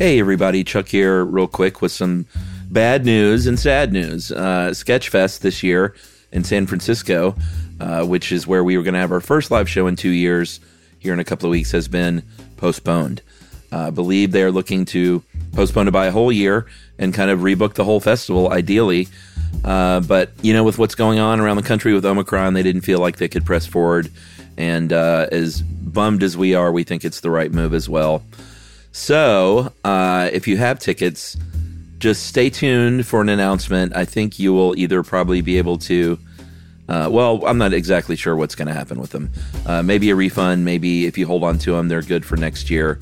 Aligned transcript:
Hey, 0.00 0.18
everybody, 0.18 0.64
Chuck 0.64 0.88
here, 0.88 1.26
real 1.26 1.46
quick, 1.46 1.82
with 1.82 1.92
some 1.92 2.24
bad 2.70 3.04
news 3.04 3.46
and 3.46 3.58
sad 3.58 3.92
news. 3.92 4.32
Uh, 4.32 4.70
Sketchfest 4.72 5.40
this 5.40 5.62
year 5.62 5.94
in 6.32 6.42
San 6.42 6.66
Francisco, 6.66 7.34
uh, 7.80 8.06
which 8.06 8.32
is 8.32 8.46
where 8.46 8.64
we 8.64 8.78
were 8.78 8.82
going 8.82 8.94
to 8.94 9.00
have 9.00 9.12
our 9.12 9.20
first 9.20 9.50
live 9.50 9.68
show 9.68 9.86
in 9.86 9.96
two 9.96 10.08
years, 10.08 10.58
here 10.98 11.12
in 11.12 11.20
a 11.20 11.24
couple 11.24 11.48
of 11.48 11.50
weeks, 11.50 11.72
has 11.72 11.86
been 11.86 12.22
postponed. 12.56 13.20
Uh, 13.70 13.88
I 13.88 13.90
believe 13.90 14.32
they're 14.32 14.50
looking 14.50 14.86
to 14.86 15.22
postpone 15.52 15.88
it 15.88 15.90
by 15.90 16.06
a 16.06 16.12
whole 16.12 16.32
year 16.32 16.64
and 16.98 17.12
kind 17.12 17.30
of 17.30 17.40
rebook 17.40 17.74
the 17.74 17.84
whole 17.84 18.00
festival, 18.00 18.50
ideally. 18.50 19.06
Uh, 19.62 20.00
but, 20.00 20.30
you 20.40 20.54
know, 20.54 20.64
with 20.64 20.78
what's 20.78 20.94
going 20.94 21.18
on 21.18 21.40
around 21.40 21.58
the 21.58 21.62
country 21.62 21.92
with 21.92 22.06
Omicron, 22.06 22.54
they 22.54 22.62
didn't 22.62 22.80
feel 22.80 23.00
like 23.00 23.18
they 23.18 23.28
could 23.28 23.44
press 23.44 23.66
forward. 23.66 24.10
And 24.56 24.94
uh, 24.94 25.26
as 25.30 25.60
bummed 25.60 26.22
as 26.22 26.38
we 26.38 26.54
are, 26.54 26.72
we 26.72 26.84
think 26.84 27.04
it's 27.04 27.20
the 27.20 27.30
right 27.30 27.52
move 27.52 27.74
as 27.74 27.86
well. 27.86 28.22
So, 28.92 29.72
uh, 29.84 30.30
if 30.32 30.48
you 30.48 30.56
have 30.56 30.78
tickets, 30.78 31.36
just 31.98 32.26
stay 32.26 32.50
tuned 32.50 33.06
for 33.06 33.20
an 33.20 33.28
announcement. 33.28 33.94
I 33.94 34.04
think 34.04 34.38
you 34.38 34.52
will 34.52 34.76
either 34.76 35.02
probably 35.02 35.40
be 35.42 35.58
able 35.58 35.78
to. 35.78 36.18
Uh, 36.88 37.08
well, 37.10 37.46
I'm 37.46 37.58
not 37.58 37.72
exactly 37.72 38.16
sure 38.16 38.34
what's 38.34 38.56
going 38.56 38.66
to 38.66 38.74
happen 38.74 38.98
with 38.98 39.10
them. 39.10 39.30
Uh, 39.64 39.82
maybe 39.82 40.10
a 40.10 40.16
refund. 40.16 40.64
Maybe 40.64 41.06
if 41.06 41.16
you 41.16 41.26
hold 41.26 41.44
on 41.44 41.58
to 41.58 41.72
them, 41.72 41.88
they're 41.88 42.02
good 42.02 42.24
for 42.24 42.36
next 42.36 42.68
year 42.68 42.98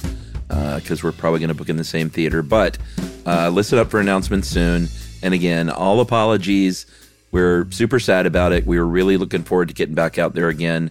because 0.49 1.03
we're 1.03 1.13
probably 1.13 1.41
going 1.41 1.49
to 1.49 1.55
book 1.55 1.69
in 1.69 1.77
the 1.77 1.85
same 1.85 2.11
theater. 2.11 2.43
But 2.43 2.77
uh, 3.25 3.49
listen 3.49 3.79
up 3.79 3.91
for 3.91 4.01
announcements 4.01 4.49
soon. 4.49 4.89
And 5.23 5.33
again, 5.33 5.71
all 5.71 6.01
apologies. 6.01 6.85
We're 7.31 7.71
super 7.71 8.01
sad 8.01 8.27
about 8.27 8.53
it. 8.53 8.67
We 8.67 8.79
were 8.79 8.87
really 8.87 9.17
looking 9.17 9.43
forward 9.43 9.69
to 9.69 9.75
getting 9.75 9.95
back 9.95 10.19
out 10.19 10.35
there 10.35 10.49
again. 10.49 10.91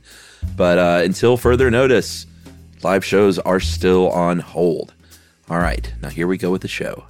But 0.55 0.77
uh, 0.77 1.01
until 1.03 1.37
further 1.37 1.69
notice, 1.69 2.25
live 2.83 3.03
shows 3.03 3.39
are 3.39 3.59
still 3.59 4.09
on 4.11 4.39
hold. 4.39 4.93
All 5.49 5.59
right, 5.59 5.91
now 6.01 6.09
here 6.09 6.27
we 6.27 6.37
go 6.37 6.51
with 6.51 6.61
the 6.61 6.67
show. 6.67 7.05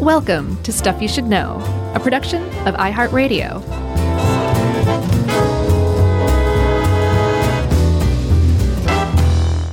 Welcome 0.00 0.62
to 0.62 0.72
Stuff 0.72 1.02
You 1.02 1.08
Should 1.08 1.24
Know, 1.24 1.58
a 1.94 2.00
production 2.00 2.42
of 2.68 2.76
iHeartRadio. 2.76 3.64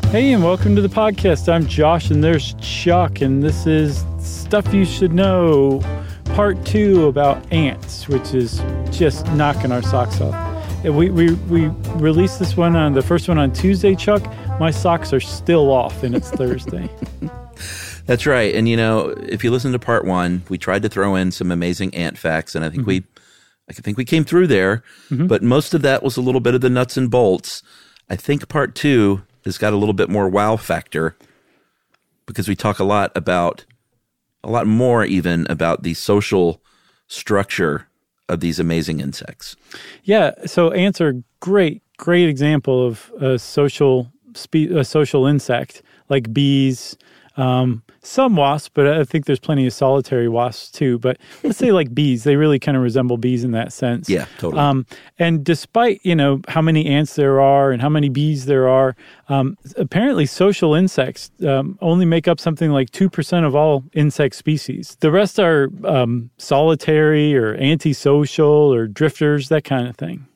Hey, 0.09 0.31
and 0.31 0.43
welcome 0.43 0.75
to 0.75 0.81
the 0.81 0.87
podcast. 0.87 1.51
I'm 1.51 1.67
Josh, 1.67 2.09
and 2.09 2.23
there's 2.23 2.55
Chuck, 2.55 3.21
and 3.21 3.43
this 3.43 3.67
is 3.67 4.03
Stuff 4.17 4.73
You 4.73 4.85
Should 4.85 5.13
Know, 5.13 5.81
part 6.33 6.65
two 6.65 7.07
about 7.07 7.51
ants, 7.51 8.07
which 8.07 8.33
is 8.33 8.63
just 8.91 9.27
knocking 9.33 9.71
our 9.71 9.83
socks 9.83 10.21
off. 10.21 10.54
And 10.85 10.95
we, 10.95 11.09
we, 11.09 11.33
we 11.33 11.67
released 11.95 12.37
this 12.37 12.55
one 12.55 12.75
on 12.75 12.93
the 12.93 13.01
first 13.01 13.27
one 13.27 13.39
on 13.39 13.51
Tuesday, 13.51 13.95
Chuck. 13.95 14.23
My 14.59 14.69
socks 14.69 15.13
are 15.13 15.19
still 15.19 15.71
off, 15.71 16.03
and 16.03 16.13
it's 16.13 16.29
Thursday. 16.29 16.87
That's 18.05 18.27
right. 18.27 18.53
And 18.53 18.69
you 18.69 18.77
know, 18.77 19.09
if 19.17 19.43
you 19.43 19.49
listen 19.49 19.71
to 19.71 19.79
part 19.79 20.05
one, 20.05 20.43
we 20.47 20.59
tried 20.59 20.83
to 20.83 20.89
throw 20.89 21.15
in 21.15 21.31
some 21.31 21.51
amazing 21.51 21.95
ant 21.95 22.19
facts, 22.19 22.53
and 22.53 22.63
I 22.63 22.69
think 22.69 22.85
we, 22.85 23.01
mm-hmm. 23.01 23.19
I 23.67 23.73
think 23.73 23.97
we 23.97 24.05
came 24.05 24.23
through 24.25 24.45
there. 24.45 24.83
Mm-hmm. 25.09 25.25
But 25.25 25.41
most 25.41 25.73
of 25.73 25.81
that 25.81 26.03
was 26.03 26.17
a 26.17 26.21
little 26.21 26.39
bit 26.39 26.53
of 26.53 26.61
the 26.61 26.69
nuts 26.69 26.97
and 26.97 27.09
bolts. 27.09 27.63
I 28.07 28.15
think 28.15 28.47
part 28.47 28.75
two 28.75 29.23
has 29.43 29.57
got 29.57 29.73
a 29.73 29.77
little 29.77 29.91
bit 29.91 30.11
more 30.11 30.29
wow 30.29 30.55
factor 30.55 31.17
because 32.27 32.47
we 32.47 32.55
talk 32.55 32.77
a 32.77 32.83
lot 32.83 33.11
about, 33.15 33.65
a 34.43 34.51
lot 34.51 34.67
more 34.67 35.03
even 35.03 35.47
about 35.49 35.81
the 35.81 35.95
social 35.95 36.61
structure 37.07 37.87
of 38.29 38.39
these 38.39 38.59
amazing 38.59 38.99
insects. 38.99 39.55
Yeah, 40.03 40.31
so 40.45 40.71
ants 40.71 40.99
are 41.01 41.21
great, 41.39 41.81
great 41.97 42.27
example 42.29 42.85
of 42.85 43.11
a 43.19 43.37
social 43.39 44.11
spe- 44.33 44.71
a 44.71 44.83
social 44.83 45.25
insect 45.25 45.81
like 46.09 46.33
bees, 46.33 46.97
um, 47.37 47.83
some 48.05 48.35
wasps, 48.35 48.69
but 48.73 48.87
I 48.87 49.03
think 49.03 49.25
there's 49.25 49.39
plenty 49.39 49.65
of 49.65 49.73
solitary 49.73 50.29
wasps 50.29 50.71
too. 50.71 50.99
But 50.99 51.17
let's 51.43 51.57
say 51.57 51.71
like 51.71 51.93
bees, 51.93 52.23
they 52.23 52.35
really 52.35 52.59
kind 52.59 52.77
of 52.77 52.83
resemble 52.83 53.17
bees 53.17 53.43
in 53.43 53.51
that 53.51 53.73
sense. 53.73 54.09
Yeah, 54.09 54.25
totally. 54.37 54.61
Um, 54.61 54.85
and 55.19 55.43
despite 55.43 55.99
you 56.03 56.15
know 56.15 56.41
how 56.47 56.61
many 56.61 56.85
ants 56.85 57.15
there 57.15 57.41
are 57.41 57.71
and 57.71 57.81
how 57.81 57.89
many 57.89 58.09
bees 58.09 58.45
there 58.45 58.67
are, 58.67 58.95
um, 59.29 59.57
apparently 59.77 60.25
social 60.25 60.73
insects 60.73 61.31
um, 61.45 61.77
only 61.81 62.05
make 62.05 62.27
up 62.27 62.39
something 62.39 62.71
like 62.71 62.91
two 62.91 63.09
percent 63.09 63.45
of 63.45 63.55
all 63.55 63.83
insect 63.93 64.35
species. 64.35 64.97
The 64.99 65.11
rest 65.11 65.39
are 65.39 65.69
um, 65.83 66.29
solitary 66.37 67.35
or 67.35 67.55
antisocial 67.55 68.73
or 68.73 68.87
drifters, 68.87 69.49
that 69.49 69.63
kind 69.63 69.87
of 69.87 69.95
thing. 69.95 70.27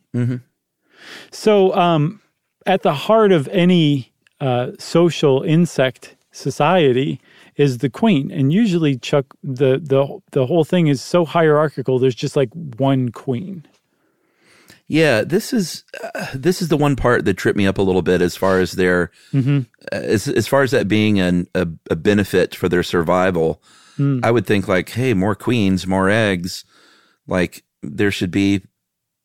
So, 1.32 1.74
um, 1.76 2.22
at 2.66 2.82
the 2.82 2.94
heart 2.94 3.32
of 3.32 3.48
any 3.50 4.12
uh, 4.42 4.72
social 4.78 5.44
insect 5.44 6.16
society 6.32 7.20
is 7.60 7.80
the 7.80 7.90
queen, 7.90 8.32
and 8.32 8.54
usually, 8.54 8.98
Chuck, 8.98 9.26
the 9.44 9.78
the 9.78 10.20
the 10.32 10.46
whole 10.46 10.64
thing 10.64 10.88
is 10.88 11.02
so 11.02 11.26
hierarchical. 11.26 12.00
There's 12.00 12.16
just 12.16 12.38
like 12.38 12.50
one 12.54 13.10
queen. 13.10 13.68
Yeah, 14.88 15.24
this 15.24 15.52
is 15.52 15.84
uh, 16.16 16.28
this 16.34 16.62
is 16.62 16.70
the 16.70 16.78
one 16.78 16.96
part 16.96 17.26
that 17.26 17.36
tripped 17.36 17.58
me 17.58 17.68
up 17.68 17.78
a 17.78 17.82
little 17.82 18.02
bit 18.02 18.22
as 18.22 18.38
far 18.38 18.60
as 18.60 18.72
their 18.72 19.12
uh, 19.92 19.96
as 19.98 20.30
as 20.30 20.48
far 20.48 20.64
as 20.64 20.72
that 20.72 20.88
being 20.88 21.20
an, 21.20 21.48
a 21.54 21.68
a 21.92 21.96
benefit 21.98 22.56
for 22.56 22.70
their 22.70 22.82
survival. 22.82 23.62
I 24.24 24.32
would 24.32 24.48
think 24.48 24.70
like, 24.70 24.90
hey, 24.92 25.14
more 25.14 25.36
queens, 25.36 25.86
more 25.86 26.10
eggs. 26.10 26.64
Like 27.28 27.66
there 27.84 28.12
should 28.12 28.32
be, 28.32 28.62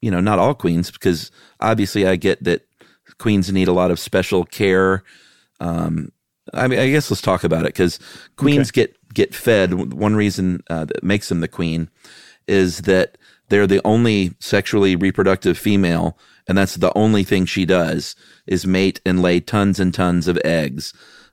you 0.03 0.11
know, 0.11 0.19
not 0.21 0.41
all 0.41 0.55
queens 0.55 0.91
because 0.91 1.31
obviously 1.61 2.05
I 2.05 2.17
get 2.17 2.43
that 2.43 2.67
queens 3.19 3.53
need 3.53 3.69
a 3.69 3.73
lot 3.73 3.93
of 3.93 4.01
special 4.01 4.45
care. 4.45 5.05
Um, 5.61 6.11
I 6.53 6.69
mean, 6.69 6.79
I 6.79 6.91
guess 6.91 7.11
let's 7.11 7.23
talk 7.23 7.45
about 7.45 7.63
it 7.63 7.73
because 7.75 7.99
queens 8.37 8.71
get 8.71 8.97
get 9.15 9.35
fed. 9.35 9.93
One 9.93 10.15
reason 10.17 10.63
uh, 10.69 10.85
that 10.85 11.03
makes 11.03 11.29
them 11.29 11.41
the 11.41 11.49
queen 11.49 11.89
is 12.47 12.83
that 12.83 13.17
they're 13.49 13.67
the 13.67 13.81
only 13.85 14.35
sexually 14.41 14.97
reproductive 14.97 15.57
female, 15.57 16.19
and 16.47 16.59
that's 16.59 16.75
the 16.77 16.93
only 16.97 17.25
thing 17.25 17.47
she 17.47 17.65
does 17.65 18.15
is 18.47 18.67
mate 18.67 19.01
and 19.07 19.23
lay 19.23 19.41
tons 19.41 19.81
and 19.81 19.95
tons 19.95 20.29
of 20.29 20.39
eggs. 20.45 20.93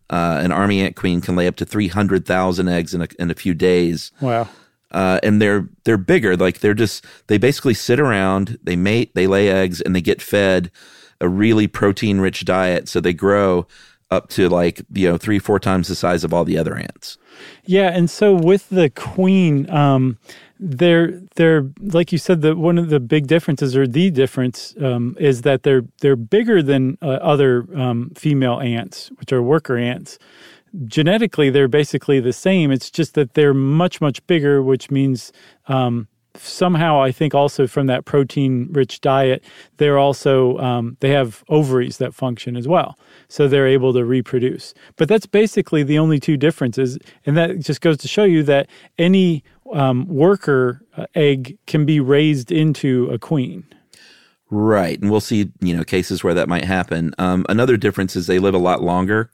Uh, 0.09 0.39
an 0.43 0.51
army 0.51 0.81
ant 0.81 0.95
queen 0.95 1.21
can 1.21 1.35
lay 1.35 1.47
up 1.47 1.55
to 1.57 1.65
three 1.65 1.87
hundred 1.87 2.25
thousand 2.25 2.67
eggs 2.67 2.93
in 2.93 3.01
a, 3.01 3.07
in 3.17 3.31
a 3.31 3.35
few 3.35 3.53
days 3.53 4.11
Wow. 4.19 4.49
uh, 4.91 5.19
and 5.23 5.41
they're 5.41 5.69
they're 5.85 5.97
bigger. 5.97 6.35
Like 6.35 6.59
they're 6.59 6.73
just 6.73 7.05
they 7.27 7.37
basically 7.37 7.73
sit 7.73 7.99
around, 7.99 8.57
they 8.61 8.75
mate, 8.75 9.15
they 9.15 9.27
lay 9.27 9.49
eggs, 9.49 9.79
and 9.81 9.95
they 9.95 10.01
get 10.01 10.21
fed 10.21 10.69
a 11.21 11.29
really 11.29 11.67
protein 11.67 12.19
rich 12.19 12.43
diet. 12.45 12.89
So 12.89 12.99
they 12.99 13.13
grow 13.13 13.67
up 14.11 14.29
to 14.29 14.49
like 14.49 14.81
you 14.93 15.09
know 15.09 15.17
three 15.17 15.39
four 15.39 15.59
times 15.59 15.87
the 15.87 15.95
size 15.95 16.23
of 16.23 16.33
all 16.33 16.43
the 16.43 16.57
other 16.57 16.75
ants. 16.75 17.17
Yeah, 17.65 17.89
and 17.89 18.09
so 18.09 18.33
with 18.33 18.69
the 18.69 18.89
queen, 18.89 19.69
um, 19.69 20.17
they're 20.59 21.19
they're 21.35 21.71
like 21.79 22.11
you 22.11 22.17
said 22.17 22.41
that 22.41 22.57
one 22.57 22.77
of 22.77 22.89
the 22.89 22.99
big 22.99 23.27
differences 23.27 23.75
or 23.75 23.87
the 23.87 24.11
difference 24.11 24.75
um, 24.81 25.15
is 25.19 25.41
that 25.41 25.63
they're 25.63 25.83
they're 26.01 26.15
bigger 26.15 26.61
than 26.61 26.97
uh, 27.01 27.07
other 27.21 27.65
um, 27.75 28.11
female 28.15 28.59
ants, 28.59 29.09
which 29.17 29.31
are 29.31 29.41
worker 29.41 29.77
ants. 29.77 30.19
Genetically, 30.85 31.49
they're 31.49 31.67
basically 31.67 32.19
the 32.19 32.31
same. 32.31 32.71
It's 32.71 32.91
just 32.91 33.15
that 33.15 33.33
they're 33.33 33.53
much 33.53 34.01
much 34.01 34.25
bigger, 34.27 34.61
which 34.61 34.91
means 34.91 35.31
um, 35.67 36.07
somehow 36.35 37.01
I 37.01 37.11
think 37.11 37.35
also 37.35 37.67
from 37.67 37.87
that 37.87 38.05
protein 38.05 38.67
rich 38.71 39.01
diet, 39.01 39.43
they're 39.77 39.97
also 39.97 40.57
um, 40.57 40.97
they 40.99 41.09
have 41.09 41.43
ovaries 41.49 41.97
that 41.97 42.13
function 42.13 42.55
as 42.55 42.67
well, 42.67 42.97
so 43.27 43.47
they're 43.47 43.67
able 43.67 43.93
to 43.93 44.05
reproduce. 44.05 44.73
But 44.95 45.09
that's 45.09 45.25
basically 45.25 45.83
the 45.83 45.99
only 45.99 46.19
two 46.19 46.37
differences, 46.37 46.97
and 47.25 47.37
that 47.37 47.59
just 47.59 47.81
goes 47.81 47.97
to 47.97 48.07
show 48.07 48.23
you 48.23 48.43
that 48.43 48.69
any 48.97 49.43
um, 49.73 50.07
worker 50.07 50.81
uh, 50.97 51.05
egg 51.15 51.57
can 51.67 51.85
be 51.85 51.99
raised 51.99 52.51
into 52.51 53.09
a 53.11 53.17
queen. 53.17 53.65
Right, 54.49 54.99
and 54.99 55.09
we'll 55.09 55.21
see 55.21 55.49
you 55.61 55.75
know 55.75 55.83
cases 55.83 56.23
where 56.23 56.33
that 56.33 56.49
might 56.49 56.65
happen. 56.65 57.13
Um, 57.17 57.45
another 57.49 57.77
difference 57.77 58.15
is 58.15 58.27
they 58.27 58.39
live 58.39 58.53
a 58.53 58.59
lot 58.59 58.83
longer. 58.83 59.29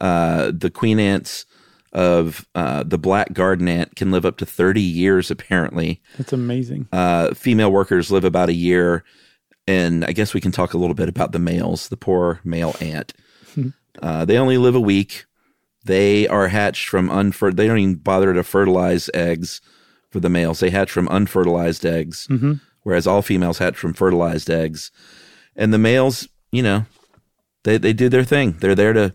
Uh, 0.00 0.50
the 0.52 0.70
queen 0.70 0.98
ants 0.98 1.46
of 1.92 2.46
uh, 2.54 2.82
the 2.84 2.98
black 2.98 3.32
garden 3.32 3.66
ant 3.68 3.96
can 3.96 4.10
live 4.10 4.24
up 4.24 4.36
to 4.38 4.46
thirty 4.46 4.80
years 4.82 5.30
apparently. 5.30 6.00
That's 6.18 6.32
amazing. 6.32 6.88
uh, 6.92 7.34
female 7.34 7.72
workers 7.72 8.10
live 8.10 8.24
about 8.24 8.48
a 8.48 8.54
year, 8.54 9.04
and 9.66 10.04
I 10.04 10.12
guess 10.12 10.32
we 10.34 10.40
can 10.40 10.52
talk 10.52 10.72
a 10.74 10.78
little 10.78 10.94
bit 10.94 11.08
about 11.08 11.32
the 11.32 11.38
males, 11.38 11.88
the 11.88 11.96
poor 11.96 12.40
male 12.44 12.76
ant. 12.80 13.12
uh, 14.02 14.24
they 14.24 14.38
only 14.38 14.56
live 14.58 14.74
a 14.74 14.80
week. 14.80 15.24
They 15.84 16.28
are 16.28 16.48
hatched 16.48 16.88
from 16.88 17.08
unfer. 17.08 17.50
They 17.52 17.66
don't 17.66 17.78
even 17.78 17.94
bother 17.96 18.32
to 18.34 18.42
fertilize 18.44 19.08
eggs 19.14 19.60
for 20.10 20.20
the 20.20 20.28
males. 20.28 20.60
They 20.60 20.70
hatch 20.70 20.90
from 20.90 21.08
unfertilized 21.08 21.86
eggs, 21.86 22.28
whereas 22.82 23.06
all 23.06 23.22
females 23.22 23.58
hatch 23.58 23.76
from 23.76 23.94
fertilized 23.94 24.50
eggs. 24.50 24.90
And 25.56 25.72
the 25.72 25.78
males, 25.78 26.28
you 26.52 26.62
know, 26.62 26.84
they 27.64 27.78
they 27.78 27.92
do 27.92 28.08
their 28.08 28.24
thing. 28.24 28.52
They're 28.60 28.74
there 28.74 28.92
to 28.92 29.14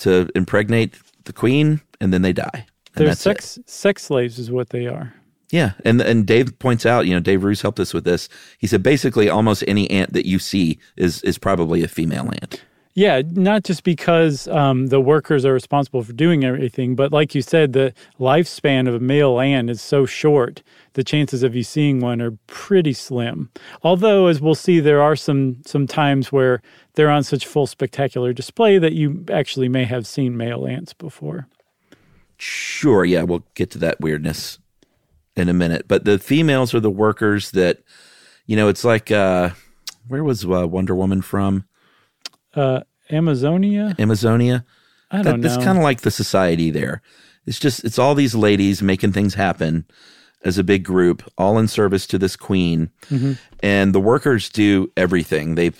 to 0.00 0.28
impregnate 0.34 0.98
the 1.24 1.32
queen, 1.32 1.80
and 2.02 2.12
then 2.12 2.22
they 2.22 2.32
die. 2.32 2.66
They're 2.94 3.06
that's 3.06 3.20
it. 3.20 3.22
sex 3.22 3.58
sex 3.64 4.02
slaves, 4.02 4.38
is 4.38 4.50
what 4.50 4.70
they 4.70 4.86
are. 4.86 5.14
Yeah, 5.50 5.72
and 5.84 6.00
and 6.00 6.26
Dave 6.26 6.58
points 6.58 6.84
out, 6.84 7.06
you 7.06 7.14
know, 7.14 7.20
Dave 7.20 7.44
Roos 7.44 7.62
helped 7.62 7.78
us 7.80 7.94
with 7.94 8.04
this. 8.04 8.28
He 8.58 8.66
said 8.66 8.82
basically 8.82 9.28
almost 9.28 9.62
any 9.68 9.88
ant 9.90 10.12
that 10.12 10.26
you 10.26 10.38
see 10.38 10.78
is 10.96 11.22
is 11.22 11.38
probably 11.38 11.82
a 11.82 11.88
female 11.88 12.30
ant. 12.42 12.62
Yeah, 12.94 13.22
not 13.30 13.64
just 13.64 13.84
because 13.84 14.46
um, 14.48 14.88
the 14.88 15.00
workers 15.00 15.46
are 15.46 15.54
responsible 15.54 16.02
for 16.02 16.12
doing 16.12 16.44
everything, 16.44 16.94
but 16.94 17.10
like 17.10 17.34
you 17.34 17.40
said, 17.40 17.72
the 17.72 17.94
lifespan 18.20 18.86
of 18.86 18.94
a 18.94 19.00
male 19.00 19.40
ant 19.40 19.70
is 19.70 19.80
so 19.80 20.04
short. 20.04 20.62
The 20.92 21.02
chances 21.02 21.42
of 21.42 21.56
you 21.56 21.62
seeing 21.62 22.00
one 22.00 22.20
are 22.20 22.36
pretty 22.48 22.92
slim. 22.92 23.50
Although, 23.82 24.26
as 24.26 24.42
we'll 24.42 24.54
see, 24.54 24.78
there 24.78 25.00
are 25.00 25.16
some 25.16 25.62
some 25.64 25.86
times 25.86 26.30
where 26.30 26.60
they're 26.94 27.10
on 27.10 27.22
such 27.22 27.46
full 27.46 27.66
spectacular 27.66 28.34
display 28.34 28.78
that 28.78 28.92
you 28.92 29.24
actually 29.32 29.70
may 29.70 29.84
have 29.84 30.06
seen 30.06 30.36
male 30.36 30.66
ants 30.66 30.92
before. 30.92 31.48
Sure, 32.44 33.04
yeah, 33.04 33.22
we'll 33.22 33.44
get 33.54 33.70
to 33.70 33.78
that 33.78 34.00
weirdness 34.00 34.58
in 35.36 35.48
a 35.48 35.52
minute. 35.52 35.86
But 35.86 36.04
the 36.04 36.18
females 36.18 36.74
are 36.74 36.80
the 36.80 36.90
workers 36.90 37.52
that, 37.52 37.84
you 38.46 38.56
know, 38.56 38.66
it's 38.66 38.84
like 38.84 39.12
uh, 39.12 39.50
where 40.08 40.24
was 40.24 40.44
uh, 40.44 40.66
Wonder 40.66 40.96
Woman 40.96 41.22
from? 41.22 41.66
Uh, 42.52 42.80
Amazonia? 43.12 43.94
Amazonia. 43.96 44.64
I 45.08 45.22
don't 45.22 45.40
that, 45.40 45.56
know. 45.56 45.64
kind 45.64 45.78
of 45.78 45.84
like 45.84 46.00
the 46.00 46.10
society 46.10 46.70
there. 46.70 47.00
It's 47.46 47.60
just 47.60 47.84
it's 47.84 47.96
all 47.96 48.16
these 48.16 48.34
ladies 48.34 48.82
making 48.82 49.12
things 49.12 49.34
happen 49.34 49.86
as 50.42 50.58
a 50.58 50.64
big 50.64 50.82
group, 50.82 51.22
all 51.38 51.60
in 51.60 51.68
service 51.68 52.08
to 52.08 52.18
this 52.18 52.34
queen. 52.34 52.90
Mm-hmm. 53.02 53.34
And 53.62 53.94
the 53.94 54.00
workers 54.00 54.48
do 54.48 54.90
everything. 54.96 55.54
They 55.54 55.70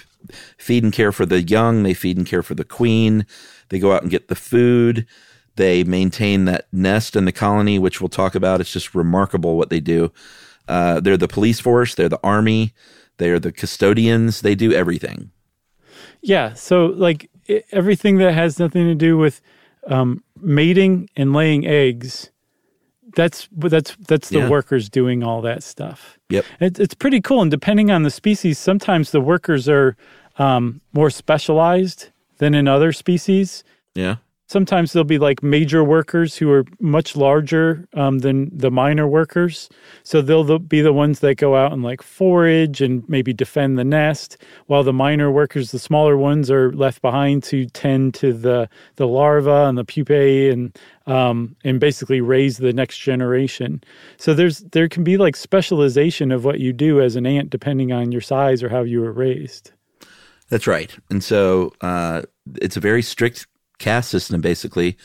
feed 0.58 0.84
and 0.84 0.92
care 0.92 1.10
for 1.10 1.26
the 1.26 1.42
young. 1.42 1.82
They 1.82 1.94
feed 1.94 2.18
and 2.18 2.24
care 2.24 2.44
for 2.44 2.54
the 2.54 2.64
queen. 2.64 3.26
They 3.70 3.80
go 3.80 3.92
out 3.92 4.02
and 4.02 4.12
get 4.12 4.28
the 4.28 4.36
food. 4.36 5.08
They 5.56 5.84
maintain 5.84 6.46
that 6.46 6.66
nest 6.72 7.14
in 7.16 7.24
the 7.24 7.32
colony, 7.32 7.78
which 7.78 8.00
we'll 8.00 8.08
talk 8.08 8.34
about. 8.34 8.60
It's 8.60 8.72
just 8.72 8.94
remarkable 8.94 9.56
what 9.58 9.68
they 9.70 9.80
do. 9.80 10.12
Uh, 10.68 11.00
they're 11.00 11.16
the 11.16 11.28
police 11.28 11.60
force. 11.60 11.94
They're 11.94 12.08
the 12.08 12.20
army. 12.24 12.72
They 13.18 13.30
are 13.30 13.38
the 13.38 13.52
custodians. 13.52 14.40
They 14.40 14.54
do 14.54 14.72
everything. 14.72 15.30
Yeah. 16.22 16.54
So, 16.54 16.86
like 16.86 17.30
everything 17.70 18.18
that 18.18 18.32
has 18.32 18.58
nothing 18.58 18.86
to 18.86 18.94
do 18.94 19.18
with 19.18 19.40
um, 19.88 20.22
mating 20.40 21.10
and 21.16 21.32
laying 21.32 21.66
eggs, 21.66 22.30
that's 23.14 23.48
that's 23.52 23.96
that's 24.08 24.30
the 24.30 24.38
Yeah. 24.38 24.48
workers 24.48 24.88
doing 24.88 25.22
all 25.22 25.42
that 25.42 25.62
stuff. 25.62 26.18
Yep. 26.30 26.44
It, 26.60 26.80
it's 26.80 26.94
pretty 26.94 27.20
cool. 27.20 27.42
And 27.42 27.50
depending 27.50 27.90
on 27.90 28.04
the 28.04 28.10
species, 28.10 28.58
sometimes 28.58 29.10
the 29.10 29.20
workers 29.20 29.68
are 29.68 29.96
um, 30.38 30.80
more 30.94 31.10
specialized 31.10 32.08
than 32.38 32.54
in 32.54 32.66
other 32.68 32.92
species. 32.92 33.64
Yeah. 33.94 34.16
Sometimes 34.52 34.92
there'll 34.92 35.04
be 35.04 35.18
like 35.18 35.42
major 35.42 35.82
workers 35.82 36.36
who 36.36 36.50
are 36.50 36.66
much 36.78 37.16
larger 37.16 37.88
um, 37.94 38.18
than 38.18 38.50
the 38.54 38.70
minor 38.70 39.08
workers. 39.08 39.70
So 40.02 40.20
they'll 40.20 40.44
the- 40.44 40.58
be 40.58 40.82
the 40.82 40.92
ones 40.92 41.20
that 41.20 41.36
go 41.36 41.56
out 41.56 41.72
and 41.72 41.82
like 41.82 42.02
forage 42.02 42.82
and 42.82 43.02
maybe 43.08 43.32
defend 43.32 43.78
the 43.78 43.84
nest, 43.84 44.36
while 44.66 44.82
the 44.82 44.92
minor 44.92 45.30
workers, 45.30 45.70
the 45.70 45.78
smaller 45.78 46.18
ones, 46.18 46.50
are 46.50 46.70
left 46.72 47.00
behind 47.00 47.42
to 47.44 47.64
tend 47.64 48.12
to 48.16 48.34
the 48.34 48.68
the 48.96 49.06
larva 49.06 49.64
and 49.68 49.78
the 49.78 49.86
pupae 49.86 50.50
and 50.50 50.78
um, 51.06 51.56
and 51.64 51.80
basically 51.80 52.20
raise 52.20 52.58
the 52.58 52.74
next 52.74 52.98
generation. 52.98 53.82
So 54.18 54.34
there's 54.34 54.58
there 54.72 54.86
can 54.86 55.02
be 55.02 55.16
like 55.16 55.34
specialization 55.34 56.30
of 56.30 56.44
what 56.44 56.60
you 56.60 56.74
do 56.74 57.00
as 57.00 57.16
an 57.16 57.24
ant 57.24 57.48
depending 57.48 57.90
on 57.90 58.12
your 58.12 58.20
size 58.20 58.62
or 58.62 58.68
how 58.68 58.82
you 58.82 59.00
were 59.00 59.12
raised. 59.12 59.72
That's 60.50 60.66
right. 60.66 60.94
And 61.08 61.24
so 61.24 61.72
uh, 61.80 62.22
it's 62.56 62.76
a 62.76 62.80
very 62.80 63.00
strict 63.00 63.46
caste 63.82 64.10
system, 64.10 64.40
basically. 64.40 64.96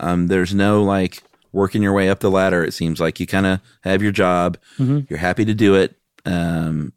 Um, 0.00 0.26
there's 0.26 0.54
no 0.54 0.82
like 0.82 1.22
working 1.52 1.82
your 1.82 1.94
way 1.94 2.10
up 2.10 2.20
the 2.20 2.30
ladder. 2.30 2.62
It 2.62 2.72
seems 2.72 3.00
like 3.00 3.18
you 3.18 3.26
kind 3.26 3.46
of 3.46 3.60
have 3.82 4.02
your 4.02 4.12
job, 4.12 4.58
you're 4.78 5.18
happy 5.18 5.44
to 5.46 5.54
do 5.54 5.74
it. 5.74 5.96
Um, 6.26 6.92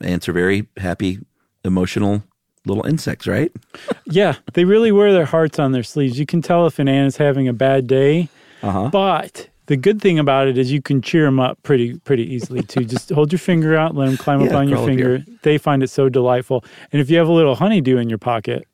ants 0.00 0.28
are 0.28 0.32
very 0.32 0.66
happy, 0.76 1.20
emotional 1.64 2.24
little 2.66 2.86
insects, 2.86 3.26
right? 3.26 3.52
Yeah, 4.04 4.34
they 4.52 4.64
really 4.64 4.92
wear 4.92 5.10
their 5.10 5.24
hearts 5.24 5.58
on 5.58 5.72
their 5.72 5.82
sleeves. 5.82 6.18
You 6.18 6.26
can 6.26 6.42
tell 6.42 6.66
if 6.66 6.78
an 6.78 6.86
ant 6.86 7.06
is 7.06 7.16
having 7.16 7.48
a 7.48 7.54
bad 7.54 7.86
day. 7.86 8.28
Uh-huh. 8.62 8.90
But 8.90 9.48
the 9.66 9.76
good 9.76 10.02
thing 10.02 10.18
about 10.18 10.48
it 10.48 10.58
is 10.58 10.70
you 10.70 10.82
can 10.82 11.00
cheer 11.00 11.24
them 11.24 11.40
up 11.40 11.62
pretty 11.62 11.98
pretty 12.00 12.24
easily 12.24 12.62
too. 12.62 12.84
Just 12.84 13.08
hold 13.08 13.32
your 13.32 13.38
finger 13.38 13.74
out, 13.74 13.94
let 13.94 14.06
them 14.06 14.18
climb 14.18 14.42
up 14.46 14.52
on 14.52 14.68
your 14.68 14.84
finger. 14.84 15.24
They 15.42 15.56
find 15.56 15.82
it 15.82 15.88
so 15.88 16.10
delightful. 16.10 16.62
And 16.92 17.00
if 17.00 17.08
you 17.08 17.16
have 17.16 17.28
a 17.28 17.32
little 17.32 17.54
honeydew 17.54 17.96
in 17.96 18.10
your 18.10 18.18
pocket, 18.18 18.66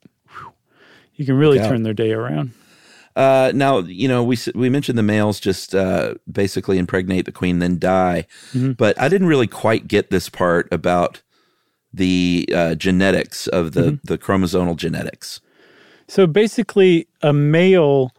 you 1.19 1.25
can 1.25 1.35
really 1.35 1.59
turn 1.59 1.83
their 1.83 1.93
day 1.93 2.11
around. 2.13 2.51
Uh, 3.15 3.51
now, 3.53 3.79
you 3.79 4.07
know, 4.07 4.23
we 4.23 4.37
we 4.55 4.69
mentioned 4.69 4.97
the 4.97 5.03
males 5.03 5.39
just 5.39 5.75
uh, 5.75 6.13
basically 6.31 6.77
impregnate 6.77 7.25
the 7.25 7.31
queen, 7.31 7.59
then 7.59 7.77
die. 7.77 8.25
But 8.77 8.99
I 8.99 9.09
didn't 9.09 9.27
really 9.27 9.47
quite 9.47 9.87
get 9.87 10.09
this 10.09 10.29
part 10.29 10.67
about 10.71 11.21
the 11.93 12.47
uh, 12.55 12.75
genetics 12.75 13.47
of 13.47 13.73
the 13.73 13.99
the 14.03 14.17
chromosomal 14.17 14.77
genetics. 14.77 15.41
So 16.07 16.25
basically, 16.27 17.07
a 17.21 17.33
male 17.33 18.11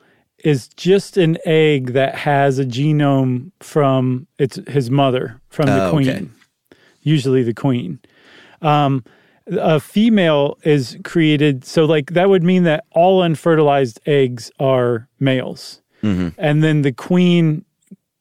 is 0.45 0.69
just 0.69 1.17
an 1.17 1.39
egg 1.47 1.93
that 1.93 2.15
has 2.15 2.59
a 2.59 2.65
genome 2.65 3.53
from 3.61 4.27
its 4.39 4.59
his 4.69 4.91
mother, 4.91 5.41
from 5.49 5.67
the 5.67 5.87
Oh, 5.87 5.91
queen, 5.91 6.09
okay. 6.09 6.27
usually 7.03 7.43
the 7.43 7.55
queen. 7.55 8.01
Um, 8.61 9.05
a 9.51 9.81
female 9.81 10.59
is 10.63 10.99
created, 11.05 11.65
so 11.65 11.85
like 11.85 12.13
that 12.13 12.29
would 12.29 12.43
mean 12.43 12.65
that 12.65 12.85
all 12.93 13.23
unfertilized 13.23 14.01
eggs 14.07 14.51
are 14.61 15.09
males, 15.19 15.83
mm-hmm. 16.03 16.29
and 16.39 16.63
then 16.63 16.83
the 16.83 16.93
queen 16.93 17.65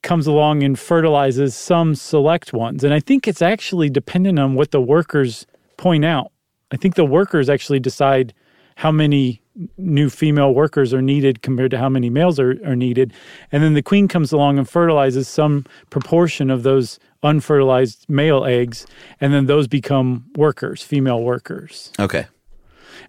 comes 0.01 0.27
along 0.27 0.63
and 0.63 0.79
fertilizes 0.79 1.55
some 1.55 1.93
select 1.93 2.53
ones. 2.53 2.83
And 2.83 2.93
I 2.93 2.99
think 2.99 3.27
it's 3.27 3.41
actually 3.41 3.89
dependent 3.89 4.39
on 4.39 4.55
what 4.55 4.71
the 4.71 4.81
workers 4.81 5.45
point 5.77 6.05
out. 6.05 6.31
I 6.71 6.77
think 6.77 6.95
the 6.95 7.05
workers 7.05 7.49
actually 7.49 7.79
decide 7.79 8.33
how 8.75 8.91
many 8.91 9.41
new 9.77 10.09
female 10.09 10.53
workers 10.53 10.93
are 10.93 11.01
needed 11.01 11.41
compared 11.41 11.71
to 11.71 11.77
how 11.77 11.89
many 11.89 12.09
males 12.09 12.39
are, 12.39 12.51
are 12.65 12.75
needed. 12.75 13.13
And 13.51 13.63
then 13.63 13.73
the 13.73 13.81
queen 13.81 14.07
comes 14.07 14.31
along 14.31 14.57
and 14.57 14.69
fertilizes 14.69 15.27
some 15.27 15.65
proportion 15.89 16.49
of 16.49 16.63
those 16.63 16.99
unfertilized 17.23 18.05
male 18.09 18.45
eggs, 18.45 18.85
and 19.19 19.33
then 19.33 19.45
those 19.45 19.67
become 19.67 20.25
workers, 20.35 20.81
female 20.83 21.21
workers. 21.23 21.91
Okay. 21.99 22.25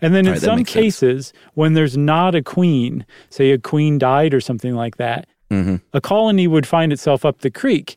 And 0.02 0.14
then 0.14 0.26
in 0.26 0.32
right, 0.32 0.40
some 0.40 0.56
makes 0.56 0.72
sense. 0.72 0.84
cases, 0.84 1.32
when 1.54 1.74
there's 1.74 1.96
not 1.96 2.34
a 2.34 2.42
queen, 2.42 3.04
say 3.28 3.50
a 3.50 3.58
queen 3.58 3.98
died 3.98 4.34
or 4.34 4.40
something 4.40 4.74
like 4.74 4.96
that, 4.96 5.26
Mm-hmm. 5.50 5.76
a 5.92 6.00
colony 6.00 6.46
would 6.46 6.64
find 6.64 6.92
itself 6.92 7.24
up 7.24 7.40
the 7.40 7.50
creek. 7.50 7.96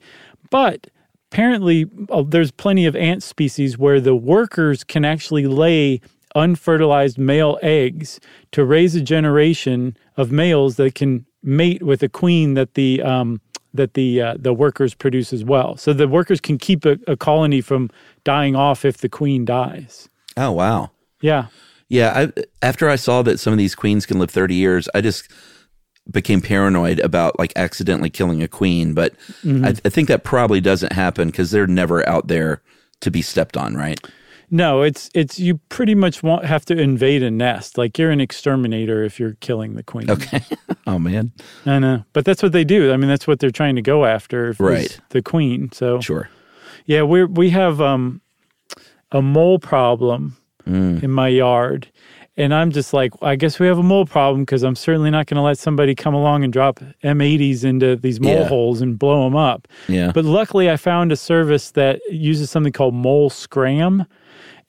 But 0.49 0.87
apparently, 1.31 1.85
uh, 2.09 2.23
there's 2.27 2.49
plenty 2.49 2.87
of 2.87 2.95
ant 2.95 3.21
species 3.21 3.77
where 3.77 4.01
the 4.01 4.15
workers 4.15 4.83
can 4.83 5.05
actually 5.05 5.45
lay 5.45 6.01
unfertilized 6.35 7.17
male 7.17 7.59
eggs 7.61 8.19
to 8.51 8.65
raise 8.65 8.95
a 8.95 9.01
generation 9.01 9.97
of 10.17 10.31
males 10.31 10.75
that 10.77 10.95
can 10.95 11.25
mate 11.41 11.83
with 11.83 12.01
a 12.03 12.09
queen 12.09 12.53
that 12.53 12.73
the 12.73 13.01
um, 13.01 13.41
that 13.73 13.93
the 13.93 14.21
uh, 14.21 14.35
the 14.37 14.53
workers 14.53 14.93
produce 14.93 15.33
as 15.33 15.43
well. 15.43 15.77
So 15.77 15.93
the 15.93 16.07
workers 16.07 16.39
can 16.39 16.57
keep 16.57 16.85
a, 16.85 16.97
a 17.07 17.17
colony 17.17 17.61
from 17.61 17.89
dying 18.23 18.55
off 18.55 18.85
if 18.85 18.97
the 18.97 19.09
queen 19.09 19.45
dies. 19.45 20.09
Oh 20.37 20.51
wow. 20.51 20.91
Yeah. 21.21 21.47
Yeah, 21.89 22.31
I, 22.35 22.43
after 22.63 22.89
I 22.89 22.95
saw 22.95 23.21
that 23.21 23.39
some 23.39 23.53
of 23.53 23.59
these 23.59 23.75
queens 23.75 24.07
can 24.07 24.17
live 24.17 24.31
30 24.31 24.55
years, 24.55 24.89
I 24.95 25.01
just 25.01 25.29
became 26.09 26.41
paranoid 26.41 26.99
about 26.99 27.37
like 27.37 27.53
accidentally 27.55 28.09
killing 28.09 28.41
a 28.41 28.47
queen. 28.47 28.93
But 28.93 29.13
I, 29.45 29.75
I 29.85 29.89
think 29.89 30.07
that 30.07 30.23
probably 30.23 30.59
doesn't 30.59 30.91
happen 30.91 31.27
because 31.27 31.51
they're 31.51 31.67
never 31.67 32.07
out 32.09 32.27
there 32.27 32.61
to 33.01 33.11
be 33.11 33.21
stepped 33.21 33.57
on, 33.57 33.75
right? 33.75 33.99
No, 34.55 34.83
it's 34.83 35.09
it's 35.15 35.39
you 35.39 35.57
pretty 35.69 35.95
much 35.95 36.21
want 36.21 36.45
have 36.45 36.63
to 36.65 36.77
invade 36.79 37.23
a 37.23 37.31
nest. 37.31 37.75
Like 37.75 37.97
you're 37.97 38.11
an 38.11 38.21
exterminator 38.21 39.03
if 39.03 39.19
you're 39.19 39.33
killing 39.39 39.73
the 39.73 39.81
queen. 39.81 40.11
Okay. 40.11 40.41
oh 40.87 40.99
man. 40.99 41.31
I 41.65 41.79
know, 41.79 42.03
but 42.13 42.23
that's 42.23 42.43
what 42.43 42.51
they 42.51 42.63
do. 42.63 42.93
I 42.93 42.97
mean, 42.97 43.09
that's 43.09 43.25
what 43.25 43.39
they're 43.39 43.49
trying 43.49 43.75
to 43.77 43.81
go 43.81 44.05
after. 44.05 44.53
Right. 44.59 44.99
The 45.09 45.23
queen. 45.23 45.71
So 45.71 45.99
Sure. 46.01 46.29
yeah, 46.85 47.01
we 47.01 47.23
we 47.25 47.49
have 47.49 47.81
um 47.81 48.21
a 49.11 49.23
mole 49.23 49.57
problem 49.59 50.37
in 50.67 51.09
my 51.11 51.27
yard. 51.29 51.87
And 52.37 52.51
I'm 52.53 52.71
just 52.71 52.93
like, 52.93 53.11
I 53.21 53.35
guess 53.35 53.59
we 53.59 53.67
have 53.67 53.77
a 53.77 53.83
mole 53.83 54.05
problem 54.07 54.41
because 54.43 54.63
I'm 54.63 54.75
certainly 54.75 55.11
not 55.11 55.27
going 55.27 55.35
to 55.35 55.43
let 55.43 55.59
somebody 55.59 55.93
come 55.93 56.15
along 56.15 56.43
and 56.43 56.51
drop 56.51 56.79
M80s 57.03 57.63
into 57.63 57.95
these 57.95 58.19
mole 58.19 58.33
Yeah. 58.39 58.47
holes 58.47 58.81
and 58.81 58.97
blow 58.97 59.23
them 59.25 59.35
up. 59.35 59.67
Yeah. 59.87 60.11
But 60.11 60.25
luckily, 60.25 60.71
I 60.71 60.77
found 60.77 61.11
a 61.11 61.15
service 61.15 61.69
that 61.71 61.99
uses 62.09 62.49
something 62.49 62.73
called 62.73 62.95
Mole 62.95 63.29
Scram. 63.29 64.05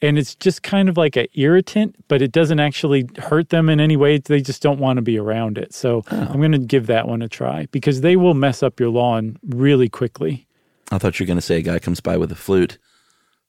And 0.04 0.18
it's 0.18 0.34
just 0.34 0.62
kind 0.62 0.88
of 0.88 0.96
like 0.96 1.16
an 1.16 1.26
irritant, 1.34 1.96
but 2.08 2.20
it 2.22 2.30
doesn't 2.32 2.60
actually 2.60 3.08
hurt 3.18 3.48
them 3.48 3.68
in 3.68 3.80
any 3.80 3.96
way. 3.96 4.18
They 4.18 4.40
just 4.40 4.62
don't 4.62 4.78
want 4.78 4.98
to 4.98 5.02
be 5.02 5.18
around 5.18 5.56
it. 5.58 5.72
So 5.74 6.02
I'm 6.10 6.38
going 6.40 6.52
to 6.52 6.58
give 6.58 6.86
that 6.88 7.08
one 7.08 7.22
a 7.22 7.28
try 7.28 7.66
because 7.72 8.02
they 8.02 8.16
will 8.16 8.34
mess 8.34 8.62
up 8.62 8.78
your 8.78 8.90
lawn 8.90 9.38
really 9.48 9.88
quickly. 9.88 10.46
I 10.92 10.98
thought 10.98 11.18
you 11.18 11.24
were 11.24 11.28
going 11.28 11.38
to 11.38 11.42
say 11.42 11.56
a 11.58 11.62
guy 11.62 11.78
comes 11.78 12.00
by 12.00 12.16
with 12.18 12.30
a 12.30 12.34
flute, 12.36 12.76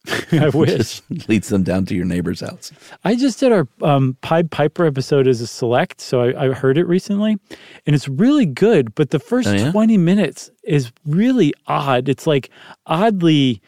I 0.32 0.50
wish. 0.54 1.02
leads 1.28 1.50
them 1.50 1.64
down 1.64 1.86
to 1.88 1.96
your 1.96 2.06
neighbor's 2.06 2.40
house. 2.42 2.72
I 3.04 3.16
just 3.16 3.40
did 3.40 3.52
our 3.52 3.68
um, 3.82 4.16
Pied 4.22 4.52
Piper 4.52 4.86
episode 4.86 5.28
as 5.28 5.42
a 5.42 5.48
select, 5.48 6.00
so 6.00 6.22
I, 6.22 6.46
I 6.46 6.54
heard 6.54 6.78
it 6.78 6.86
recently, 6.86 7.38
and 7.86 7.96
it's 7.96 8.08
really 8.08 8.46
good. 8.46 8.94
But 8.96 9.10
the 9.10 9.20
first 9.20 9.50
Oh, 9.50 9.54
yeah? 9.54 9.72
twenty 9.72 9.98
minutes 9.98 10.50
is 10.64 10.92
really 11.06 11.54
odd. 11.68 12.08
It's 12.08 12.26
like 12.28 12.50
oddly, 12.86 13.62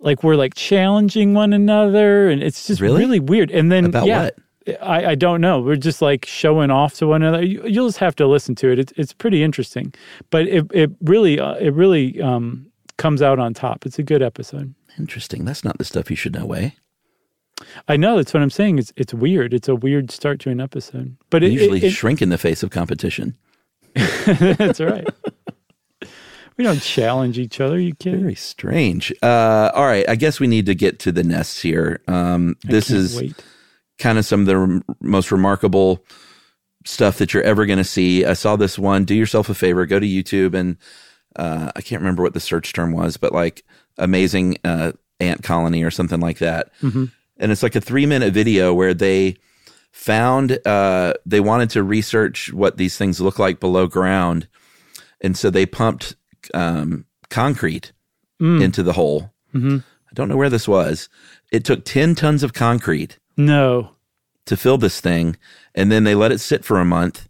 like 0.00 0.22
we're 0.22 0.36
like 0.36 0.54
challenging 0.54 1.34
one 1.34 1.52
another, 1.52 2.28
and 2.28 2.42
it's 2.42 2.66
just 2.66 2.80
Really? 2.80 3.00
really 3.00 3.20
weird. 3.20 3.50
And 3.50 3.70
then 3.70 3.86
About 3.86 4.06
yeah, 4.06 4.22
what? 4.24 4.38
I, 4.82 5.06
I 5.06 5.14
don't 5.14 5.40
know. 5.40 5.60
We're 5.60 5.76
just 5.76 6.02
like 6.02 6.26
showing 6.26 6.70
off 6.70 6.94
to 6.94 7.06
one 7.06 7.22
another. 7.22 7.44
You, 7.44 7.62
will 7.62 7.88
just 7.88 7.98
have 7.98 8.14
to 8.16 8.26
listen 8.26 8.54
to 8.56 8.70
it. 8.70 8.78
It's, 8.78 8.92
it's 8.96 9.12
pretty 9.12 9.42
interesting, 9.42 9.94
but 10.30 10.46
it 10.46 10.66
it 10.72 10.90
really 11.00 11.40
uh, 11.40 11.54
it 11.54 11.72
really 11.72 12.20
um, 12.20 12.70
comes 12.96 13.22
out 13.22 13.38
on 13.38 13.54
top. 13.54 13.86
It's 13.86 13.98
a 13.98 14.02
good 14.02 14.22
episode. 14.22 14.74
Interesting. 14.98 15.44
That's 15.44 15.64
not 15.64 15.78
the 15.78 15.84
stuff 15.84 16.10
you 16.10 16.16
should 16.16 16.34
know, 16.34 16.52
eh? 16.52 16.70
I 17.88 17.96
know 17.96 18.16
that's 18.16 18.34
what 18.34 18.42
I'm 18.42 18.50
saying. 18.50 18.78
It's 18.78 18.92
it's 18.96 19.14
weird. 19.14 19.54
It's 19.54 19.68
a 19.68 19.74
weird 19.74 20.10
start 20.10 20.38
to 20.40 20.50
an 20.50 20.60
episode, 20.60 21.16
but 21.30 21.42
it 21.42 21.52
usually 21.52 21.78
it, 21.78 21.84
it, 21.84 21.90
shrink 21.90 22.20
in 22.20 22.28
the 22.28 22.38
face 22.38 22.62
of 22.62 22.70
competition. 22.70 23.36
that's 23.94 24.80
right. 24.80 25.08
We 26.58 26.64
don't 26.64 26.82
challenge 26.82 27.38
each 27.38 27.60
other. 27.60 27.78
you 27.78 27.94
kidding? 27.94 28.20
Very 28.20 28.34
strange. 28.34 29.12
Uh, 29.22 29.70
all 29.74 29.86
right, 29.86 30.06
I 30.08 30.16
guess 30.16 30.40
we 30.40 30.48
need 30.48 30.66
to 30.66 30.74
get 30.74 30.98
to 31.00 31.12
the 31.12 31.22
nests 31.22 31.62
here. 31.62 32.02
Um, 32.08 32.56
this 32.64 32.90
is 32.90 33.16
wait. 33.16 33.44
kind 33.98 34.18
of 34.18 34.26
some 34.26 34.40
of 34.40 34.46
the 34.46 34.58
rem- 34.58 34.84
most 35.00 35.30
remarkable 35.30 36.04
stuff 36.84 37.18
that 37.18 37.32
you're 37.32 37.42
ever 37.44 37.64
going 37.64 37.78
to 37.78 37.84
see. 37.84 38.24
I 38.24 38.32
saw 38.32 38.56
this 38.56 38.78
one. 38.78 39.04
Do 39.04 39.14
yourself 39.14 39.48
a 39.48 39.54
favor, 39.54 39.86
go 39.86 40.00
to 40.00 40.06
YouTube 40.06 40.54
and 40.54 40.76
uh, 41.36 41.70
I 41.76 41.80
can't 41.80 42.00
remember 42.02 42.22
what 42.22 42.34
the 42.34 42.40
search 42.40 42.72
term 42.72 42.92
was, 42.92 43.16
but 43.16 43.32
like 43.32 43.64
amazing 43.96 44.58
uh, 44.64 44.92
ant 45.20 45.42
colony 45.42 45.84
or 45.84 45.90
something 45.90 46.20
like 46.20 46.38
that. 46.38 46.70
Mm-hmm. 46.82 47.04
And 47.38 47.52
it's 47.52 47.62
like 47.62 47.76
a 47.76 47.80
three 47.80 48.06
minute 48.06 48.32
video 48.34 48.74
where 48.74 48.94
they 48.94 49.36
found 49.92 50.58
uh, 50.66 51.14
they 51.24 51.40
wanted 51.40 51.70
to 51.70 51.82
research 51.82 52.52
what 52.52 52.76
these 52.76 52.96
things 52.96 53.20
look 53.20 53.38
like 53.38 53.60
below 53.60 53.86
ground, 53.86 54.48
and 55.20 55.36
so 55.36 55.50
they 55.50 55.66
pumped 55.66 56.16
um, 56.54 57.04
concrete 57.30 57.92
Mm. 58.40 58.62
into 58.62 58.84
the 58.84 58.92
hole. 58.92 59.32
Mm-hmm. 59.52 59.78
I 59.78 60.12
don't 60.14 60.28
know 60.28 60.36
where 60.36 60.48
this 60.50 60.68
was. 60.68 61.08
It 61.50 61.64
took 61.64 61.84
ten 61.84 62.14
tons 62.14 62.44
of 62.44 62.52
concrete 62.52 63.18
No. 63.36 63.96
to 64.46 64.56
fill 64.56 64.78
this 64.78 65.00
thing, 65.00 65.36
and 65.74 65.90
then 65.90 66.04
they 66.04 66.14
let 66.14 66.30
it 66.30 66.38
sit 66.38 66.64
for 66.64 66.78
a 66.78 66.84
month, 66.84 67.28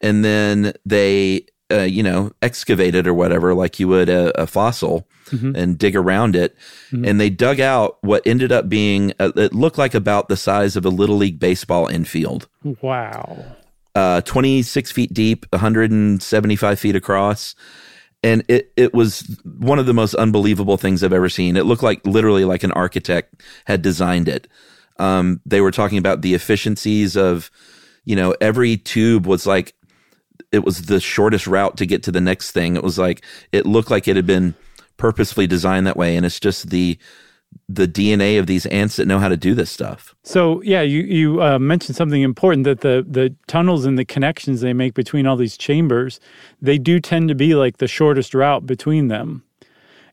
and 0.00 0.24
then 0.24 0.72
they, 0.86 1.46
uh, 1.72 1.80
you 1.82 2.04
know, 2.04 2.30
excavate 2.40 2.94
it 2.94 3.08
or 3.08 3.12
whatever, 3.14 3.52
like 3.52 3.80
you 3.80 3.88
would 3.88 4.08
a, 4.08 4.30
a 4.40 4.46
fossil, 4.46 5.08
Mhm. 5.32 5.56
and 5.56 5.76
dig 5.76 5.96
around 5.96 6.36
it, 6.36 6.54
Mhm. 6.92 7.04
and 7.08 7.20
they 7.20 7.30
dug 7.30 7.58
out 7.58 7.98
what 8.02 8.22
ended 8.24 8.52
up 8.52 8.68
being, 8.68 9.12
uh, 9.18 9.32
it 9.34 9.52
looked 9.54 9.76
like 9.78 9.94
about 9.94 10.28
the 10.28 10.36
size 10.36 10.76
of 10.76 10.84
a 10.86 10.88
little 10.90 11.16
league 11.16 11.40
baseball 11.40 11.88
infield, 11.88 12.46
Wow. 12.80 13.56
uh, 13.96 14.20
twenty 14.20 14.62
six 14.62 14.92
feet 14.92 15.12
deep, 15.12 15.46
one 15.50 15.60
hundred 15.60 15.90
and 15.90 16.22
seventy 16.22 16.54
five 16.54 16.78
feet 16.78 16.94
across. 16.94 17.56
And 18.24 18.42
it, 18.48 18.72
it 18.74 18.94
was 18.94 19.20
one 19.44 19.78
of 19.78 19.84
the 19.84 19.92
most 19.92 20.14
unbelievable 20.14 20.78
things 20.78 21.04
I've 21.04 21.12
ever 21.12 21.28
seen. 21.28 21.58
It 21.58 21.66
looked 21.66 21.82
like 21.82 22.04
literally 22.06 22.46
like 22.46 22.64
an 22.64 22.72
architect 22.72 23.42
had 23.66 23.82
designed 23.82 24.28
it. 24.28 24.48
Um, 24.98 25.42
they 25.44 25.60
were 25.60 25.70
talking 25.70 25.98
about 25.98 26.22
the 26.22 26.32
efficiencies 26.32 27.16
of, 27.16 27.50
you 28.06 28.16
know, 28.16 28.34
every 28.40 28.78
tube 28.78 29.26
was 29.26 29.46
like, 29.46 29.74
it 30.52 30.64
was 30.64 30.86
the 30.86 31.00
shortest 31.00 31.46
route 31.46 31.76
to 31.76 31.84
get 31.84 32.02
to 32.04 32.10
the 32.10 32.20
next 32.20 32.52
thing. 32.52 32.76
It 32.76 32.82
was 32.82 32.98
like, 32.98 33.22
it 33.52 33.66
looked 33.66 33.90
like 33.90 34.08
it 34.08 34.16
had 34.16 34.26
been 34.26 34.54
purposefully 34.96 35.46
designed 35.46 35.86
that 35.86 35.96
way. 35.98 36.16
And 36.16 36.24
it's 36.24 36.40
just 36.40 36.70
the, 36.70 36.98
the 37.68 37.86
DNA 37.86 38.38
of 38.38 38.46
these 38.46 38.66
ants 38.66 38.96
that 38.96 39.06
know 39.06 39.18
how 39.18 39.28
to 39.28 39.36
do 39.36 39.54
this 39.54 39.70
stuff. 39.70 40.14
So 40.22 40.62
yeah, 40.62 40.82
you 40.82 41.02
you 41.02 41.42
uh, 41.42 41.58
mentioned 41.58 41.96
something 41.96 42.22
important 42.22 42.64
that 42.64 42.80
the 42.80 43.04
the 43.08 43.34
tunnels 43.46 43.84
and 43.84 43.98
the 43.98 44.04
connections 44.04 44.60
they 44.60 44.72
make 44.72 44.94
between 44.94 45.26
all 45.26 45.36
these 45.36 45.56
chambers, 45.56 46.20
they 46.60 46.78
do 46.78 47.00
tend 47.00 47.28
to 47.28 47.34
be 47.34 47.54
like 47.54 47.78
the 47.78 47.88
shortest 47.88 48.34
route 48.34 48.66
between 48.66 49.08
them, 49.08 49.42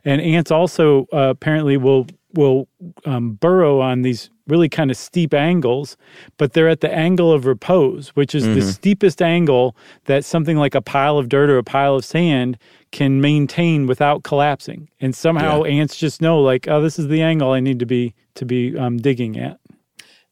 and 0.05 0.21
ants 0.21 0.51
also 0.51 1.07
uh, 1.13 1.29
apparently 1.29 1.77
will 1.77 2.07
will 2.33 2.67
um, 3.05 3.33
burrow 3.33 3.81
on 3.81 4.01
these 4.01 4.29
really 4.51 4.70
kind 4.70 4.91
of 4.91 4.98
steep 4.98 5.34
angles, 5.34 5.98
but 6.38 6.53
they're 6.53 6.70
at 6.70 6.81
the 6.81 6.93
angle 6.93 7.31
of 7.31 7.46
repose, 7.46 8.10
which 8.10 8.36
is 8.36 8.46
the 8.46 8.62
steepest 8.62 9.22
angle 9.22 9.75
that 10.05 10.25
something 10.25 10.58
like 10.58 10.75
a 10.75 10.81
pile 10.81 11.17
of 11.17 11.29
dirt 11.29 11.50
or 11.50 11.58
a 11.58 11.63
pile 11.63 11.96
of 11.96 12.05
sand 12.05 12.58
can 12.91 13.22
maintain 13.22 13.88
without 13.88 14.24
collapsing. 14.24 14.89
And 15.00 15.15
somehow 15.15 15.63
ants 15.63 15.96
just 15.96 16.22
know, 16.22 16.41
like, 16.41 16.67
oh, 16.67 16.81
this 16.81 17.00
is 17.00 17.08
the 17.08 17.22
angle 17.22 17.51
I 17.51 17.62
need 17.62 17.79
to 17.79 17.86
be 17.86 18.13
to 18.36 18.46
be 18.46 18.77
um, 18.77 18.98
digging 18.98 19.39
at. 19.39 19.58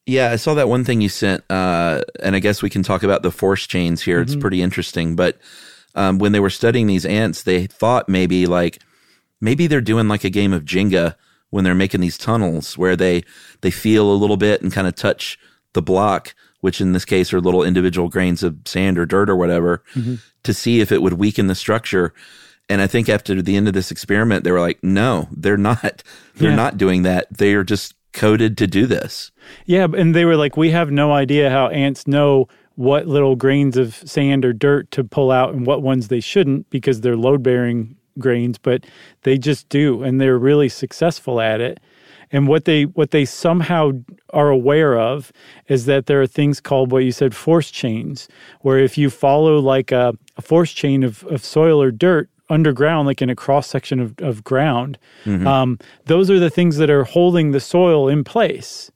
Yeah, 0.06 0.32
I 0.32 0.36
saw 0.36 0.54
that 0.56 0.68
one 0.68 0.84
thing 0.84 1.02
you 1.02 1.10
sent, 1.10 1.44
uh, 1.50 2.02
and 2.22 2.36
I 2.36 2.40
guess 2.40 2.62
we 2.62 2.70
can 2.70 2.84
talk 2.84 3.04
about 3.04 3.24
the 3.24 3.32
force 3.32 3.68
chains 3.68 4.02
here. 4.02 4.20
It's 4.22 4.36
pretty 4.36 4.62
interesting. 4.62 5.16
But 5.16 5.38
um, 5.96 6.18
when 6.18 6.32
they 6.32 6.40
were 6.40 6.50
studying 6.50 6.88
these 6.88 7.06
ants, 7.06 7.44
they 7.44 7.68
thought 7.68 8.10
maybe 8.10 8.48
like 8.48 8.82
maybe 9.40 9.68
they're 9.68 9.82
doing 9.82 10.08
like 10.08 10.24
a 10.24 10.30
game 10.30 10.52
of 10.52 10.66
Jenga 10.66 11.16
when 11.50 11.64
they're 11.64 11.76
making 11.76 12.02
these 12.02 12.18
tunnels, 12.18 12.78
where 12.78 12.96
they 12.96 13.24
they 13.62 13.72
feel 13.72 14.12
a 14.12 14.16
little 14.16 14.38
bit 14.38 14.62
and 14.62 14.72
kind 14.72 14.88
of 14.88 14.96
touch 14.96 15.38
the 15.74 15.82
block, 15.82 16.34
which 16.62 16.82
in 16.82 16.94
this 16.94 17.06
case 17.06 17.34
are 17.34 17.42
little 17.42 17.64
individual 17.64 18.10
grains 18.10 18.44
of 18.44 18.58
sand 18.66 18.98
or 18.98 19.06
dirt 19.06 19.30
or 19.30 19.36
whatever, 19.36 19.84
mm-hmm. 19.96 20.16
to 20.44 20.54
see 20.54 20.80
if 20.80 20.92
it 20.92 21.02
would 21.02 21.14
weaken 21.14 21.48
the 21.48 21.56
structure. 21.56 22.14
And 22.70 22.82
I 22.82 22.88
think 22.88 23.10
after 23.10 23.42
the 23.42 23.56
end 23.56 23.68
of 23.68 23.74
this 23.74 23.90
experiment, 23.92 24.44
they 24.44 24.52
were 24.52 24.60
like, 24.60 24.84
no, 24.84 25.28
they're 25.32 25.58
not. 25.58 26.04
They're 26.36 26.52
Yeah. 26.52 26.56
not 26.56 26.78
doing 26.78 27.02
that. 27.04 27.26
They 27.36 27.54
are 27.56 27.64
just 27.64 27.96
coded 28.14 28.58
to 28.58 28.68
do 28.68 28.86
this. 28.86 29.32
Yeah, 29.66 29.88
and 29.98 30.16
they 30.16 30.26
were 30.26 30.36
like, 30.36 30.56
we 30.56 30.70
have 30.72 30.92
no 30.92 31.12
idea 31.12 31.50
how 31.50 31.68
ants 31.70 32.08
know 32.08 32.48
what 32.76 33.08
little 33.08 33.36
grains 33.36 33.76
of 33.76 33.96
sand 33.96 34.46
or 34.46 34.54
dirt 34.54 34.90
to 34.92 35.04
pull 35.04 35.32
out 35.32 35.54
and 35.54 35.66
what 35.66 35.82
ones 35.82 36.08
they 36.08 36.20
shouldn't 36.20 36.70
because 36.70 37.02
they're 37.02 37.18
load 37.18 37.44
bearing 37.44 37.96
grains, 38.18 38.58
but 38.58 38.86
they 39.24 39.38
just 39.38 39.70
do, 39.70 40.04
and 40.04 40.20
they're 40.20 40.38
really 40.38 40.70
successful 40.70 41.40
at 41.42 41.62
it. 41.62 41.80
And 42.32 42.48
what 42.48 42.66
they 42.66 42.84
what 42.84 43.12
they 43.12 43.26
somehow 43.26 43.92
are 44.32 44.50
aware 44.50 45.00
of 45.00 45.32
is 45.68 45.86
that 45.86 46.06
there 46.06 46.22
are 46.22 46.28
things 46.28 46.60
called 46.62 46.92
what 46.92 47.04
you 47.04 47.12
said 47.12 47.34
force 47.36 47.72
chains, 47.72 48.28
where 48.62 48.78
if 48.78 48.98
you 48.98 49.10
follow 49.10 49.60
like 49.60 49.92
a, 49.92 50.14
a 50.38 50.42
force 50.42 50.72
chain 50.72 51.04
of, 51.04 51.24
of 51.26 51.44
soil 51.44 51.82
or 51.82 51.92
dirt 51.92 52.30
underground, 52.52 53.08
like 53.08 53.22
in 53.22 53.30
a 53.30 53.36
cross 53.36 53.68
section 53.68 54.00
of, 54.00 54.14
of 54.20 54.44
ground, 54.44 54.98
um, 55.48 55.80
those 56.06 56.30
are 56.30 56.40
the 56.40 56.50
things 56.50 56.78
that 56.78 56.90
are 56.90 57.04
holding 57.04 57.52
the 57.52 57.60
soil 57.60 58.08
in 58.08 58.24
place. 58.24 58.92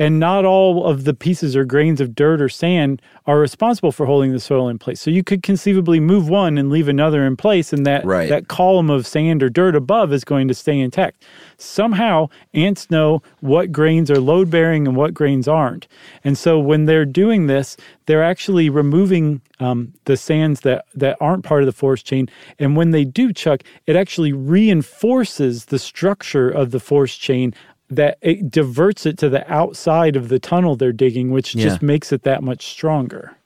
And 0.00 0.18
not 0.18 0.46
all 0.46 0.86
of 0.86 1.04
the 1.04 1.14
pieces 1.14 1.54
or 1.54 1.64
grains 1.64 2.00
of 2.00 2.14
dirt 2.14 2.40
or 2.40 2.48
sand 2.48 3.00
are 3.26 3.38
responsible 3.38 3.92
for 3.92 4.06
holding 4.06 4.32
the 4.32 4.40
soil 4.40 4.68
in 4.68 4.78
place. 4.78 5.00
So 5.00 5.10
you 5.10 5.22
could 5.22 5.42
conceivably 5.42 6.00
move 6.00 6.28
one 6.28 6.56
and 6.56 6.70
leave 6.70 6.88
another 6.88 7.24
in 7.26 7.36
place, 7.36 7.72
and 7.72 7.84
that, 7.84 8.04
Right. 8.04 8.30
that 8.30 8.48
column 8.48 8.88
of 8.88 9.06
sand 9.06 9.42
or 9.42 9.50
dirt 9.50 9.76
above 9.76 10.12
is 10.12 10.24
going 10.24 10.48
to 10.48 10.54
stay 10.54 10.78
intact. 10.80 11.22
Somehow, 11.58 12.30
ants 12.54 12.90
know 12.90 13.22
what 13.40 13.70
grains 13.70 14.10
are 14.10 14.18
load 14.20 14.50
bearing 14.50 14.88
and 14.88 14.96
what 14.96 15.12
grains 15.12 15.46
aren't. 15.46 15.86
And 16.24 16.36
so 16.36 16.58
when 16.58 16.86
they're 16.86 17.04
doing 17.04 17.46
this, 17.46 17.76
they're 18.06 18.24
actually 18.24 18.70
removing 18.70 19.42
um, 19.60 19.92
the 20.06 20.16
sands 20.16 20.60
that, 20.60 20.86
that 20.94 21.18
aren't 21.20 21.44
part 21.44 21.62
of 21.62 21.66
the 21.66 21.72
force 21.72 22.02
chain. 22.02 22.28
And 22.58 22.74
when 22.74 22.90
they 22.90 23.04
do, 23.04 23.32
Chuck, 23.32 23.62
it 23.86 23.94
actually 23.94 24.32
reinforces 24.32 25.66
the 25.66 25.78
structure 25.78 26.48
of 26.48 26.70
the 26.70 26.80
force 26.80 27.14
chain 27.16 27.54
that 27.90 28.18
it 28.22 28.50
diverts 28.50 29.04
it 29.06 29.18
to 29.18 29.28
the 29.28 29.50
outside 29.52 30.16
of 30.16 30.28
the 30.28 30.38
tunnel 30.38 30.76
they're 30.76 30.92
digging, 30.92 31.30
which 31.30 31.54
just 31.56 31.82
makes 31.82 32.12
it 32.12 32.22
that 32.22 32.42
much 32.42 32.66
stronger. 32.66 33.36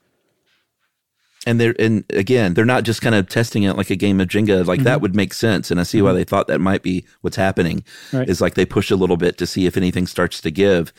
and 1.47 1.59
they're 1.59 1.75
and 1.79 2.03
again 2.09 2.53
they're 2.55 2.65
not 2.65 2.83
just 2.83 3.01
kind 3.03 3.13
of 3.13 3.29
testing 3.29 3.63
it 3.63 3.77
like 3.77 3.91
a 3.91 3.95
game 3.95 4.19
of 4.19 4.27
jenga 4.27 4.65
like 4.65 4.81
that 4.83 4.99
would 4.99 5.15
make 5.15 5.31
sense 5.31 5.69
and 5.69 5.79
i 5.79 5.83
see 5.83 6.01
why 6.01 6.11
they 6.11 6.23
thought 6.23 6.47
that 6.47 6.59
might 6.59 6.81
be 6.81 7.05
what's 7.21 7.35
happening 7.35 7.83
Right. 8.11 8.27
is 8.27 8.41
like 8.41 8.55
they 8.55 8.65
push 8.65 8.89
a 8.89 8.95
little 8.95 9.17
bit 9.17 9.37
to 9.37 9.45
see 9.45 9.67
if 9.67 9.77
anything 9.77 10.07
starts 10.07 10.41
to 10.41 10.49
give. 10.51 10.91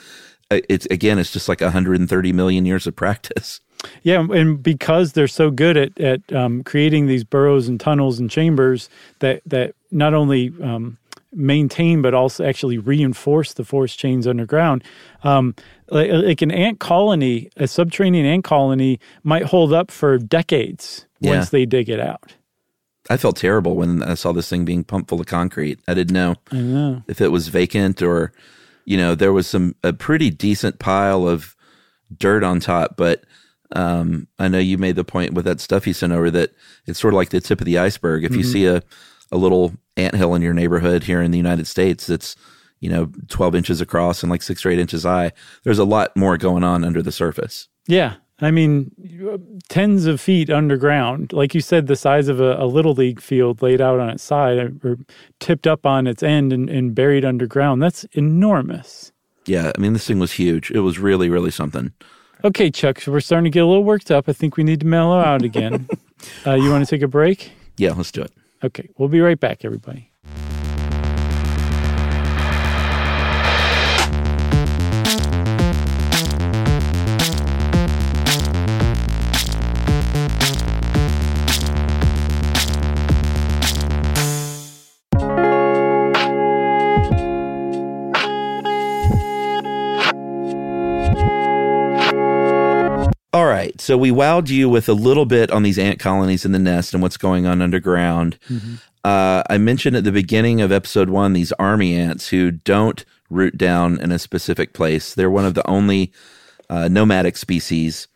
Uh, 0.48 0.60
it's 0.68 0.86
again 0.86 1.18
it's 1.18 1.32
just 1.32 1.48
like 1.48 1.60
130 1.60 2.32
million 2.32 2.64
years 2.64 2.86
of 2.86 2.94
practice. 2.94 3.60
Yeah, 4.04 4.20
and 4.30 4.62
because 4.62 5.12
they're 5.14 5.26
so 5.26 5.50
good 5.50 5.76
at 5.76 5.98
at 6.00 6.32
um, 6.32 6.62
creating 6.62 7.08
these 7.08 7.24
burrows 7.24 7.66
and 7.66 7.80
tunnels 7.80 8.20
and 8.20 8.30
chambers 8.30 8.88
that 9.18 9.42
that 9.46 9.74
not 9.90 10.14
only 10.14 10.52
um, 10.62 10.98
maintain 11.36 12.00
but 12.02 12.14
also 12.14 12.44
actually 12.44 12.78
reinforce 12.78 13.52
the 13.54 13.64
force 13.64 13.94
chains 13.94 14.26
underground. 14.26 14.82
Um, 15.22 15.54
like, 15.90 16.10
like 16.10 16.42
an 16.42 16.50
ant 16.50 16.80
colony, 16.80 17.50
a 17.56 17.68
subterranean 17.68 18.26
ant 18.26 18.42
colony 18.44 18.98
might 19.22 19.44
hold 19.44 19.72
up 19.72 19.90
for 19.90 20.18
decades 20.18 21.06
Yeah. 21.20 21.32
once 21.36 21.50
they 21.50 21.66
dig 21.66 21.88
it 21.88 22.00
out. 22.00 22.34
i 23.10 23.16
felt 23.16 23.36
terrible 23.36 23.76
when 23.76 24.02
i 24.02 24.14
saw 24.14 24.32
this 24.32 24.48
thing 24.48 24.64
being 24.64 24.82
pumped 24.82 25.08
full 25.10 25.20
of 25.20 25.26
concrete 25.26 25.78
i 25.86 25.94
didn't 25.94 26.12
know 26.14 26.34
I 26.50 26.56
know. 26.56 27.02
if 27.06 27.20
it 27.20 27.28
was 27.30 27.46
vacant 27.48 28.02
or 28.02 28.32
you 28.84 28.96
know 28.96 29.14
there 29.14 29.32
was 29.32 29.46
some 29.46 29.74
a 29.84 29.92
pretty 29.92 30.28
decent 30.30 30.78
pile 30.80 31.28
of 31.28 31.54
dirt 32.16 32.42
on 32.42 32.58
top 32.60 32.96
but 32.96 33.22
um, 33.72 34.26
i 34.38 34.48
know 34.48 34.58
you 34.58 34.76
made 34.78 34.96
the 34.96 35.04
point 35.04 35.34
with 35.34 35.44
that 35.44 35.60
stuff 35.60 35.86
you 35.86 35.92
sent 35.92 36.12
over 36.12 36.30
that 36.32 36.50
it's 36.86 36.98
sort 36.98 37.14
of 37.14 37.18
like 37.18 37.30
the 37.30 37.40
tip 37.40 37.60
of 37.60 37.64
the 37.66 37.78
iceberg 37.78 38.24
if 38.24 38.34
you 38.34 38.42
see 38.42 38.66
a, 38.66 38.82
a 39.32 39.36
little 39.36 39.72
anthill 39.96 40.34
in 40.34 40.42
your 40.42 40.54
neighborhood 40.54 41.04
here 41.04 41.22
in 41.22 41.30
the 41.30 41.38
united 41.38 41.66
states 41.66 42.06
that's 42.06 42.36
you 42.80 42.90
know 42.90 43.10
12 43.28 43.54
inches 43.54 43.80
across 43.80 44.22
and 44.22 44.30
like 44.30 44.42
six 44.42 44.64
or 44.64 44.70
eight 44.70 44.78
inches 44.78 45.04
high 45.04 45.32
there's 45.64 45.78
a 45.78 45.84
lot 45.84 46.16
more 46.16 46.36
going 46.36 46.62
on 46.64 46.84
under 46.84 47.02
the 47.02 47.12
surface 47.12 47.68
Yeah. 47.86 48.14
I 48.38 48.50
mean, 48.50 48.90
tens 49.70 50.04
of 50.04 50.20
feet 50.20 50.50
underground, 50.50 51.32
like 51.32 51.54
you 51.54 51.62
said, 51.62 51.86
the 51.86 51.96
size 51.96 52.28
of 52.28 52.38
a, 52.38 52.56
a 52.62 52.66
little 52.66 52.92
league 52.92 53.18
field 53.18 53.62
laid 53.62 53.80
out 53.80 53.98
on 53.98 54.10
its 54.10 54.22
side 54.22 54.58
or 54.84 54.98
tipped 55.40 55.66
up 55.66 55.86
on 55.86 56.06
its 56.06 56.22
end 56.22 56.52
and, 56.52 56.68
and 56.68 56.94
buried 56.94 57.24
underground. 57.24 57.82
That's 57.82 58.04
enormous. 58.12 59.10
yeah 59.46 59.72
i 59.74 59.80
mean 59.80 59.94
this 59.94 60.06
thing 60.06 60.18
was 60.18 60.32
huge 60.32 60.70
it 60.70 60.80
was 60.80 60.98
really 60.98 61.30
really 61.30 61.50
something 61.50 61.92
Okay, 62.44 62.70
Chuck, 62.70 63.00
so 63.00 63.10
we're 63.10 63.20
starting 63.20 63.44
to 63.50 63.50
get 63.50 63.62
a 63.62 63.66
little 63.66 63.82
worked 63.82 64.10
up. 64.10 64.28
I 64.28 64.34
think 64.34 64.58
we 64.58 64.62
need 64.64 64.80
to 64.80 64.86
mellow 64.86 65.18
out 65.18 65.42
again. 65.42 65.88
uh, 66.46 66.52
you 66.52 66.68
want 66.70 66.86
to 66.86 66.90
take 66.94 67.00
a 67.02 67.08
break? 67.08 67.50
Yeah, 67.78 67.92
let's 67.92 68.12
do 68.12 68.20
it. 68.20 68.30
Okay, 68.64 68.88
we'll 68.96 69.08
be 69.08 69.20
right 69.20 69.38
back, 69.38 69.64
everybody. 69.64 70.12
Right. 93.76 93.80
So 93.80 93.96
we 93.98 94.10
wowed 94.10 94.48
you 94.48 94.68
with 94.68 94.88
a 94.88 94.94
little 94.94 95.26
bit 95.26 95.50
on 95.50 95.62
these 95.62 95.78
ant 95.78 95.98
colonies 95.98 96.44
in 96.44 96.52
the 96.52 96.58
nest 96.58 96.94
and 96.94 97.02
what's 97.02 97.16
going 97.16 97.46
on 97.46 97.62
underground. 97.62 98.38
Uh, 99.04 99.42
I 99.48 99.58
mentioned 99.58 99.96
at 99.96 100.04
the 100.04 100.12
beginning 100.12 100.60
of 100.60 100.72
episode 100.72 101.10
one 101.10 101.32
these 101.32 101.52
army 101.52 101.94
ants 101.94 102.28
who 102.28 102.50
don't 102.50 103.04
root 103.30 103.56
down 103.56 104.00
in 104.00 104.12
a 104.12 104.18
specific 104.18 104.72
place. 104.72 105.14
They're 105.14 105.30
one 105.30 105.44
of 105.44 105.54
the 105.54 105.66
only 105.68 106.12
uh, 106.68 106.88
nomadic 106.88 107.36
species, 107.36 108.08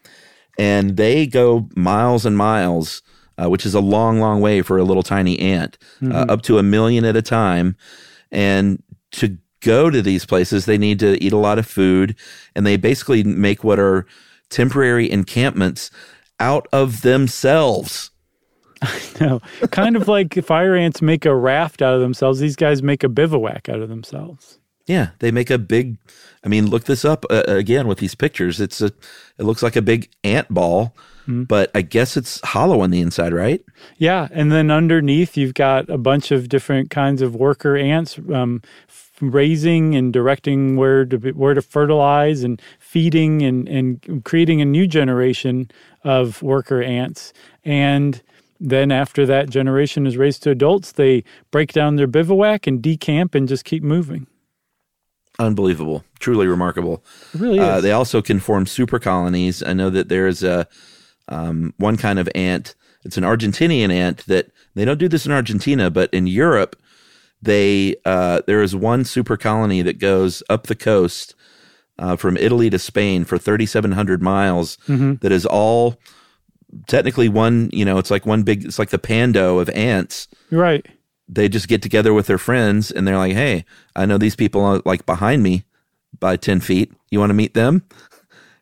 and 0.59 0.97
they 0.97 1.27
go 1.27 1.69
miles 1.77 2.27
and 2.27 2.37
miles, 2.37 3.03
uh, 3.41 3.49
which 3.49 3.65
is 3.65 3.75
a 3.75 3.81
long, 3.81 4.19
long 4.19 4.41
way 4.41 4.63
for 4.63 4.79
a 4.79 4.85
little 4.85 5.03
tiny 5.05 5.39
ant, 5.39 5.79
uh, 6.03 6.27
up 6.29 6.43
to 6.43 6.59
a 6.59 6.63
million 6.63 7.05
at 7.05 7.17
a 7.17 7.23
time. 7.23 7.77
And 8.33 8.83
to 9.13 9.39
go 9.61 9.91
to 9.91 10.03
these 10.03 10.27
places, 10.27 10.65
they 10.65 10.79
need 10.79 10.99
to 11.01 11.23
eat 11.23 11.33
a 11.33 11.37
lot 11.37 11.59
of 11.59 11.67
food, 11.67 12.17
and 12.57 12.67
they 12.67 12.77
basically 12.77 13.23
make 13.23 13.63
what 13.63 13.79
are 13.79 14.07
temporary 14.51 15.11
encampments 15.11 15.91
out 16.39 16.67
of 16.73 17.03
themselves. 17.03 18.11
No, 19.21 19.41
kind 19.71 19.97
of 19.97 20.09
like 20.09 20.43
fire 20.43 20.75
ants 20.75 21.03
make 21.03 21.27
a 21.27 21.37
raft 21.37 21.83
out 21.83 21.95
of 21.95 22.01
themselves. 22.01 22.41
These 22.41 22.57
guys 22.57 22.83
make 22.83 23.05
a 23.05 23.09
bivouac 23.11 23.69
out 23.69 23.81
of 23.81 23.91
themselves. 23.91 24.59
Yeah, 24.87 25.11
they 25.19 25.31
make 25.31 25.51
a 25.51 25.59
big. 25.59 25.99
I 26.43 26.49
mean, 26.49 26.71
look 26.71 26.85
this 26.85 27.05
up 27.05 27.27
uh, 27.29 27.43
again 27.47 27.87
with 27.87 27.99
these 27.99 28.15
pictures. 28.15 28.59
It's 28.59 28.81
a. 28.81 28.87
It 29.37 29.45
looks 29.45 29.63
like 29.63 29.77
a 29.77 29.83
big 29.83 30.11
ant 30.25 30.49
ball, 30.49 30.97
but 31.27 31.71
I 31.75 31.83
guess 31.83 32.17
it's 32.17 32.41
hollow 32.41 32.81
on 32.81 32.91
the 32.91 33.01
inside, 33.01 33.35
right? 33.35 33.63
Yeah, 33.99 34.29
and 34.33 34.51
then 34.51 34.71
underneath 34.71 35.37
you've 35.37 35.55
got 35.55 35.89
a 35.91 35.99
bunch 35.99 36.31
of 36.31 36.49
different 36.49 36.89
kinds 36.91 37.21
of 37.21 37.37
worker 37.37 37.77
ants 37.77 38.19
um, 38.33 38.63
raising 39.21 39.95
and 39.95 40.13
directing 40.13 40.77
where 40.77 41.05
to 41.05 41.19
be, 41.19 41.33
where 41.33 41.55
to 41.55 41.63
fertilize 41.63 42.43
and 42.43 42.61
feeding 42.79 43.43
and 43.43 43.69
and 43.69 44.25
creating 44.25 44.61
a 44.61 44.65
new 44.65 44.87
generation 44.87 45.71
of 46.05 46.43
worker 46.43 46.83
ants. 46.83 47.33
And 47.65 48.23
then 48.59 48.93
after 48.93 49.25
that 49.27 49.49
generation 49.49 50.07
is 50.07 50.17
raised 50.17 50.43
to 50.43 50.51
adults, 50.51 50.93
they 50.93 51.25
break 51.51 51.73
down 51.73 51.97
their 51.97 52.07
bivouac 52.07 52.67
and 52.67 52.83
decamp 52.83 53.35
and 53.35 53.49
just 53.49 53.65
keep 53.65 53.83
moving. 53.83 54.27
Unbelievable, 55.39 56.05
truly 56.19 56.47
remarkable. 56.47 57.03
It 57.33 57.41
really. 57.41 57.59
Uh, 57.59 57.81
they 57.81 57.93
also 57.93 58.21
can 58.21 58.41
form 58.41 58.67
super 58.67 58.99
colonies. 58.99 59.63
I 59.63 59.73
know 59.73 59.89
that 59.89 60.11
there 60.11 60.27
is 60.27 60.43
a 60.43 60.69
um, 61.29 61.73
one 61.79 61.97
kind 61.97 62.19
of 62.19 62.29
ant. 62.35 62.75
It's 63.05 63.17
an 63.17 63.25
Argentinian 63.25 63.91
ant 63.91 64.27
that 64.27 64.51
they 64.75 64.85
don't 64.85 64.99
do 64.99 65.09
this 65.09 65.25
in 65.25 65.33
Argentina, 65.33 65.91
but 65.91 66.13
in 66.13 66.27
Europe, 66.27 66.77
they 67.43 67.97
uh, 68.05 68.43
there 68.47 68.63
is 68.63 68.75
one 68.77 69.05
super 69.05 69.37
colony 69.37 69.83
that 69.83 69.99
goes 69.99 70.43
up 70.51 70.67
the 70.67 70.75
coast 70.75 71.35
uh, 71.99 72.17
from 72.17 72.37
Italy 72.37 72.71
to 72.71 72.79
Spain 72.79 73.25
for 73.25 73.39
3,700 73.39 74.23
miles. 74.23 74.77
that 74.87 75.33
is 75.33 75.47
all 75.47 75.99
technically 76.87 77.29
one. 77.29 77.71
You 77.73 77.85
know, 77.85 77.99
it's 77.99 78.11
like 78.11 78.27
one 78.27 78.43
big. 78.43 78.65
It's 78.65 78.79
like 78.79 78.91
the 78.91 78.99
pando 78.99 79.59
of 79.59 79.69
ants 79.71 80.29
right. 80.51 80.87
they 81.29 81.49
just 81.49 81.69
get 81.69 81.83
together 81.83 82.13
with 82.15 82.27
their 82.27 82.39
friends 82.39 82.91
and 82.91 83.07
they're 83.07 83.19
like, 83.19 83.35
"Hey, 83.35 83.65
I 83.97 84.07
know 84.07 84.19
these 84.19 84.37
people 84.37 84.65
are 84.65 84.83
like 84.85 85.07
behind 85.07 85.43
me 85.43 85.65
by 86.19 86.37
ten 86.37 86.61
feet. 86.61 86.93
You 87.11 87.19
want 87.21 87.31
to 87.31 87.35
meet 87.35 87.55
them?" 87.55 87.85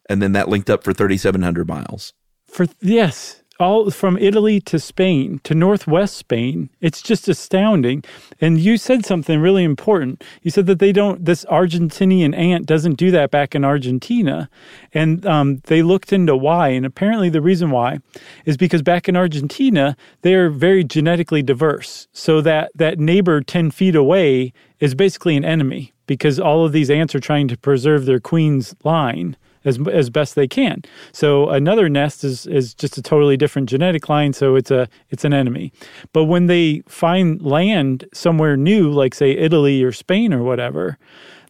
And 0.09 0.23
then 0.23 0.33
that 0.33 0.49
linked 0.49 0.71
up 0.71 0.85
for 0.85 0.93
thirty 0.93 1.17
seven 1.17 1.43
hundred 1.43 1.69
miles. 1.69 2.13
For 2.47 2.67
yes, 2.81 3.43
all 3.59 3.91
from 3.91 4.17
Italy 4.19 4.61
to 4.61 4.79
Spain 4.79 5.41
to 5.45 5.55
Northwest 5.55 6.17
Spain. 6.17 6.71
It's 6.81 7.03
just 7.03 7.29
astounding. 7.29 8.05
And 8.41 8.59
you 8.59 8.77
said 8.77 9.05
something 9.05 9.41
really 9.41 9.65
important. 9.65 10.23
You 10.43 10.51
said 10.51 10.67
that 10.67 10.79
they 10.79 10.93
don't. 10.93 11.25
This 11.25 11.45
Argentinian 11.47 12.37
ant 12.37 12.67
doesn't 12.67 12.95
do 12.95 13.11
that 13.11 13.31
back 13.31 13.55
in 13.55 13.65
Argentina, 13.65 14.49
and 14.95 15.25
um, 15.27 15.63
they 15.65 15.83
looked 15.83 16.13
into 16.13 16.37
why. 16.37 16.69
And 16.69 16.87
apparently, 16.87 17.29
the 17.29 17.43
reason 17.43 17.71
why 17.71 17.99
is 18.45 18.57
because 18.57 18.83
back 18.83 19.09
in 19.09 19.17
Argentina 19.17 19.97
they 20.23 20.35
are 20.35 20.51
very 20.51 20.85
genetically 20.85 21.43
diverse. 21.43 22.09
So 22.13 22.41
that 22.43 22.71
that 22.75 22.99
neighbor 22.99 23.41
ten 23.41 23.71
feet 23.71 23.97
away 23.97 24.53
is 24.81 24.95
basically 24.95 25.37
an 25.37 25.45
enemy 25.45 25.93
because 26.07 26.39
all 26.39 26.65
of 26.65 26.73
these 26.73 26.91
ants 26.91 27.15
are 27.15 27.21
trying 27.21 27.49
to 27.49 27.57
preserve 27.57 28.07
their 28.07 28.21
queen's 28.21 28.75
line 28.85 29.37
as 29.65 29.79
as 29.89 30.11
best 30.11 30.35
they 30.35 30.49
can. 30.49 30.83
So 31.13 31.49
another 31.49 31.89
nest 31.89 32.25
is 32.25 32.47
is 32.47 32.75
just 32.75 32.99
a 32.99 33.03
totally 33.03 33.37
different 33.37 33.69
genetic 33.69 34.09
line, 34.09 34.33
so 34.33 34.57
it's 34.57 34.71
a 34.71 34.89
it's 35.11 35.25
an 35.25 35.33
enemy. 35.33 35.73
But 36.13 36.25
when 36.25 36.47
they 36.47 36.83
find 36.89 37.41
land 37.43 38.05
somewhere 38.13 38.57
new, 38.57 38.91
like 38.91 39.15
say 39.15 39.33
Italy 39.33 39.83
or 39.83 39.93
Spain 39.93 40.33
or 40.33 40.43
whatever, 40.43 40.99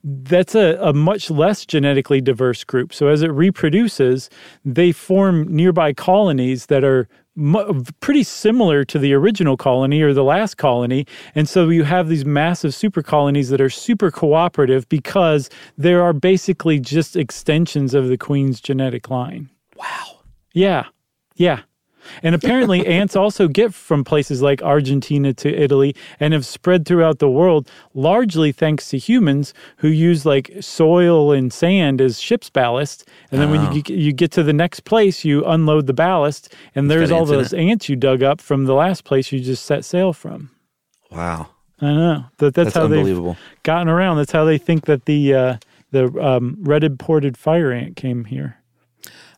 that's 0.05 0.55
a, 0.55 0.79
a 0.81 0.93
much 0.93 1.31
less 1.31 1.67
genetically 1.67 2.21
diverse 2.21 2.65
group. 2.65 2.95
So 2.95 3.09
as 3.09 3.23
it 3.23 3.29
reproduces, 3.29 4.31
they 4.65 4.93
form 4.93 5.45
nearby 5.55 5.93
colonies 5.93 6.67
that 6.67 6.85
are 6.85 7.09
pretty 8.01 8.23
similar 8.23 8.85
to 8.85 8.99
the 8.99 9.13
original 9.15 9.57
colony 9.57 10.03
or 10.03 10.13
the 10.13 10.25
last 10.25 10.57
colony. 10.57 11.07
And 11.35 11.49
so 11.49 11.69
you 11.69 11.85
have 11.85 12.09
these 12.09 12.25
massive 12.25 12.75
super 12.75 13.03
colonies 13.03 13.49
that 13.51 13.61
are 13.61 13.71
super 13.71 14.11
cooperative 14.11 14.89
because 14.89 15.49
there 15.77 16.03
are 16.03 16.13
basically 16.13 16.81
just 16.81 17.17
extensions 17.17 17.95
of 17.95 18.09
the 18.09 18.19
queen's 18.19 18.61
genetic 18.61 19.09
line. 19.11 19.51
Wow. 19.77 20.21
Yeah. 20.53 20.87
Yeah. 21.37 21.61
And 22.23 22.35
apparently, 22.35 22.87
ants 22.99 23.17
also 23.17 23.49
get 23.49 23.75
from 23.75 24.05
places 24.05 24.43
like 24.43 24.63
Argentina 24.63 25.33
to 25.35 25.55
Italy 25.55 25.95
and 26.21 26.33
have 26.33 26.47
spread 26.47 26.87
throughout 26.87 27.19
the 27.19 27.31
world, 27.31 27.69
largely 27.95 28.53
thanks 28.53 28.89
to 28.91 28.99
humans 28.99 29.55
who 29.79 29.89
use 29.89 30.25
like 30.27 30.51
soil 30.61 31.33
and 31.33 31.53
sand 31.53 32.01
as 32.01 32.21
ship's 32.21 32.51
ballast. 32.51 33.09
And 33.31 33.41
then 33.41 33.51
when 33.51 33.73
you, 33.73 33.83
get- 33.83 33.97
you 33.97 34.13
get 34.13 34.31
to 34.33 34.43
the 34.43 34.53
next 34.53 34.81
place, 34.81 35.25
you 35.25 35.45
unload 35.45 35.87
the 35.87 35.95
ballast, 35.95 36.55
and 36.75 36.91
there's 36.91 37.11
all 37.11 37.25
those 37.27 37.53
it. 37.53 37.59
ants 37.59 37.89
you 37.89 37.97
dug 37.97 38.23
up 38.23 38.41
from 38.41 38.65
the 38.65 38.75
last 38.75 39.05
place 39.05 39.33
you 39.33 39.41
just 39.41 39.65
set 39.65 39.85
sail 39.85 40.13
from. 40.13 40.51
Wow. 41.11 41.49
I 41.81 41.93
know 41.95 42.25
that 42.39 42.55
that's, 42.55 42.75
That's 42.75 42.77
how 42.77 42.87
they've 42.89 43.37
gotten 43.63 43.89
around. 43.89 44.17
That's 44.17 44.33
how 44.33 44.45
they 44.45 44.59
think 44.59 44.87
that 44.87 45.05
the 45.05 45.35
uh, 45.35 45.57
the 45.91 46.07
um, 46.21 46.57
red 46.61 46.85
imported 46.85 47.37
fire 47.37 47.71
ant 47.73 47.97
came 47.97 48.25
here. 48.25 48.57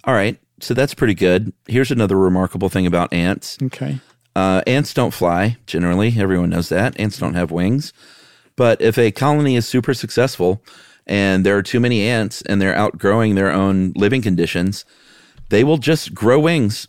All 0.04 0.14
right. 0.14 0.38
So 0.61 0.75
that's 0.75 0.94
pretty 0.94 1.14
good. 1.14 1.53
Here's 1.66 1.90
another 1.90 2.16
remarkable 2.18 2.68
thing 2.68 2.87
about 2.87 3.12
ants. 3.12 3.59
Okay. 3.62 4.01
Uh, 4.37 4.62
ants 4.66 4.94
don't 4.94 5.12
fly 5.12 5.57
generally. 5.66 6.14
Everyone 6.18 6.51
knows 6.51 6.68
that. 6.68 6.99
Ants 7.01 7.18
don't 7.18 7.35
have 7.35 7.51
wings. 7.51 7.92
But 8.57 8.81
if 8.81 8.99
a 8.99 9.11
colony 9.11 9.57
is 9.57 9.66
super 9.66 9.94
successful 9.94 10.62
and 11.07 11.44
there 11.46 11.57
are 11.57 11.62
too 11.62 11.81
many 11.81 12.03
ants 12.03 12.42
and 12.42 12.61
they're 12.61 12.77
outgrowing 12.77 13.35
their 13.35 13.51
own 13.51 13.92
living 13.96 14.23
conditions, 14.23 14.85
they 15.49 15.64
will 15.64 15.79
just 15.79 16.14
grow 16.14 16.38
wings 16.38 16.87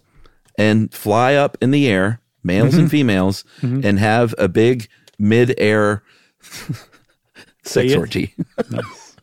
and 0.58 0.94
fly 0.94 1.34
up 1.34 1.58
in 1.62 1.72
the 1.72 1.88
air, 1.88 2.20
males 2.44 2.76
and 2.76 2.92
females, 2.92 3.44
and 3.62 3.98
have 4.00 4.36
a 4.38 4.48
big 4.48 4.88
mid 5.18 5.54
air 5.58 6.04
sex 7.64 7.96
orgy. 7.96 8.36
Nice. 8.70 9.08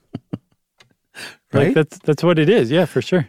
Right? 1.50 1.68
Like 1.68 1.74
that's 1.74 1.98
that's 2.00 2.22
what 2.22 2.38
it 2.38 2.50
is. 2.50 2.70
Yeah, 2.70 2.84
for 2.84 3.00
sure. 3.00 3.26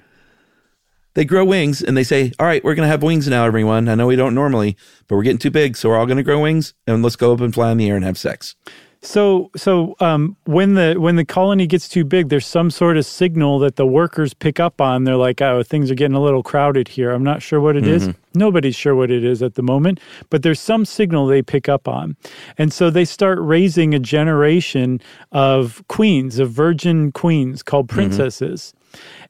They 1.19 1.25
grow 1.25 1.43
wings 1.43 1.81
and 1.81 1.97
they 1.97 2.03
say, 2.05 2.31
All 2.39 2.45
right, 2.45 2.63
we're 2.63 2.75
going 2.75 2.85
to 2.85 2.89
have 2.89 3.03
wings 3.03 3.27
now, 3.27 3.43
everyone. 3.43 3.89
I 3.89 3.95
know 3.95 4.07
we 4.07 4.15
don't 4.15 4.33
normally, 4.33 4.77
but 5.09 5.17
we're 5.17 5.23
getting 5.23 5.37
too 5.37 5.51
big. 5.51 5.75
So 5.75 5.89
we're 5.89 5.97
all 5.97 6.05
going 6.05 6.15
to 6.15 6.23
grow 6.23 6.39
wings 6.41 6.73
and 6.87 7.03
let's 7.03 7.17
go 7.17 7.33
up 7.33 7.41
and 7.41 7.53
fly 7.53 7.73
in 7.73 7.77
the 7.77 7.89
air 7.89 7.97
and 7.97 8.05
have 8.05 8.17
sex. 8.17 8.55
So 9.01 9.51
so 9.55 9.97
um, 9.99 10.37
when 10.45 10.75
the 10.75 10.95
when 10.97 11.17
the 11.17 11.25
colony 11.25 11.67
gets 11.67 11.89
too 11.89 12.05
big, 12.05 12.29
there's 12.29 12.45
some 12.45 12.71
sort 12.71 12.95
of 12.95 13.05
signal 13.05 13.59
that 13.59 13.75
the 13.75 13.85
workers 13.85 14.33
pick 14.33 14.61
up 14.61 14.79
on. 14.79 15.03
They're 15.03 15.17
like, 15.17 15.41
oh, 15.41 15.61
things 15.61 15.91
are 15.91 15.95
getting 15.95 16.15
a 16.15 16.21
little 16.21 16.43
crowded 16.43 16.87
here. 16.87 17.11
I'm 17.11 17.23
not 17.23 17.41
sure 17.41 17.59
what 17.59 17.75
it 17.75 17.85
is. 17.85 18.09
Nobody's 18.33 18.75
sure 18.75 18.95
what 18.95 19.11
it 19.11 19.25
is 19.25 19.41
at 19.41 19.55
the 19.55 19.63
moment, 19.63 19.99
but 20.29 20.43
there's 20.43 20.59
some 20.59 20.85
signal 20.85 21.27
they 21.27 21.41
pick 21.41 21.67
up 21.67 21.87
on, 21.87 22.15
and 22.57 22.71
so 22.71 22.89
they 22.89 23.05
start 23.05 23.39
raising 23.41 23.93
a 23.93 23.99
generation 23.99 25.01
of 25.31 25.83
queens, 25.89 26.39
of 26.39 26.51
virgin 26.51 27.11
queens 27.11 27.63
called 27.63 27.89
princesses, 27.89 28.73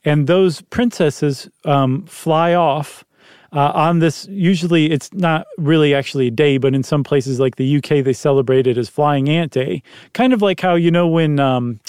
and 0.06 0.28
those 0.28 0.62
princesses 0.62 1.50
um, 1.65 2.06
fly 2.06 2.54
off 2.54 3.04
uh, 3.52 3.72
on 3.74 4.00
this. 4.00 4.28
Usually, 4.30 4.91
it's 4.91 5.12
not 5.13 5.48
really 5.58 5.93
actually 5.93 6.28
a 6.28 6.32
day, 6.32 6.58
but 6.58 6.74
in 6.76 6.84
some 6.84 7.04
places 7.04 7.39
like 7.39 7.56
the 7.56 7.78
UK, 7.78 8.04
they 8.04 8.13
celebrate 8.13 8.67
it 8.67 8.78
as 8.78 8.89
Flying 8.89 9.28
Ant 9.30 9.52
Day. 9.52 9.82
Kind 10.13 10.34
of 10.34 10.41
like 10.41 10.60
how 10.60 10.76
you 10.76 10.91
know 10.91 11.08
when. 11.08 11.39
Um, 11.39 11.80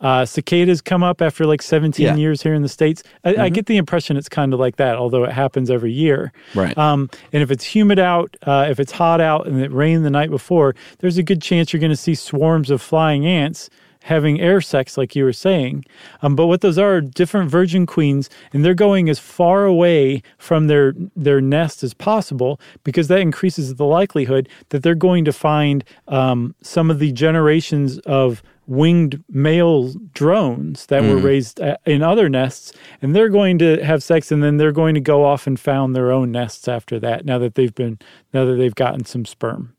uh, 0.00 0.24
cicadas 0.24 0.80
come 0.80 1.02
up 1.02 1.20
after 1.20 1.44
like 1.44 1.60
17 1.60 2.06
Yeah. 2.06 2.14
years 2.14 2.40
here 2.40 2.54
in 2.54 2.62
the 2.62 2.68
States. 2.68 3.02
I, 3.24 3.34
I 3.34 3.48
get 3.48 3.66
the 3.66 3.76
impression 3.76 4.16
it's 4.16 4.28
kind 4.28 4.54
of 4.54 4.60
like 4.60 4.76
that, 4.76 4.94
although 4.94 5.24
it 5.24 5.32
happens 5.32 5.72
every 5.72 5.90
year. 5.90 6.32
Right. 6.54 6.78
Um, 6.78 7.10
and 7.32 7.42
if 7.42 7.50
it's 7.50 7.64
humid 7.64 7.98
out, 7.98 8.36
uh, 8.46 8.68
if 8.70 8.78
it's 8.78 8.92
hot 8.92 9.20
out 9.20 9.48
and 9.48 9.60
it 9.60 9.72
rained 9.72 10.04
the 10.04 10.10
night 10.10 10.30
before, 10.30 10.76
there's 11.00 11.18
a 11.18 11.24
good 11.24 11.42
chance 11.42 11.72
you're 11.72 11.80
going 11.80 11.90
to 11.90 11.96
see 11.96 12.14
swarms 12.14 12.70
of 12.70 12.80
flying 12.80 13.26
ants 13.26 13.70
having 14.02 14.40
air 14.40 14.60
sex, 14.60 14.96
like 14.96 15.14
you 15.14 15.24
were 15.24 15.32
saying. 15.32 15.84
Um, 16.22 16.36
but 16.36 16.46
what 16.46 16.60
those 16.60 16.78
are, 16.78 16.96
are 16.96 17.00
different 17.00 17.50
virgin 17.50 17.86
queens, 17.86 18.30
and 18.52 18.64
they're 18.64 18.74
going 18.74 19.08
as 19.08 19.18
far 19.18 19.64
away 19.64 20.22
from 20.38 20.66
their 20.66 20.94
their 21.16 21.40
nest 21.40 21.82
as 21.82 21.94
possible 21.94 22.60
because 22.84 23.08
that 23.08 23.20
increases 23.20 23.74
the 23.74 23.84
likelihood 23.84 24.48
that 24.70 24.82
they're 24.82 24.94
going 24.94 25.24
to 25.24 25.32
find 25.32 25.84
um, 26.08 26.54
some 26.62 26.90
of 26.90 26.98
the 26.98 27.12
generations 27.12 27.98
of 28.00 28.42
winged 28.66 29.24
male 29.30 29.94
drones 30.12 30.86
that 30.86 31.02
were 31.02 31.16
raised 31.16 31.58
uh, 31.58 31.78
in 31.86 32.02
other 32.02 32.28
nests 32.28 32.70
and 33.00 33.16
they're 33.16 33.30
going 33.30 33.58
to 33.58 33.82
have 33.82 34.02
sex 34.02 34.30
and 34.30 34.42
then 34.42 34.58
they're 34.58 34.72
going 34.72 34.94
to 34.94 35.00
go 35.00 35.24
off 35.24 35.46
and 35.46 35.58
found 35.58 35.96
their 35.96 36.12
own 36.12 36.30
nests 36.30 36.68
after 36.68 37.00
that 37.00 37.24
now 37.24 37.38
that 37.38 37.54
they've 37.54 37.74
been 37.74 37.98
now 38.34 38.44
that 38.44 38.56
they've 38.56 38.74
gotten 38.74 39.06
some 39.06 39.24
sperm 39.24 39.74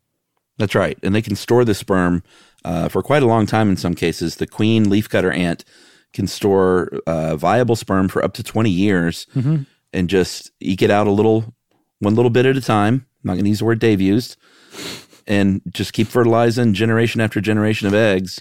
That's 0.60 0.74
right. 0.74 0.98
And 1.02 1.14
they 1.14 1.22
can 1.22 1.36
store 1.36 1.64
the 1.64 1.74
sperm 1.74 2.22
uh, 2.64 2.88
for 2.88 3.02
quite 3.02 3.22
a 3.22 3.26
long 3.26 3.46
time 3.46 3.68
in 3.70 3.76
some 3.76 3.94
cases. 3.94 4.36
The 4.36 4.46
queen 4.46 4.86
leafcutter 4.86 5.34
ant 5.36 5.64
can 6.12 6.26
store 6.26 6.90
uh, 7.06 7.36
viable 7.36 7.76
sperm 7.76 8.08
for 8.08 8.24
up 8.24 8.34
to 8.34 8.42
20 8.42 8.68
years 8.70 9.26
and 9.92 10.08
just 10.08 10.50
eke 10.60 10.82
it 10.82 10.90
out 10.90 11.06
a 11.06 11.10
little, 11.12 11.54
one 12.00 12.14
little 12.14 12.30
bit 12.30 12.46
at 12.46 12.56
a 12.56 12.60
time. 12.60 13.06
I'm 13.22 13.28
not 13.28 13.32
going 13.34 13.44
to 13.44 13.50
use 13.50 13.58
the 13.60 13.64
word 13.64 13.78
Dave 13.78 14.00
used. 14.00 14.36
And 15.26 15.60
just 15.70 15.92
keep 15.92 16.08
fertilizing 16.08 16.74
generation 16.74 17.20
after 17.20 17.40
generation 17.40 17.86
of 17.86 17.94
eggs. 17.94 18.40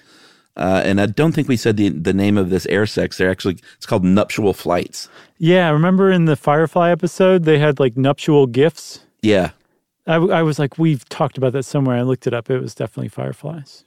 Uh, 0.57 0.81
and 0.83 0.99
I 0.99 1.05
don't 1.05 1.31
think 1.33 1.47
we 1.47 1.55
said 1.57 1.77
the, 1.77 1.89
the 1.89 2.13
name 2.13 2.37
of 2.37 2.49
this 2.49 2.65
air 2.65 2.85
sex. 2.87 3.17
They're 3.17 3.29
actually, 3.29 3.59
it's 3.77 3.85
called 3.85 4.03
nuptial 4.03 4.53
flights. 4.53 5.07
yeah 5.37 5.69
remember 5.69 6.11
in 6.11 6.25
the 6.25 6.35
firefly 6.35 6.89
episode 6.91 7.43
they 7.45 7.59
had 7.59 7.79
like 7.79 7.95
nuptial 7.95 8.47
gifts 8.47 8.99
Yeah. 9.21 9.51
I, 10.07 10.13
w- 10.15 10.33
I 10.33 10.41
was 10.41 10.57
like 10.59 10.77
we've 10.79 11.07
talked 11.07 11.37
about 11.37 11.53
that 11.53 11.63
somewhere 11.63 11.95
i 11.95 12.01
looked 12.01 12.25
it 12.27 12.33
up 12.33 12.49
it 12.49 12.59
was 12.59 12.73
definitely 12.75 13.07
fireflies 13.09 13.83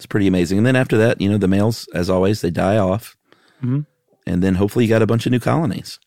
It's 0.00 0.06
pretty 0.06 0.26
amazing. 0.26 0.56
And 0.56 0.66
then 0.66 0.76
after 0.76 0.96
that, 0.96 1.20
you 1.20 1.28
know, 1.28 1.36
the 1.36 1.46
males, 1.46 1.86
as 1.92 2.08
always, 2.08 2.40
they 2.40 2.50
die 2.50 2.78
off. 2.78 3.18
Mm-hmm. 3.58 3.80
And 4.26 4.42
then 4.42 4.54
hopefully 4.54 4.86
you 4.86 4.88
got 4.88 5.02
a 5.02 5.06
bunch 5.06 5.26
of 5.26 5.32
new 5.32 5.38
colonies. 5.38 5.98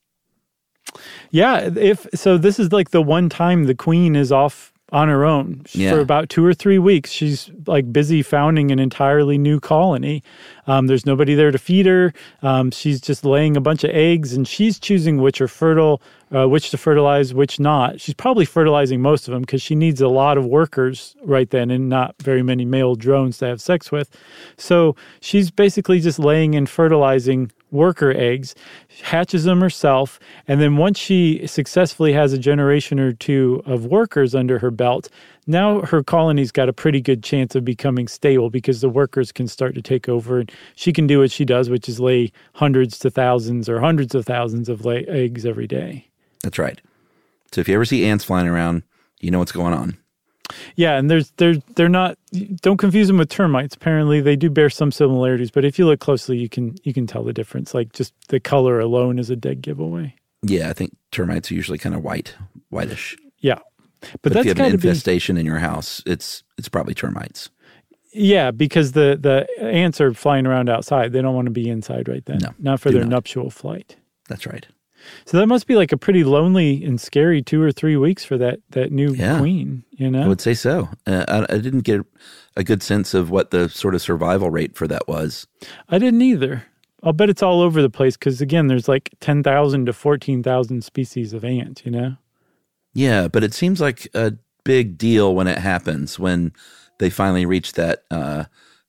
Yeah, 1.30 1.70
if 1.76 2.08
so, 2.16 2.40
this 2.40 2.58
is 2.58 2.72
like 2.72 2.90
the 2.90 3.04
one 3.04 3.30
time 3.30 3.66
the 3.66 3.76
queen 3.76 4.16
is 4.16 4.32
off 4.32 4.73
on 4.94 5.08
her 5.10 5.26
own 5.26 5.62
Yeah. 5.74 5.92
for 5.92 6.00
about 6.00 6.30
two 6.30 6.46
or 6.46 6.54
three 6.54 6.78
weeks. 6.78 7.12
She's 7.12 7.50
like 7.66 7.92
busy 7.92 8.22
founding 8.22 8.72
an 8.72 8.78
entirely 8.80 9.40
new 9.40 9.60
colony. 9.60 10.22
Um, 10.68 10.86
there's 10.88 11.06
nobody 11.06 11.34
there 11.34 11.50
to 11.52 11.58
feed 11.58 11.88
her. 11.88 12.14
Um, 12.44 12.70
she's 12.72 13.02
just 13.02 13.26
laying 13.26 13.58
a 13.58 13.62
bunch 13.62 13.84
of 13.84 13.90
eggs, 13.90 14.34
and 14.34 14.48
she's 14.48 14.80
choosing 14.80 15.18
which 15.18 15.42
are 15.42 15.48
fertile, 15.48 16.00
uh, 16.34 16.48
which 16.48 16.70
to 16.70 16.78
fertilize, 16.78 17.34
which 17.34 17.60
not. 17.60 18.00
She's 18.00 18.14
probably 18.14 18.46
fertilizing 18.46 19.02
most 19.02 19.28
of 19.28 19.34
them 19.34 19.42
because 19.42 19.62
she 19.64 19.74
needs 19.76 20.00
a 20.00 20.08
lot 20.08 20.38
of 20.38 20.46
workers 20.46 21.16
right 21.26 21.50
then, 21.50 21.72
and 21.72 21.90
not 21.90 22.16
very 22.22 22.44
many 22.44 22.64
male 22.64 22.94
drones 22.96 23.40
to 23.40 23.48
have 23.48 23.60
sex 23.62 23.92
with. 23.92 24.10
So 24.58 24.96
she's 25.22 25.50
basically 25.52 26.00
just 26.02 26.20
laying 26.20 26.54
and 26.56 26.70
fertilizing 26.70 27.52
worker 27.74 28.12
eggs, 28.16 28.56
hatches 29.02 29.44
them 29.44 29.60
herself, 29.60 30.20
and 30.48 30.62
then 30.62 30.78
once 30.78 30.98
she 30.98 31.46
successfully 31.48 32.14
has 32.14 32.32
a 32.32 32.38
generation 32.38 33.00
or 33.00 33.12
two 33.12 33.62
of 33.66 33.86
workers 33.86 34.34
under 34.34 34.60
her 34.60 34.72
belt, 34.72 35.10
now 35.48 35.82
her 35.82 36.02
colony's 36.02 36.52
got 36.52 36.70
a 36.70 36.74
pretty 36.74 37.02
good 37.02 37.24
chance 37.24 37.56
of 37.56 37.66
becoming 37.66 38.08
stable 38.08 38.50
because 38.50 38.80
the 38.80 38.90
workers 38.90 39.32
can 39.32 39.48
start 39.48 39.76
to 39.76 39.82
take 39.82 40.08
over 40.08 40.40
and 40.40 40.52
she 40.76 40.94
can 40.94 41.08
do 41.08 41.20
what 41.20 41.32
she 41.32 41.44
does, 41.44 41.70
which 41.70 41.90
is 41.90 42.00
lay 42.00 42.32
hundreds 42.54 42.98
to 43.00 43.10
thousands 43.10 43.68
or 43.68 43.80
hundreds 43.80 44.16
of 44.16 44.26
thousands 44.26 44.70
of 44.70 44.86
lay 44.86 45.06
eggs 45.08 45.46
every 45.46 45.68
day. 45.68 46.08
That's 46.44 46.60
right. 46.60 46.80
So 47.52 47.62
if 47.62 47.68
you 47.68 47.76
ever 47.76 47.86
see 47.86 48.06
ants 48.06 48.24
flying 48.24 48.48
around, 48.48 48.84
you 49.20 49.32
know 49.32 49.40
what's 49.40 49.52
going 49.52 49.74
on. 49.74 49.98
Yeah, 50.76 50.98
and 50.98 51.10
there's 51.10 51.32
they're 51.38 51.56
they're 51.76 51.90
not 51.90 52.18
don't 52.62 52.78
confuse 52.78 53.08
them 53.08 53.18
with 53.18 53.30
termites. 53.30 53.76
Apparently 53.76 54.22
they 54.22 54.36
do 54.36 54.50
bear 54.50 54.70
some 54.70 54.92
similarities, 54.92 55.52
but 55.52 55.66
if 55.66 55.80
you 55.80 55.86
look 55.86 56.00
closely 56.00 56.38
you 56.38 56.50
can 56.50 56.76
you 56.84 56.94
can 56.94 57.08
tell 57.08 57.24
the 57.24 57.34
difference. 57.34 57.74
Like 57.74 57.94
just 57.94 58.14
the 58.28 58.40
color 58.40 58.80
alone 58.80 59.20
is 59.20 59.30
a 59.30 59.36
dead 59.36 59.62
giveaway. 59.62 60.16
Yeah, 60.42 60.70
I 60.70 60.74
think 60.74 60.96
termites 61.12 61.50
are 61.50 61.56
usually 61.56 61.78
kind 61.78 61.96
of 61.96 62.04
white, 62.04 62.36
whitish. 62.70 63.16
Yeah. 63.40 63.60
But, 64.22 64.34
But, 64.34 64.36
if 64.38 64.46
you 64.46 64.50
have 64.50 64.60
an 64.60 64.72
to 64.74 64.78
be 64.78 64.88
infestation 64.90 65.38
in 65.38 65.46
your 65.46 65.60
house, 65.60 66.02
it's 66.06 66.44
it's 66.58 66.68
probably 66.68 66.94
termites. 66.94 67.50
yeah, 68.12 68.52
because 68.52 68.92
the 68.92 69.18
the 69.20 69.48
ants 69.64 70.02
are 70.02 70.14
flying 70.14 70.46
around 70.46 70.70
outside. 70.70 71.14
They 71.14 71.22
don't 71.22 71.36
want 71.36 71.46
to 71.46 71.52
be 71.52 71.70
inside 71.70 72.10
right 72.10 72.26
then. 72.26 72.40
No, 72.40 72.50
not 72.60 72.82
for 72.82 72.92
their 72.92 73.02
not. 73.04 73.10
nuptial 73.10 73.50
flight. 73.50 73.96
That's 74.28 74.46
right. 74.46 74.68
So 75.26 75.38
that 75.38 75.48
must 75.48 75.68
be 75.68 75.76
like 75.76 75.92
a 75.92 75.98
pretty 75.98 76.24
lonely 76.24 76.84
and 76.84 77.00
scary 77.00 77.42
two 77.42 77.62
or 77.62 77.72
three 77.72 77.98
weeks 77.98 78.24
for 78.26 78.38
that 78.38 78.60
that 78.72 78.92
new 78.92 79.14
Yeah. 79.14 79.40
queen. 79.40 79.84
You 79.92 80.10
know, 80.12 80.24
I 80.24 80.28
would 80.28 80.42
say 80.42 80.54
so. 80.54 80.90
Uh, 81.08 81.26
I, 81.28 81.56
I 81.56 81.58
didn't 81.58 81.82
get 81.82 82.02
a 82.56 82.64
good 82.64 82.84
sense 82.84 83.14
of 83.14 83.30
what 83.30 83.52
the 83.52 83.70
sort 83.70 83.96
of 83.96 84.02
survival 84.02 84.50
rate 84.50 84.76
for 84.76 84.88
that 84.88 85.08
was. 85.08 85.48
I 85.90 85.98
didn't 85.98 86.22
either. 86.22 86.66
I'll 87.04 87.14
bet 87.14 87.30
it's 87.30 87.44
all 87.44 87.62
over 87.62 87.82
the 87.82 87.90
place 87.90 88.16
because 88.16 88.40
again, 88.42 88.68
there's 88.68 88.88
like 88.88 89.10
ten 89.20 89.44
thousand 89.44 89.88
to 89.88 89.94
fourteen 89.94 90.42
thousand 90.44 90.84
species 90.84 91.34
of 91.34 91.44
ant. 91.44 91.82
You 91.86 91.92
know. 91.92 92.16
Yeah, 92.94 93.28
but 93.28 93.44
it 93.44 93.54
seems 93.54 93.82
like 93.82 94.08
a 94.14 94.34
big 94.64 94.98
deal 94.98 95.36
when 95.36 95.48
it 95.48 95.58
happens 95.58 96.18
when 96.20 96.54
they 97.00 97.10
finally 97.10 97.46
reach 97.46 97.74
that 97.74 98.04
uh, 98.12 98.46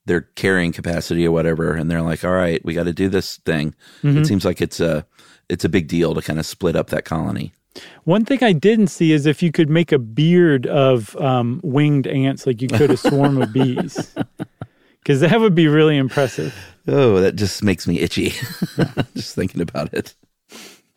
their 0.07 0.21
carrying 0.21 0.73
capacity 0.73 1.27
or 1.27 1.33
whatever, 1.33 1.73
and 1.75 1.91
they're 1.91 2.03
like, 2.03 2.23
"All 2.25 2.31
right, 2.33 2.63
we 2.65 2.75
got 2.75 2.85
to 2.85 2.93
do 2.93 3.09
this 3.09 3.39
thing." 3.39 3.75
It 4.03 4.27
seems 4.27 4.45
like 4.45 4.61
it's 4.61 4.79
a 4.79 5.07
it's 5.49 5.65
a 5.65 5.69
big 5.69 5.89
deal 5.89 6.15
to 6.15 6.23
kind 6.23 6.39
of 6.39 6.47
split 6.47 6.77
up 6.77 6.89
that 6.89 7.05
colony. 7.05 7.53
One 8.05 8.25
thing 8.25 8.43
I 8.43 8.53
didn't 8.53 8.89
see 8.89 9.13
is 9.13 9.27
if 9.27 9.43
you 9.43 9.51
could 9.51 9.69
make 9.69 9.91
a 9.91 9.99
beard 9.99 10.67
of 10.67 11.17
um, 11.17 11.61
winged 11.65 12.07
ants, 12.07 12.47
like 12.47 12.63
you 12.63 12.69
could 12.69 12.91
a 12.91 12.97
swarm 12.97 13.43
of 13.43 13.53
bees, 13.53 14.15
because 15.01 15.21
that 15.21 15.41
would 15.41 15.55
be 15.55 15.67
really 15.67 15.97
impressive. 15.97 16.55
Oh, 16.87 17.21
that 17.21 17.37
just 17.37 17.63
makes 17.65 17.87
me 17.87 18.01
itchy 18.01 18.31
just 19.15 19.35
thinking 19.35 19.61
about 19.61 19.93
it. 19.93 20.15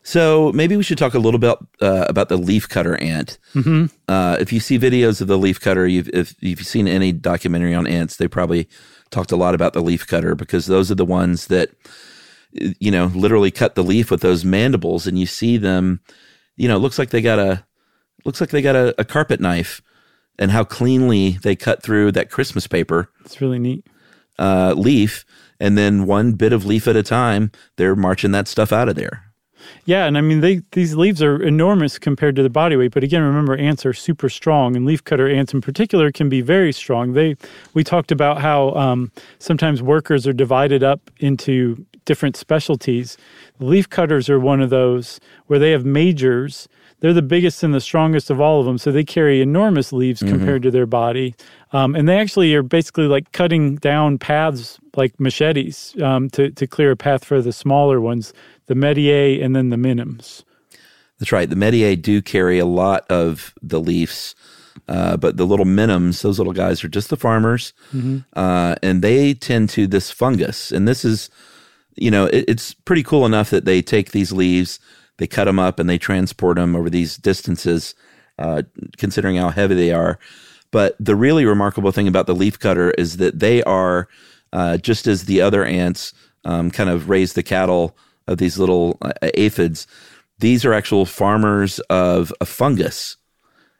So 0.03 0.53
maybe 0.53 0.77
we 0.77 0.83
should 0.83 0.97
talk 0.97 1.15
a 1.15 1.19
little 1.19 1.39
bit 1.39 1.57
uh, 1.81 2.05
about 2.07 2.29
the 2.29 2.37
leafcutter 2.37 3.01
ant. 3.01 3.37
Mm-hmm. 3.53 3.87
Uh, 4.07 4.37
if 4.39 4.53
you 4.53 4.61
see 4.61 4.79
videos 4.79 5.19
of 5.19 5.27
the 5.27 5.37
leafcutter, 5.37 5.91
you've, 5.91 6.09
if 6.13 6.33
you've 6.39 6.65
seen 6.65 6.87
any 6.87 7.11
documentary 7.11 7.73
on 7.73 7.85
ants, 7.87 8.15
they 8.15 8.27
probably 8.29 8.69
talked 9.09 9.33
a 9.33 9.35
lot 9.35 9.53
about 9.53 9.73
the 9.73 9.81
leafcutter 9.81 10.37
because 10.37 10.67
those 10.67 10.89
are 10.89 10.95
the 10.95 11.03
ones 11.03 11.47
that, 11.47 11.71
you 12.51 12.91
know, 12.91 13.07
literally 13.13 13.51
cut 13.51 13.75
the 13.75 13.83
leaf 13.83 14.09
with 14.11 14.21
those 14.21 14.43
mandibles, 14.45 15.07
and 15.07 15.17
you 15.19 15.25
see 15.25 15.57
them. 15.57 16.01
You 16.55 16.67
know, 16.67 16.75
it 16.75 16.79
looks 16.79 16.97
like 16.97 17.09
they 17.11 17.21
got 17.21 17.39
a 17.39 17.65
looks 18.25 18.41
like 18.41 18.49
they 18.49 18.61
got 18.61 18.75
a, 18.75 18.95
a 18.99 19.05
carpet 19.05 19.39
knife, 19.39 19.81
and 20.39 20.51
how 20.51 20.63
cleanly 20.63 21.31
they 21.43 21.55
cut 21.55 21.83
through 21.83 22.11
that 22.13 22.29
Christmas 22.31 22.67
paper 22.67 23.11
It's 23.25 23.41
really 23.41 23.59
neat. 23.59 23.85
uh, 24.39 24.73
leaf, 24.75 25.25
and 25.59 25.77
then 25.77 26.05
one 26.05 26.33
bit 26.33 26.53
of 26.53 26.65
leaf 26.65 26.87
at 26.87 26.95
a 26.95 27.03
time, 27.03 27.51
they're 27.75 27.95
marching 27.95 28.31
that 28.31 28.47
stuff 28.47 28.71
out 28.71 28.89
of 28.89 28.95
there. 28.95 29.23
Yeah, 29.85 30.05
and 30.05 30.17
I 30.17 30.21
mean 30.21 30.39
they 30.39 30.61
these 30.71 30.95
leaves 30.95 31.21
are 31.21 31.41
enormous 31.41 31.99
compared 31.99 32.35
to 32.37 32.43
the 32.43 32.49
body 32.49 32.75
weight, 32.77 32.93
but 32.93 33.03
again, 33.03 33.21
remember 33.21 33.55
ants 33.57 33.85
are 33.85 33.93
super 33.93 34.29
strong, 34.29 34.75
and 34.75 34.87
leafcutter 34.87 35.33
ants 35.33 35.53
in 35.53 35.61
particular 35.61 36.11
can 36.11 36.29
be 36.29 36.41
very 36.41 36.71
strong. 36.71 37.13
They 37.13 37.35
we 37.73 37.83
talked 37.83 38.11
about 38.11 38.39
how 38.39 38.71
um, 38.75 39.11
sometimes 39.39 39.81
workers 39.81 40.25
are 40.25 40.33
divided 40.33 40.83
up 40.83 41.11
into 41.17 41.85
different 42.07 42.35
specialties. 42.35 43.17
The 43.59 43.65
leafcutters 43.65 44.29
are 44.29 44.39
one 44.39 44.61
of 44.61 44.71
those 44.71 45.19
where 45.45 45.59
they 45.59 45.69
have 45.71 45.85
majors. 45.85 46.67
They're 46.99 47.13
the 47.13 47.21
biggest 47.21 47.61
and 47.61 47.75
the 47.75 47.81
strongest 47.81 48.31
of 48.31 48.41
all 48.41 48.59
of 48.59 48.65
them, 48.65 48.79
so 48.79 48.91
they 48.91 49.03
carry 49.03 49.39
enormous 49.39 49.93
leaves 49.93 50.23
compared 50.23 50.63
to 50.63 50.71
their 50.71 50.87
body. 50.87 51.35
Um, 51.71 51.93
and 51.93 52.09
they 52.09 52.17
actually 52.17 52.55
are 52.55 52.63
basically 52.63 53.05
like 53.05 53.31
cutting 53.33 53.75
down 53.75 54.17
paths 54.17 54.79
like 54.95 55.19
machetes 55.19 55.95
um, 56.01 56.27
to, 56.31 56.49
to 56.49 56.65
clear 56.65 56.89
a 56.89 56.95
path 56.95 57.23
for 57.23 57.39
the 57.39 57.53
smaller 57.53 58.01
ones, 58.01 58.33
the 58.65 58.73
mediae 58.73 59.39
and 59.43 59.55
then 59.55 59.69
the 59.69 59.75
minims. 59.77 60.43
That's 61.19 61.31
right. 61.31 61.49
The 61.49 61.55
mediae 61.55 61.95
do 61.95 62.21
carry 62.21 62.57
a 62.57 62.65
lot 62.65 63.05
of 63.11 63.53
the 63.61 63.79
leaves, 63.79 64.33
uh, 64.87 65.17
but 65.17 65.37
the 65.37 65.45
little 65.45 65.65
minims, 65.65 66.21
those 66.21 66.39
little 66.39 66.53
guys, 66.53 66.83
are 66.83 66.87
just 66.89 67.09
the 67.09 67.17
farmers, 67.17 67.73
uh, 68.33 68.75
and 68.81 69.01
they 69.03 69.33
tend 69.35 69.69
to 69.69 69.85
this 69.87 70.09
fungus. 70.11 70.71
And 70.71 70.87
this 70.87 71.03
is, 71.03 71.29
you 71.97 72.11
know, 72.11 72.25
it, 72.25 72.45
it's 72.47 72.73
pretty 72.73 73.03
cool 73.03 73.25
enough 73.25 73.49
that 73.49 73.65
they 73.65 73.81
take 73.81 74.11
these 74.11 74.31
leaves, 74.31 74.79
they 75.17 75.27
cut 75.27 75.45
them 75.45 75.59
up, 75.59 75.79
and 75.79 75.89
they 75.89 75.97
transport 75.97 76.57
them 76.57 76.75
over 76.75 76.89
these 76.89 77.17
distances, 77.17 77.95
uh, 78.39 78.63
considering 78.97 79.35
how 79.35 79.49
heavy 79.49 79.75
they 79.75 79.91
are. 79.91 80.19
But 80.71 80.95
the 80.99 81.15
really 81.15 81.45
remarkable 81.45 81.91
thing 81.91 82.07
about 82.07 82.27
the 82.27 82.35
leafcutter 82.35 82.93
is 82.97 83.17
that 83.17 83.39
they 83.39 83.63
are, 83.63 84.07
uh, 84.53 84.77
just 84.77 85.07
as 85.07 85.25
the 85.25 85.41
other 85.41 85.63
ants 85.63 86.13
um, 86.45 86.71
kind 86.71 86.89
of 86.89 87.09
raise 87.09 87.33
the 87.33 87.43
cattle 87.43 87.97
of 88.27 88.37
these 88.37 88.59
little 88.59 88.97
uh, 89.01 89.13
aphids, 89.33 89.87
these 90.39 90.65
are 90.65 90.73
actual 90.73 91.05
farmers 91.05 91.79
of 91.89 92.31
a 92.39 92.45
fungus, 92.45 93.17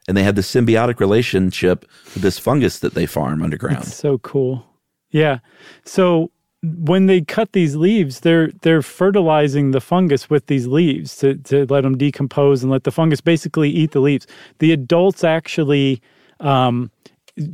and 0.08 0.18
they 0.18 0.24
have 0.24 0.36
this 0.36 0.52
symbiotic 0.52 1.00
relationship 1.00 1.86
with 2.14 2.24
this 2.24 2.40
fungus 2.40 2.80
that 2.80 2.94
they 2.94 3.06
farm 3.06 3.44
underground. 3.44 3.84
It's 3.84 3.96
so 3.96 4.18
cool. 4.20 4.66
Yeah. 5.12 5.40
So 5.84 6.32
when 6.64 7.06
they 7.06 7.22
cut 7.22 7.54
these 7.54 7.76
leaves, 7.76 8.22
they're 8.22 8.50
they're 8.62 8.82
fertilizing 8.82 9.72
the 9.72 9.82
fungus 9.82 10.30
with 10.30 10.48
these 10.48 10.68
leaves 10.68 11.16
to 11.18 11.36
to 11.36 11.66
let 11.68 11.82
them 11.82 11.98
decompose 11.98 12.64
and 12.64 12.72
let 12.72 12.84
the 12.84 12.92
fungus 12.92 13.22
basically 13.22 13.70
eat 13.70 13.92
the 13.92 14.00
leaves. 14.00 14.28
The 14.60 14.72
adults 14.72 15.24
actually 15.24 16.02
um, 16.40 16.92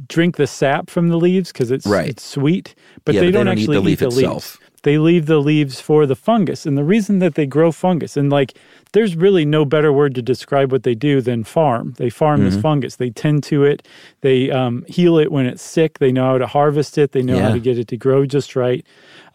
drink 0.08 0.38
the 0.38 0.48
sap 0.48 0.90
from 0.90 1.10
the 1.10 1.18
leaves 1.18 1.52
because 1.52 1.72
it's 1.72 1.86
Right. 1.86 2.10
it's 2.10 2.24
sweet, 2.24 2.76
but 3.06 3.16
Yeah, 3.16 3.22
they 3.22 3.28
but 3.28 3.34
they 3.34 3.40
don't 3.40 3.46
don't 3.48 3.58
eat 3.58 3.62
actually 3.62 3.78
the 3.78 3.82
leaf 3.82 3.94
eat 3.94 4.00
the 4.00 4.08
itself. 4.08 4.34
leaves. 4.56 4.60
They 4.84 4.98
leave 4.98 5.26
the 5.28 5.40
leaves 5.40 5.80
for 5.82 6.06
the 6.06 6.16
fungus, 6.16 6.66
and 6.66 6.78
the 6.78 6.84
reason 6.84 7.20
that 7.20 7.36
they 7.36 7.46
grow 7.46 7.72
fungus 7.72 8.18
and 8.18 8.30
like 8.32 8.54
there's 8.94 9.16
really 9.16 9.46
no 9.46 9.66
better 9.66 9.92
word 9.92 10.16
to 10.16 10.22
describe 10.22 10.72
what 10.72 10.84
they 10.84 10.96
do 10.96 11.20
than 11.22 11.44
farm. 11.44 11.94
They 11.98 12.10
farm 12.10 12.40
Mm-hmm. 12.42 12.50
this 12.50 12.62
fungus. 12.62 12.96
They 12.96 13.10
tend 13.10 13.44
to 13.44 13.64
it. 13.64 13.88
They 14.22 14.50
um, 14.50 14.86
heal 14.88 15.18
it 15.20 15.32
when 15.32 15.46
it's 15.46 15.62
sick. 15.62 16.00
They 16.00 16.12
know 16.12 16.26
how 16.26 16.38
to 16.38 16.48
harvest 16.48 16.98
it. 16.98 17.12
They 17.12 17.22
know 17.22 17.40
how 17.40 17.52
to 17.54 17.60
get 17.60 17.78
it 17.78 17.88
to 17.90 17.98
grow 17.98 18.26
just 18.26 18.56
right. 18.56 18.86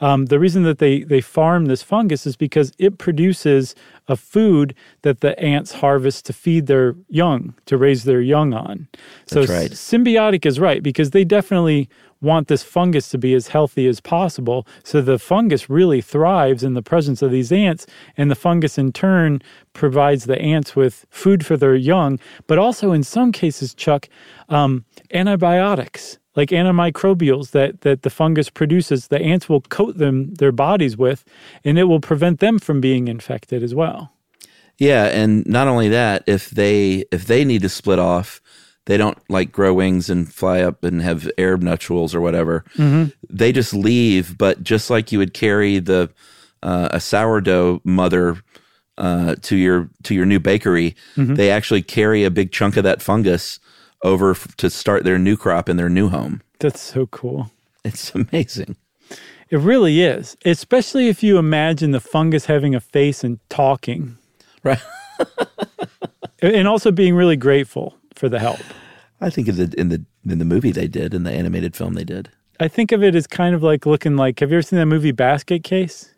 Um, 0.00 0.26
the 0.26 0.38
reason 0.38 0.62
that 0.62 0.78
they 0.78 1.02
they 1.02 1.20
farm 1.20 1.66
this 1.66 1.82
fungus 1.82 2.24
is 2.26 2.36
because 2.36 2.72
it 2.78 2.98
produces 2.98 3.74
a 4.06 4.16
food 4.16 4.74
that 5.02 5.20
the 5.20 5.38
ants 5.40 5.72
harvest 5.72 6.24
to 6.26 6.32
feed 6.32 6.66
their 6.66 6.94
young, 7.08 7.54
to 7.66 7.76
raise 7.76 8.04
their 8.04 8.20
young 8.20 8.54
on. 8.54 8.86
So 9.26 9.40
right. 9.44 9.70
symbiotic 9.72 10.46
is 10.46 10.60
right 10.60 10.82
because 10.82 11.10
they 11.10 11.24
definitely 11.24 11.88
want 12.20 12.48
this 12.48 12.62
fungus 12.62 13.08
to 13.10 13.18
be 13.18 13.34
as 13.34 13.48
healthy 13.48 13.86
as 13.86 14.00
possible. 14.00 14.66
So 14.82 15.00
the 15.00 15.18
fungus 15.18 15.70
really 15.70 16.00
thrives 16.00 16.62
in 16.64 16.74
the 16.74 16.82
presence 16.82 17.22
of 17.22 17.30
these 17.30 17.52
ants, 17.52 17.86
and 18.16 18.30
the 18.30 18.34
fungus 18.34 18.78
in 18.78 18.92
turn 18.92 19.42
provides 19.72 20.24
the 20.24 20.40
ants 20.40 20.74
with 20.74 21.06
food 21.10 21.44
for 21.46 21.56
their 21.56 21.76
young, 21.76 22.18
but 22.46 22.58
also 22.58 22.92
in 22.92 23.04
some 23.04 23.32
cases, 23.32 23.74
Chuck, 23.74 24.08
um, 24.48 24.84
antibiotics 25.12 26.18
like 26.38 26.50
antimicrobials 26.50 27.50
that 27.50 27.80
that 27.80 28.02
the 28.02 28.10
fungus 28.10 28.48
produces. 28.48 29.08
The 29.08 29.20
ants 29.20 29.48
will 29.48 29.60
coat 29.60 29.98
them 29.98 30.34
their 30.34 30.52
bodies 30.52 30.96
with, 30.96 31.24
and 31.64 31.78
it 31.78 31.84
will 31.84 32.00
prevent 32.00 32.38
them 32.38 32.60
from 32.60 32.80
being 32.80 33.08
infected 33.08 33.62
as 33.62 33.74
well. 33.74 34.12
Yeah, 34.78 35.06
and 35.06 35.44
not 35.46 35.66
only 35.66 35.88
that, 35.88 36.22
if 36.26 36.50
they 36.50 37.04
if 37.10 37.26
they 37.26 37.44
need 37.44 37.62
to 37.62 37.68
split 37.68 37.98
off, 37.98 38.40
they 38.88 38.96
don't 38.96 39.18
like 39.30 39.52
grow 39.52 39.74
wings 39.74 40.08
and 40.10 40.32
fly 40.32 40.60
up 40.62 40.82
and 40.82 41.02
have 41.02 41.30
air 41.36 41.56
nuptials 41.58 42.14
or 42.14 42.20
whatever. 42.22 42.64
They 43.28 43.52
just 43.52 43.74
leave. 43.74 44.36
But 44.38 44.62
just 44.62 44.88
like 44.90 45.12
you 45.12 45.18
would 45.18 45.34
carry 45.34 45.78
the 45.78 46.10
uh, 46.62 46.88
a 46.90 46.98
sourdough 46.98 47.82
mother 47.84 48.42
uh, 48.96 49.36
to 49.42 49.56
your 49.56 49.88
to 50.04 50.14
your 50.14 50.24
new 50.26 50.40
bakery, 50.40 50.96
they 51.16 51.50
actually 51.50 51.82
carry 51.82 52.24
a 52.24 52.30
big 52.30 52.50
chunk 52.50 52.76
of 52.78 52.84
that 52.84 53.02
fungus 53.02 53.60
over 54.02 54.30
f- 54.32 54.56
to 54.56 54.70
start 54.70 55.04
their 55.04 55.18
new 55.18 55.36
crop 55.36 55.68
in 55.68 55.76
their 55.76 55.88
new 55.90 56.08
home. 56.08 56.40
That's 56.58 56.80
so 56.80 57.06
cool. 57.06 57.50
It's 57.84 58.14
amazing. 58.14 58.76
It 59.50 59.58
really 59.58 60.00
is, 60.02 60.36
especially 60.44 61.08
if 61.08 61.22
you 61.22 61.36
imagine 61.38 61.90
the 61.92 62.00
fungus 62.00 62.46
having 62.46 62.74
a 62.74 62.80
face 62.80 63.22
and 63.24 63.38
talking, 63.50 64.16
Right. 64.64 64.80
and 66.42 66.68
also 66.68 66.90
being 66.92 67.14
really 67.14 67.36
grateful 67.36 67.97
for 68.18 68.28
the 68.28 68.38
help. 68.38 68.60
I 69.20 69.30
think 69.30 69.48
in 69.48 69.56
the 69.56 69.74
in 69.78 69.88
the 69.88 70.04
in 70.28 70.38
the 70.38 70.44
movie 70.44 70.70
they 70.70 70.88
did 70.88 71.14
in 71.14 71.24
the 71.24 71.32
animated 71.32 71.74
film 71.74 71.94
they 71.94 72.04
did. 72.04 72.30
I 72.60 72.68
think 72.68 72.92
of 72.92 73.02
it 73.02 73.14
as 73.14 73.26
kind 73.26 73.54
of 73.54 73.62
like 73.62 73.86
looking 73.86 74.16
like. 74.16 74.40
Have 74.40 74.50
you 74.50 74.56
ever 74.56 74.62
seen 74.62 74.78
that 74.78 74.86
movie 74.86 75.12
Basket 75.12 75.62
Case? 75.64 76.14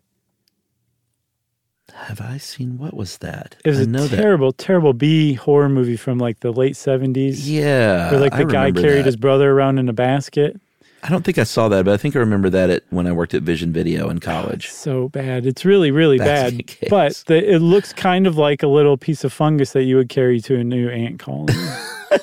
Have 1.94 2.20
I 2.20 2.38
seen 2.38 2.78
what 2.78 2.94
was 2.94 3.18
that? 3.18 3.56
It 3.64 3.70
was 3.70 3.80
I 3.80 3.82
a 3.82 3.86
know 3.86 4.06
that. 4.06 4.16
terrible, 4.16 4.52
terrible 4.52 4.92
B 4.92 5.34
horror 5.34 5.68
movie 5.68 5.96
from 5.96 6.18
like 6.18 6.40
the 6.40 6.52
late 6.52 6.76
seventies. 6.76 7.48
Yeah, 7.50 8.10
where 8.10 8.20
like 8.20 8.34
I 8.34 8.44
the 8.44 8.52
guy 8.52 8.72
carried 8.72 9.00
that. 9.00 9.06
his 9.06 9.16
brother 9.16 9.50
around 9.50 9.78
in 9.78 9.88
a 9.88 9.92
basket. 9.92 10.60
I 11.02 11.08
don't 11.08 11.24
think 11.24 11.38
I 11.38 11.44
saw 11.44 11.68
that, 11.68 11.86
but 11.86 11.94
I 11.94 11.96
think 11.96 12.14
I 12.14 12.18
remember 12.18 12.50
that 12.50 12.68
at, 12.68 12.82
when 12.90 13.06
I 13.06 13.12
worked 13.12 13.32
at 13.32 13.42
Vision 13.42 13.72
Video 13.72 14.10
in 14.10 14.18
college. 14.20 14.68
So 14.68 15.08
bad. 15.08 15.46
It's 15.46 15.64
really, 15.64 15.90
really 15.90 16.18
Basket 16.18 16.56
bad. 16.58 16.66
Case. 16.66 16.90
But 16.90 17.22
the, 17.26 17.54
it 17.54 17.60
looks 17.60 17.94
kind 17.94 18.26
of 18.26 18.36
like 18.36 18.62
a 18.62 18.66
little 18.66 18.98
piece 18.98 19.24
of 19.24 19.32
fungus 19.32 19.72
that 19.72 19.84
you 19.84 19.96
would 19.96 20.10
carry 20.10 20.40
to 20.42 20.56
a 20.56 20.64
new 20.64 20.90
ant 20.90 21.18
colony. 21.18 21.54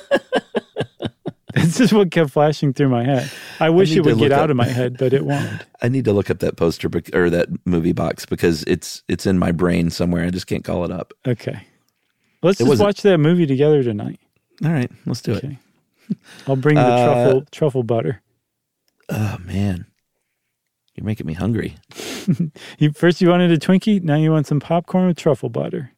It's 1.54 1.78
just 1.78 1.92
what 1.92 2.10
kept 2.12 2.30
flashing 2.30 2.72
through 2.72 2.90
my 2.90 3.04
head. 3.04 3.30
I 3.58 3.70
wish 3.70 3.90
need 3.90 3.98
it 3.98 4.04
would 4.04 4.18
get 4.18 4.30
look 4.30 4.38
out 4.38 4.50
of 4.50 4.56
my 4.56 4.66
head, 4.68 4.96
but 4.96 5.12
it 5.12 5.24
won't. 5.24 5.64
I 5.82 5.88
need 5.88 6.04
to 6.04 6.12
look 6.12 6.30
up 6.30 6.38
that 6.38 6.56
poster 6.56 6.88
bec- 6.88 7.14
or 7.14 7.30
that 7.30 7.48
movie 7.66 7.92
box 7.92 8.24
because 8.26 8.62
it's 8.64 9.02
it's 9.08 9.26
in 9.26 9.38
my 9.38 9.50
brain 9.50 9.90
somewhere. 9.90 10.24
I 10.24 10.30
just 10.30 10.46
can't 10.46 10.62
call 10.62 10.84
it 10.84 10.92
up. 10.92 11.12
Okay. 11.26 11.66
Let's 12.42 12.60
It 12.60 12.64
just 12.64 12.68
wasn't- 12.68 12.86
watch 12.86 13.02
that 13.02 13.18
movie 13.18 13.46
together 13.46 13.82
tonight. 13.82 14.20
All 14.64 14.70
right, 14.70 14.90
let's 15.06 15.20
do 15.22 15.32
it. 15.34 15.44
I'll 16.46 16.54
bring 16.56 16.76
the 16.76 16.80
Uh, 16.82 17.04
truffle 17.24 17.44
truffle 17.50 17.82
butter. 17.82 18.22
Oh 19.08 19.38
man, 19.44 19.86
you're 20.94 21.06
making 21.06 21.26
me 21.26 21.32
hungry. 21.34 21.74
You, 22.78 22.92
first 22.92 23.20
you 23.20 23.30
wanted 23.30 23.50
a 23.50 23.58
Twinkie, 23.58 24.02
now 24.02 24.16
you 24.16 24.30
want 24.30 24.46
some 24.46 24.60
popcorn 24.60 25.06
with 25.08 25.16
truffle 25.16 25.48
butter. 25.48 25.92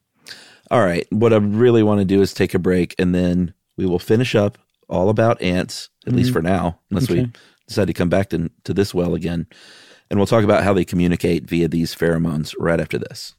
All 0.71 0.81
right, 0.83 1.05
what 1.11 1.33
I 1.33 1.37
really 1.37 1.83
want 1.83 1.99
to 1.99 2.05
do 2.05 2.21
is 2.21 2.33
take 2.33 2.53
a 2.53 2.59
break, 2.59 2.95
and 2.97 3.13
then 3.13 3.53
we 3.77 3.85
will 3.85 3.99
finish 3.99 4.35
up 4.35 4.57
all 4.89 5.09
about 5.09 5.41
ants, 5.41 5.89
at 6.05 6.13
least 6.13 6.29
mm-hmm. 6.29 6.33
for 6.33 6.41
now, 6.41 6.79
unless 6.89 7.09
we 7.09 7.31
decide 7.67 7.87
to 7.87 7.93
come 7.93 8.09
back 8.09 8.29
to, 8.29 8.51
to 8.65 8.73
this 8.73 8.93
well 8.93 9.15
again. 9.15 9.47
And 10.09 10.19
we'll 10.19 10.27
talk 10.27 10.43
about 10.43 10.63
how 10.63 10.73
they 10.73 10.83
communicate 10.83 11.45
via 11.45 11.69
these 11.69 11.95
pheromones 11.95 12.53
right 12.59 12.81
after 12.81 12.97
this. 12.97 13.35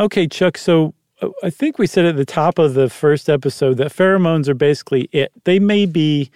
Okay, 0.00 0.26
Chuck. 0.26 0.58
So 0.58 0.94
uh, 1.22 1.28
I 1.42 1.50
think 1.50 1.78
we 1.78 1.86
said 1.86 2.04
at 2.04 2.16
the 2.16 2.24
top 2.24 2.58
of 2.58 2.74
the 2.74 2.90
first 2.90 3.28
episode 3.28 3.76
that 3.76 3.92
pheromones 3.92 4.48
are 4.48 4.54
basically 4.54 5.08
it. 5.12 5.32
They 5.44 5.58
may 5.58 5.86
be 5.86 6.30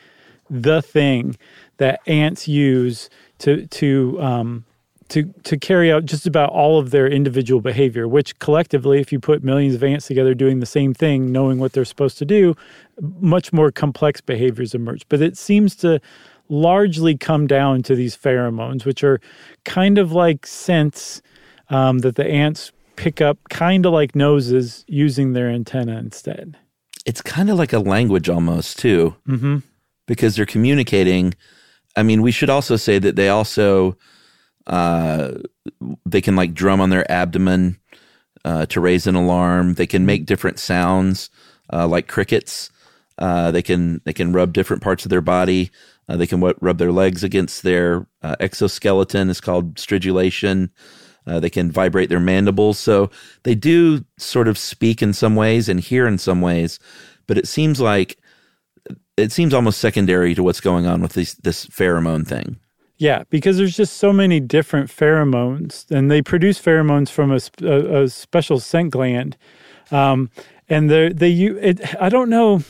the 0.49 0.81
thing 0.81 1.37
that 1.79 2.01
ants 2.07 2.47
use 2.47 3.11
to 3.38 3.66
to 3.66 4.23
um, 4.23 4.64
to 5.09 5.25
to 5.42 5.57
carry 5.57 5.90
out 5.90 6.05
just 6.05 6.25
about 6.25 6.51
all 6.51 6.79
of 6.79 6.90
their 6.90 7.09
individual 7.09 7.61
behavior. 7.61 8.07
Which 8.07 8.38
collectively, 8.38 9.01
if 9.01 9.11
you 9.11 9.18
put 9.18 9.42
millions 9.42 9.75
of 9.75 9.83
ants 9.83 10.07
together 10.07 10.35
doing 10.35 10.61
the 10.61 10.66
same 10.66 10.94
thing, 10.94 11.33
knowing 11.33 11.59
what 11.59 11.73
they're 11.73 11.85
supposed 11.85 12.18
to 12.18 12.25
do, 12.25 12.55
much 13.01 13.53
more 13.53 13.73
complex 13.73 14.21
behaviors 14.21 14.73
emerge. 14.73 15.09
But 15.09 15.21
it 15.21 15.37
seems 15.37 15.75
to 15.77 16.01
largely 16.49 17.16
come 17.16 17.49
down 17.49 17.83
to 17.83 17.97
these 17.97 18.16
pheromones, 18.16 18.85
which 18.85 19.03
are 19.03 19.21
kind 19.64 19.99
of 19.99 20.12
like 20.12 20.47
scents 20.47 21.21
um, 21.71 21.99
that 21.99 22.14
the 22.14 22.27
ants 22.27 22.73
pick 22.99 23.21
up, 23.21 23.39
kind 23.49 23.87
of 23.87 23.93
like 23.93 24.15
noses, 24.17 24.85
using 24.89 25.33
their 25.33 25.49
antenna 25.49 25.99
instead. 25.99 26.57
It's 27.07 27.23
kind 27.23 27.49
of 27.49 27.57
like 27.57 27.73
a 27.73 27.79
language 27.79 28.29
almost 28.29 28.79
too, 28.79 29.15
Mm-hmm. 29.27 29.59
because 30.07 30.37
they're 30.37 30.45
communicating. 30.47 31.35
I 31.97 32.03
mean, 32.03 32.21
we 32.23 32.33
should 32.33 32.51
also 32.51 32.77
say 32.77 32.99
that 32.99 33.17
they 33.17 33.29
also 33.29 33.97
uh, 34.67 35.33
they 36.05 36.21
can 36.21 36.37
like 36.37 36.53
drum 36.55 36.81
on 36.81 36.91
their 36.91 37.11
abdomen 37.11 37.79
uh, 38.45 38.67
to 38.67 38.81
raise 38.81 39.07
an 39.07 39.15
alarm. 39.15 39.75
They 39.75 39.87
can 39.87 40.05
make 40.05 40.27
different 40.27 40.59
sounds 40.59 41.31
uh, 41.73 41.87
like 41.89 42.09
crickets. 42.09 42.71
Uh, 43.17 43.51
they 43.51 43.63
can 43.63 44.01
they 44.05 44.13
can 44.13 44.33
rub 44.33 44.53
different 44.53 44.83
parts 44.83 45.05
of 45.05 45.11
their 45.11 45.23
body. 45.23 45.71
Uh, 46.09 46.17
they 46.17 46.27
can 46.27 46.41
what, 46.41 46.57
rub 46.63 46.79
their 46.79 46.93
legs 46.93 47.25
against 47.25 47.63
their 47.63 48.07
uh, 48.23 48.37
exoskeleton. 48.41 49.31
It's 49.31 49.41
called 49.41 49.77
stridulation. 49.77 50.71
Uh, 51.29 51.38
they 51.38 51.51
can 51.51 51.71
vibrate 51.71 52.09
their 52.09 52.21
mandibles. 52.21 52.79
So 52.79 53.11
they 53.43 53.55
do 53.55 54.05
sort 54.17 54.49
of 54.49 54.57
speak 54.57 55.03
in 55.03 55.12
some 55.12 55.37
ways 55.37 55.69
and 55.69 55.79
hear 55.79 56.07
in 56.07 56.19
some 56.19 56.41
ways, 56.41 56.79
but 57.27 57.37
it 57.37 57.47
seems 57.47 57.81
like 57.81 58.19
it 59.17 59.33
seems 59.33 59.53
almost 59.53 59.81
secondary 59.81 60.35
to 60.35 60.43
what's 60.43 60.61
going 60.61 60.87
on 60.87 61.03
with 61.03 61.12
this 61.12 61.35
this 61.35 61.67
pheromone 61.67 62.27
thing. 62.27 62.59
Yeah, 62.97 63.23
because 63.31 63.59
there's 63.59 63.77
just 63.77 63.99
so 63.99 64.12
many 64.12 64.41
different 64.41 64.91
pheromones, 64.91 65.88
and 65.91 66.11
they 66.11 66.21
produce 66.21 66.61
pheromones 66.61 67.11
from 67.11 67.31
a, 67.31 67.38
a, 67.64 68.03
a 68.03 68.09
special 68.09 68.59
scent 68.59 68.91
gland, 68.91 69.37
um, 69.93 70.31
and 70.69 70.91
they 70.91 71.75
I 72.01 72.09
don't 72.09 72.29
know 72.29 72.62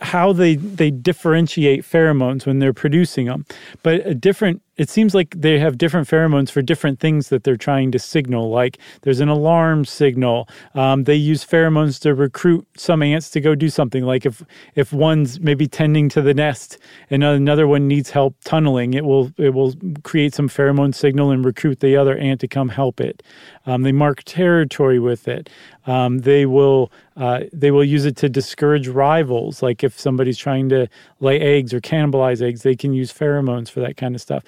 how 0.00 0.32
they 0.32 0.56
they 0.56 0.90
differentiate 0.90 1.82
pheromones 1.82 2.46
when 2.46 2.58
they're 2.58 2.72
producing 2.72 3.26
them, 3.26 3.44
but 3.82 4.06
a 4.06 4.14
different 4.14 4.62
it 4.76 4.90
seems 4.90 5.14
like 5.14 5.34
they 5.38 5.58
have 5.58 5.78
different 5.78 6.08
pheromones 6.08 6.50
for 6.50 6.60
different 6.60 6.98
things 6.98 7.28
that 7.28 7.44
they're 7.44 7.56
trying 7.56 7.92
to 7.92 7.98
signal. 7.98 8.50
Like 8.50 8.78
there's 9.02 9.20
an 9.20 9.28
alarm 9.28 9.84
signal. 9.84 10.48
Um, 10.74 11.04
they 11.04 11.14
use 11.14 11.44
pheromones 11.44 12.00
to 12.00 12.14
recruit 12.14 12.66
some 12.76 13.02
ants 13.02 13.30
to 13.30 13.40
go 13.40 13.54
do 13.54 13.68
something. 13.68 14.04
Like 14.04 14.26
if 14.26 14.42
if 14.74 14.92
one's 14.92 15.38
maybe 15.40 15.66
tending 15.66 16.08
to 16.10 16.22
the 16.22 16.34
nest 16.34 16.78
and 17.10 17.22
another 17.22 17.68
one 17.68 17.86
needs 17.86 18.10
help 18.10 18.36
tunneling, 18.44 18.94
it 18.94 19.04
will 19.04 19.30
it 19.36 19.50
will 19.50 19.74
create 20.02 20.34
some 20.34 20.48
pheromone 20.48 20.94
signal 20.94 21.30
and 21.30 21.44
recruit 21.44 21.80
the 21.80 21.96
other 21.96 22.16
ant 22.16 22.40
to 22.40 22.48
come 22.48 22.68
help 22.68 23.00
it. 23.00 23.22
Um, 23.66 23.82
they 23.82 23.92
mark 23.92 24.22
territory 24.24 24.98
with 24.98 25.28
it. 25.28 25.48
Um, 25.86 26.18
they 26.18 26.46
will 26.46 26.90
uh, 27.16 27.40
they 27.52 27.70
will 27.70 27.84
use 27.84 28.04
it 28.04 28.16
to 28.16 28.28
discourage 28.28 28.88
rivals. 28.88 29.62
Like 29.62 29.84
if 29.84 29.98
somebody's 29.98 30.38
trying 30.38 30.68
to 30.70 30.88
lay 31.20 31.40
eggs 31.40 31.72
or 31.72 31.80
cannibalize 31.80 32.42
eggs, 32.42 32.62
they 32.62 32.74
can 32.74 32.92
use 32.92 33.12
pheromones 33.12 33.70
for 33.70 33.80
that 33.80 33.96
kind 33.96 34.14
of 34.14 34.20
stuff. 34.20 34.42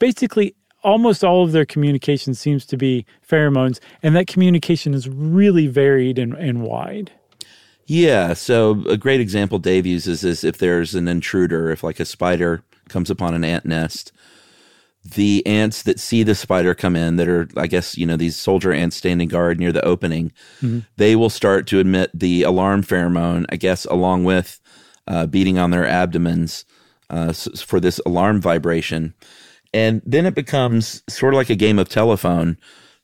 Basically, 0.00 0.56
almost 0.82 1.22
all 1.22 1.44
of 1.44 1.52
their 1.52 1.64
communication 1.64 2.34
seems 2.34 2.66
to 2.66 2.76
be 2.76 3.06
pheromones, 3.26 3.78
and 4.02 4.16
that 4.16 4.26
communication 4.26 4.92
is 4.94 5.08
really 5.08 5.68
varied 5.68 6.18
and, 6.18 6.34
and 6.34 6.62
wide. 6.62 7.12
Yeah. 7.86 8.34
So 8.34 8.84
a 8.88 8.96
great 8.96 9.20
example 9.20 9.58
Dave 9.58 9.86
uses 9.86 10.24
is 10.24 10.42
if 10.42 10.58
there's 10.58 10.96
an 10.96 11.06
intruder, 11.06 11.70
if 11.70 11.84
like 11.84 12.00
a 12.00 12.04
spider 12.04 12.62
comes 12.88 13.10
upon 13.10 13.34
an 13.34 13.44
ant 13.44 13.64
nest, 13.64 14.12
the 15.04 15.44
ants 15.46 15.82
that 15.82 15.98
see 15.98 16.22
the 16.22 16.34
spider 16.34 16.74
come 16.74 16.94
in 16.94 17.16
that 17.16 17.28
are 17.28 17.48
i 17.56 17.66
guess 17.66 17.96
you 17.96 18.04
know 18.04 18.16
these 18.16 18.36
soldier 18.36 18.72
ants 18.72 18.96
standing 18.96 19.28
guard 19.28 19.58
near 19.58 19.72
the 19.72 19.84
opening 19.84 20.30
mm-hmm. 20.60 20.80
they 20.98 21.16
will 21.16 21.30
start 21.30 21.66
to 21.66 21.78
emit 21.78 22.10
the 22.12 22.42
alarm 22.42 22.82
pheromone 22.82 23.46
i 23.48 23.56
guess 23.56 23.86
along 23.86 24.24
with 24.24 24.60
uh, 25.08 25.26
beating 25.26 25.58
on 25.58 25.70
their 25.70 25.86
abdomens 25.86 26.64
uh, 27.08 27.32
for 27.32 27.80
this 27.80 27.98
alarm 28.04 28.40
vibration 28.40 29.14
and 29.72 30.02
then 30.04 30.26
it 30.26 30.34
becomes 30.34 31.02
sort 31.08 31.34
of 31.34 31.38
like 31.38 31.50
a 31.50 31.56
game 31.56 31.78
of 31.78 31.88
telephone. 31.88 32.56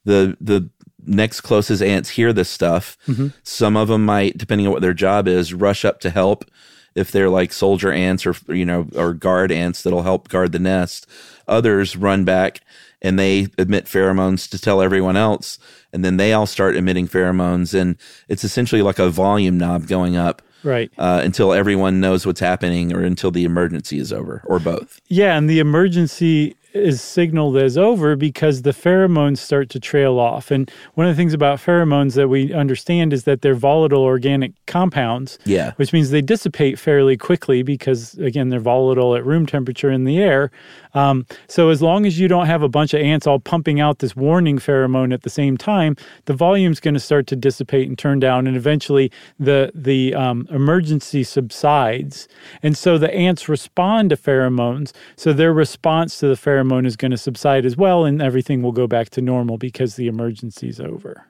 The 0.05 0.37
the 0.41 0.71
next 1.05 1.43
closest 1.43 1.83
ants 1.83 2.11
hear 2.11 2.33
this 2.33 2.49
stuff. 2.49 2.97
Mm-hmm. 3.07 3.29
some 3.43 3.77
of 3.77 3.89
them 3.89 4.05
might 4.05 4.37
depending 4.37 4.67
on 4.67 4.73
what 4.73 4.83
their 4.83 4.95
job 4.95 5.29
is 5.29 5.55
rush 5.55 5.85
up 5.85 6.01
to 6.01 6.11
help 6.11 6.45
if 6.97 7.13
they're 7.13 7.29
like 7.29 7.53
soldier 7.53 7.93
ants 7.93 8.27
or 8.27 8.35
you 8.49 8.65
know 8.65 8.89
or 8.97 9.15
guard 9.15 9.53
ants 9.53 9.83
that'll 9.83 10.03
help 10.03 10.29
guard 10.29 10.53
the 10.53 10.59
nest. 10.59 11.07
Others 11.47 11.97
run 11.97 12.25
back 12.25 12.61
and 13.03 13.19
they 13.19 13.49
emit 13.59 13.85
pheromones 13.85 14.49
to 14.51 14.59
tell 14.59 14.81
everyone 14.83 15.17
else. 15.17 15.59
And 15.93 16.05
then 16.05 16.17
they 16.17 16.33
all 16.33 16.47
start 16.47 16.77
emitting 16.77 17.07
pheromones. 17.07 17.79
And 17.79 17.97
it's 18.29 18.43
essentially 18.43 18.83
like 18.83 18.99
a 18.99 19.11
volume 19.11 19.59
knob 19.59 19.87
going 19.87 20.17
up 20.17 20.43
right 20.67 20.93
uh, 20.99 21.21
until 21.25 21.53
everyone 21.53 22.01
knows 22.01 22.27
what's 22.27 22.41
happening 22.41 22.93
or 22.93 23.03
until 23.03 23.31
the 23.31 23.45
emergency 23.45 23.99
is 23.99 24.13
over 24.13 24.43
or 24.45 24.59
both 24.59 25.01
yeah 25.09 25.37
and 25.37 25.49
the 25.49 25.59
emergency 25.59 26.57
is 26.77 27.01
signaled 27.01 27.57
as 27.57 27.77
over 27.79 28.17
because 28.17 28.63
the 28.63 28.71
pheromones 28.71 29.39
start 29.39 29.71
to 29.71 29.81
trail 29.81 30.19
off. 30.19 30.51
And 30.51 30.71
one 30.95 31.07
of 31.07 31.15
the 31.15 31.21
things 31.21 31.35
about 31.35 31.59
pheromones 31.59 32.15
that 32.15 32.29
we 32.29 32.53
understand 32.53 33.13
is 33.13 33.25
that 33.25 33.43
they're 33.43 33.55
volatile 33.55 34.03
organic 34.03 34.53
compounds. 34.67 35.39
Yeah. 35.45 35.73
Which 35.77 35.93
means 35.93 36.11
they 36.11 36.23
dissipate 36.23 36.79
fairly 36.79 37.17
quickly 37.17 37.63
because, 37.63 38.15
again, 38.15 38.51
they're 38.51 38.61
volatile 38.61 39.17
at 39.17 39.25
room 39.25 39.47
temperature 39.47 39.91
in 39.91 40.05
the 40.05 40.19
air. 40.19 40.51
Um, 40.97 41.27
so 41.47 41.69
as 41.69 41.83
long 41.83 42.07
as 42.07 42.19
you 42.19 42.27
don't 42.27 42.47
have 42.47 42.63
a 42.63 42.69
bunch 42.69 42.95
of 42.95 43.01
ants 43.01 43.27
all 43.27 43.39
pumping 43.39 43.81
out 43.81 43.99
this 44.01 44.17
warning 44.17 44.59
pheromone 44.59 45.13
at 45.13 45.23
the 45.23 45.31
same 45.31 45.57
time, 45.57 45.95
the 46.25 46.33
volume's 46.33 46.81
going 46.81 46.95
to 46.95 47.01
start 47.01 47.27
to 47.29 47.37
dissipate 47.37 47.89
and 47.89 47.99
turn 47.99 48.19
down, 48.19 48.47
and 48.47 48.57
eventually 48.57 49.13
the 49.39 49.71
the 49.75 50.15
um, 50.15 50.49
emergency 50.51 51.23
subsides. 51.23 52.27
And 52.63 52.77
so 52.77 52.99
the 52.99 53.13
ants 53.15 53.49
respond 53.49 54.11
to 54.11 54.17
pheromones. 54.17 54.93
So 55.17 55.33
their 55.33 55.53
response 55.53 56.19
to 56.19 56.29
the 56.29 56.35
pheromone 56.35 56.87
is 56.87 56.97
going 56.97 57.11
to 57.11 57.19
subside 57.19 57.67
as 57.67 57.77
well, 57.77 58.05
and 58.05 58.23
everything 58.23 58.63
will 58.63 58.73
go 58.73 58.87
back 58.87 59.11
to 59.11 59.21
normal 59.21 59.59
because 59.59 59.97
the 59.97 60.09
emergency's 60.09 60.81
over. 60.81 61.27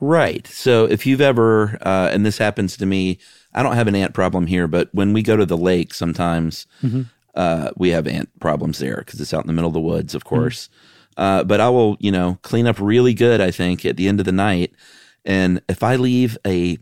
Right. 0.00 0.46
So 0.46 0.84
if 0.84 1.06
you've 1.06 1.20
ever, 1.20 1.76
uh, 1.82 2.10
and 2.12 2.24
this 2.24 2.38
happens 2.38 2.76
to 2.76 2.86
me, 2.86 3.18
I 3.52 3.62
don't 3.62 3.74
have 3.74 3.88
an 3.88 3.96
ant 3.96 4.14
problem 4.14 4.46
here, 4.46 4.68
but 4.68 4.88
when 4.94 5.12
we 5.12 5.22
go 5.22 5.36
to 5.36 5.46
the 5.46 5.56
lake, 5.56 5.92
sometimes 5.92 6.66
mm-hmm. 6.82 7.02
Uh, 7.38 7.70
we 7.76 7.90
have 7.90 8.08
ant 8.08 8.28
problems 8.40 8.80
there 8.80 8.96
because 8.96 9.20
it's 9.20 9.32
out 9.32 9.44
in 9.44 9.46
the 9.46 9.52
middle 9.52 9.68
of 9.68 9.74
the 9.74 9.80
woods, 9.80 10.14
of 10.14 10.24
course. 10.24 10.66
Mm-hmm. 10.66 11.22
Uh, 11.22 11.44
but 11.44 11.60
I 11.60 11.68
will, 11.68 11.96
you 12.00 12.10
know, 12.10 12.38
clean 12.42 12.66
up 12.66 12.80
really 12.80 13.14
good. 13.14 13.40
I 13.40 13.52
think 13.52 13.86
at 13.86 13.96
the 13.96 14.08
end 14.08 14.18
of 14.18 14.26
the 14.26 14.32
night, 14.32 14.72
and 15.24 15.62
if 15.68 15.84
I 15.84 15.94
leave 15.94 16.36
a 16.44 16.78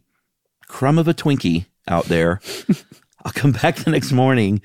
crumb 0.67 0.99
of 0.99 1.09
a 1.09 1.15
Twinkie 1.15 1.67
out 1.87 2.07
there, 2.07 2.41
I'll 3.25 3.33
come 3.33 3.53
back 3.53 3.77
the 3.77 3.91
next 3.91 4.13
morning 4.13 4.63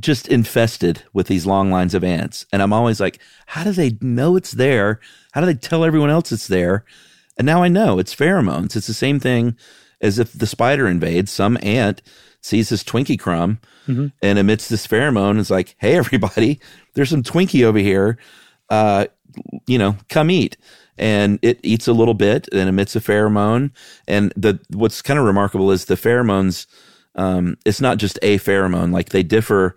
just 0.00 0.26
infested 0.28 1.02
with 1.12 1.26
these 1.26 1.44
long 1.44 1.70
lines 1.70 1.94
of 1.94 2.02
ants. 2.02 2.46
And 2.50 2.62
I'm 2.62 2.72
always 2.72 3.00
like, 3.00 3.20
how 3.46 3.64
do 3.64 3.72
they 3.72 3.98
know 4.00 4.36
it's 4.36 4.52
there? 4.52 5.00
How 5.32 5.40
do 5.40 5.46
they 5.46 5.54
tell 5.54 5.84
everyone 5.84 6.08
else 6.08 6.32
it's 6.32 6.46
there? 6.46 6.84
And 7.36 7.44
now 7.44 7.62
I 7.62 7.68
know 7.68 7.98
it's 7.98 8.14
pheromones. 8.14 8.74
It's 8.76 8.86
the 8.86 8.94
same 8.94 9.20
thing 9.20 9.56
as 10.00 10.18
if 10.18 10.32
the 10.32 10.46
spider 10.46 10.86
invades. 10.86 11.30
Some 11.30 11.58
ant 11.62 12.00
sees 12.44 12.68
this 12.68 12.84
Twinkie 12.84 13.18
crumb 13.18 13.58
mm-hmm. 13.88 14.08
and 14.22 14.38
emits 14.38 14.68
this 14.68 14.86
pheromone. 14.86 15.40
It's 15.40 15.50
like, 15.50 15.74
hey, 15.78 15.96
everybody, 15.96 16.60
there's 16.92 17.10
some 17.10 17.22
Twinkie 17.22 17.64
over 17.64 17.78
here. 17.78 18.18
Uh, 18.68 19.06
you 19.66 19.78
know, 19.78 19.96
come 20.08 20.30
eat. 20.30 20.56
And 20.96 21.40
it 21.42 21.58
eats 21.64 21.88
a 21.88 21.92
little 21.92 22.14
bit 22.14 22.48
and 22.52 22.68
emits 22.68 22.94
a 22.94 23.00
pheromone. 23.00 23.72
And 24.06 24.32
the 24.36 24.60
what's 24.68 25.02
kind 25.02 25.18
of 25.18 25.24
remarkable 25.24 25.72
is 25.72 25.86
the 25.86 25.96
pheromones. 25.96 26.66
Um, 27.16 27.56
it's 27.64 27.80
not 27.80 27.98
just 27.98 28.16
a 28.22 28.38
pheromone; 28.38 28.92
like 28.92 29.08
they 29.08 29.24
differ. 29.24 29.76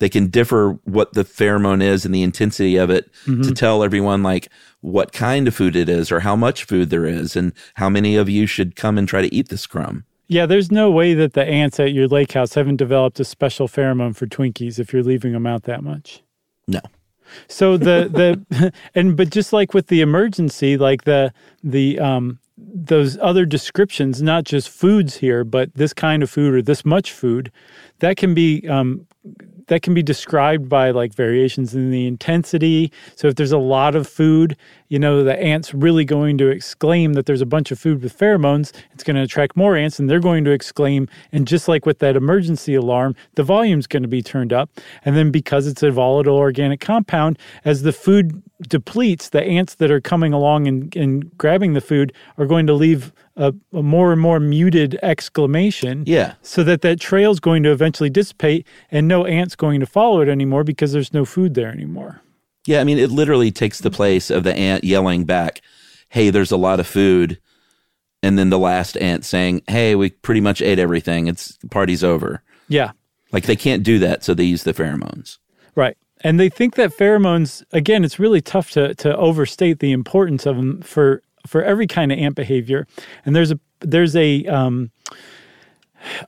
They 0.00 0.10
can 0.10 0.26
differ 0.26 0.78
what 0.84 1.14
the 1.14 1.24
pheromone 1.24 1.82
is 1.82 2.04
and 2.04 2.14
the 2.14 2.22
intensity 2.22 2.76
of 2.76 2.90
it 2.90 3.10
mm-hmm. 3.24 3.42
to 3.42 3.52
tell 3.52 3.82
everyone 3.82 4.22
like 4.22 4.48
what 4.80 5.12
kind 5.12 5.48
of 5.48 5.54
food 5.54 5.76
it 5.76 5.88
is 5.88 6.10
or 6.12 6.20
how 6.20 6.36
much 6.36 6.64
food 6.64 6.90
there 6.90 7.06
is 7.06 7.36
and 7.36 7.52
how 7.74 7.88
many 7.90 8.16
of 8.16 8.28
you 8.28 8.46
should 8.46 8.76
come 8.76 8.96
and 8.98 9.08
try 9.08 9.22
to 9.22 9.34
eat 9.34 9.48
this 9.48 9.66
crumb. 9.66 10.04
Yeah, 10.30 10.46
there's 10.46 10.70
no 10.70 10.92
way 10.92 11.14
that 11.14 11.32
the 11.32 11.44
ants 11.44 11.80
at 11.80 11.92
your 11.92 12.06
lake 12.06 12.30
house 12.30 12.54
haven't 12.54 12.76
developed 12.76 13.18
a 13.18 13.24
special 13.24 13.66
pheromone 13.66 14.14
for 14.14 14.28
Twinkies 14.28 14.78
if 14.78 14.92
you're 14.92 15.02
leaving 15.02 15.32
them 15.32 15.44
out 15.44 15.64
that 15.64 15.82
much. 15.82 16.22
No. 16.68 16.78
So 17.48 17.76
the 17.76 18.08
the 18.48 18.72
and 18.94 19.16
but 19.16 19.30
just 19.30 19.52
like 19.52 19.74
with 19.74 19.88
the 19.88 20.00
emergency, 20.00 20.76
like 20.76 21.02
the 21.02 21.32
the 21.64 21.98
um 21.98 22.38
those 22.56 23.18
other 23.18 23.44
descriptions, 23.44 24.22
not 24.22 24.44
just 24.44 24.68
foods 24.68 25.16
here, 25.16 25.42
but 25.42 25.74
this 25.74 25.92
kind 25.92 26.22
of 26.22 26.30
food 26.30 26.54
or 26.54 26.62
this 26.62 26.84
much 26.84 27.10
food, 27.10 27.50
that 27.98 28.16
can 28.16 28.32
be 28.32 28.68
um, 28.68 29.08
that 29.66 29.82
can 29.82 29.94
be 29.94 30.02
described 30.02 30.68
by 30.68 30.90
like 30.90 31.14
variations 31.14 31.74
in 31.74 31.90
the 31.90 32.06
intensity. 32.06 32.92
So 33.16 33.28
if 33.28 33.34
there's 33.34 33.52
a 33.52 33.58
lot 33.58 33.96
of 33.96 34.06
food, 34.06 34.56
you 34.90 34.98
know, 34.98 35.22
the 35.22 35.40
ant's 35.40 35.72
really 35.72 36.04
going 36.04 36.36
to 36.38 36.48
exclaim 36.48 37.12
that 37.12 37.24
there's 37.24 37.40
a 37.40 37.46
bunch 37.46 37.70
of 37.70 37.78
food 37.78 38.02
with 38.02 38.18
pheromones. 38.18 38.72
It's 38.92 39.04
going 39.04 39.14
to 39.14 39.22
attract 39.22 39.56
more 39.56 39.76
ants 39.76 40.00
and 40.00 40.10
they're 40.10 40.18
going 40.18 40.44
to 40.44 40.50
exclaim. 40.50 41.08
And 41.30 41.46
just 41.46 41.68
like 41.68 41.86
with 41.86 42.00
that 42.00 42.16
emergency 42.16 42.74
alarm, 42.74 43.14
the 43.36 43.44
volume's 43.44 43.86
going 43.86 44.02
to 44.02 44.08
be 44.08 44.20
turned 44.20 44.52
up. 44.52 44.68
And 45.04 45.16
then 45.16 45.30
because 45.30 45.68
it's 45.68 45.84
a 45.84 45.92
volatile 45.92 46.36
organic 46.36 46.80
compound, 46.80 47.38
as 47.64 47.82
the 47.82 47.92
food 47.92 48.42
depletes, 48.62 49.28
the 49.28 49.42
ants 49.42 49.76
that 49.76 49.92
are 49.92 50.00
coming 50.00 50.32
along 50.32 50.66
and, 50.66 50.94
and 50.96 51.38
grabbing 51.38 51.74
the 51.74 51.80
food 51.80 52.12
are 52.36 52.46
going 52.46 52.66
to 52.66 52.74
leave 52.74 53.12
a, 53.36 53.54
a, 53.72 53.82
more 53.84 54.10
and 54.10 54.20
more 54.20 54.40
muted 54.40 54.98
exclamation. 55.02 56.02
Yeah. 56.04 56.34
So 56.42 56.64
that 56.64 56.82
that 56.82 56.98
trail 56.98 57.30
is 57.30 57.38
going 57.38 57.62
to 57.62 57.70
eventually 57.70 58.10
dissipate 58.10 58.66
and 58.90 59.06
no 59.06 59.24
ant's 59.24 59.54
going 59.54 59.78
to 59.78 59.86
follow 59.86 60.20
it 60.20 60.28
anymore 60.28 60.64
because 60.64 60.90
there's 60.90 61.14
no 61.14 61.24
food 61.24 61.54
there 61.54 61.70
anymore. 61.70 62.22
Yeah. 62.66 62.80
I 62.80 62.84
mean, 62.84 62.98
it 62.98 63.10
literally 63.10 63.50
takes 63.50 63.80
the 63.80 63.90
place 63.90 64.30
of 64.30 64.44
the 64.44 64.54
ant 64.54 64.84
yelling 64.84 65.24
back, 65.24 65.60
Hey, 66.08 66.30
there's 66.30 66.50
a 66.50 66.56
lot 66.56 66.80
of 66.80 66.86
food. 66.86 67.40
And 68.22 68.38
then 68.38 68.50
the 68.50 68.58
last 68.58 68.96
ant 68.98 69.24
saying, 69.24 69.62
Hey, 69.68 69.94
we 69.94 70.10
pretty 70.10 70.40
much 70.40 70.60
ate 70.60 70.78
everything. 70.78 71.26
It's 71.26 71.56
party's 71.70 72.04
over. 72.04 72.42
Yeah. 72.68 72.92
Like 73.32 73.44
they 73.44 73.56
can't 73.56 73.82
do 73.82 73.98
that. 74.00 74.24
So 74.24 74.34
they 74.34 74.44
use 74.44 74.64
the 74.64 74.74
pheromones. 74.74 75.38
Right. 75.74 75.96
And 76.22 76.38
they 76.38 76.48
think 76.48 76.74
that 76.74 76.90
pheromones, 76.96 77.64
again, 77.72 78.04
it's 78.04 78.18
really 78.18 78.40
tough 78.42 78.70
to, 78.72 78.94
to 78.96 79.16
overstate 79.16 79.78
the 79.78 79.92
importance 79.92 80.46
of 80.46 80.56
them 80.56 80.82
for 80.82 81.22
for 81.46 81.62
every 81.62 81.86
kind 81.86 82.12
of 82.12 82.18
ant 82.18 82.34
behavior. 82.34 82.86
And 83.24 83.34
there's 83.34 83.50
a 83.50 83.58
there's 83.80 84.14
a 84.14 84.44
um, 84.46 84.90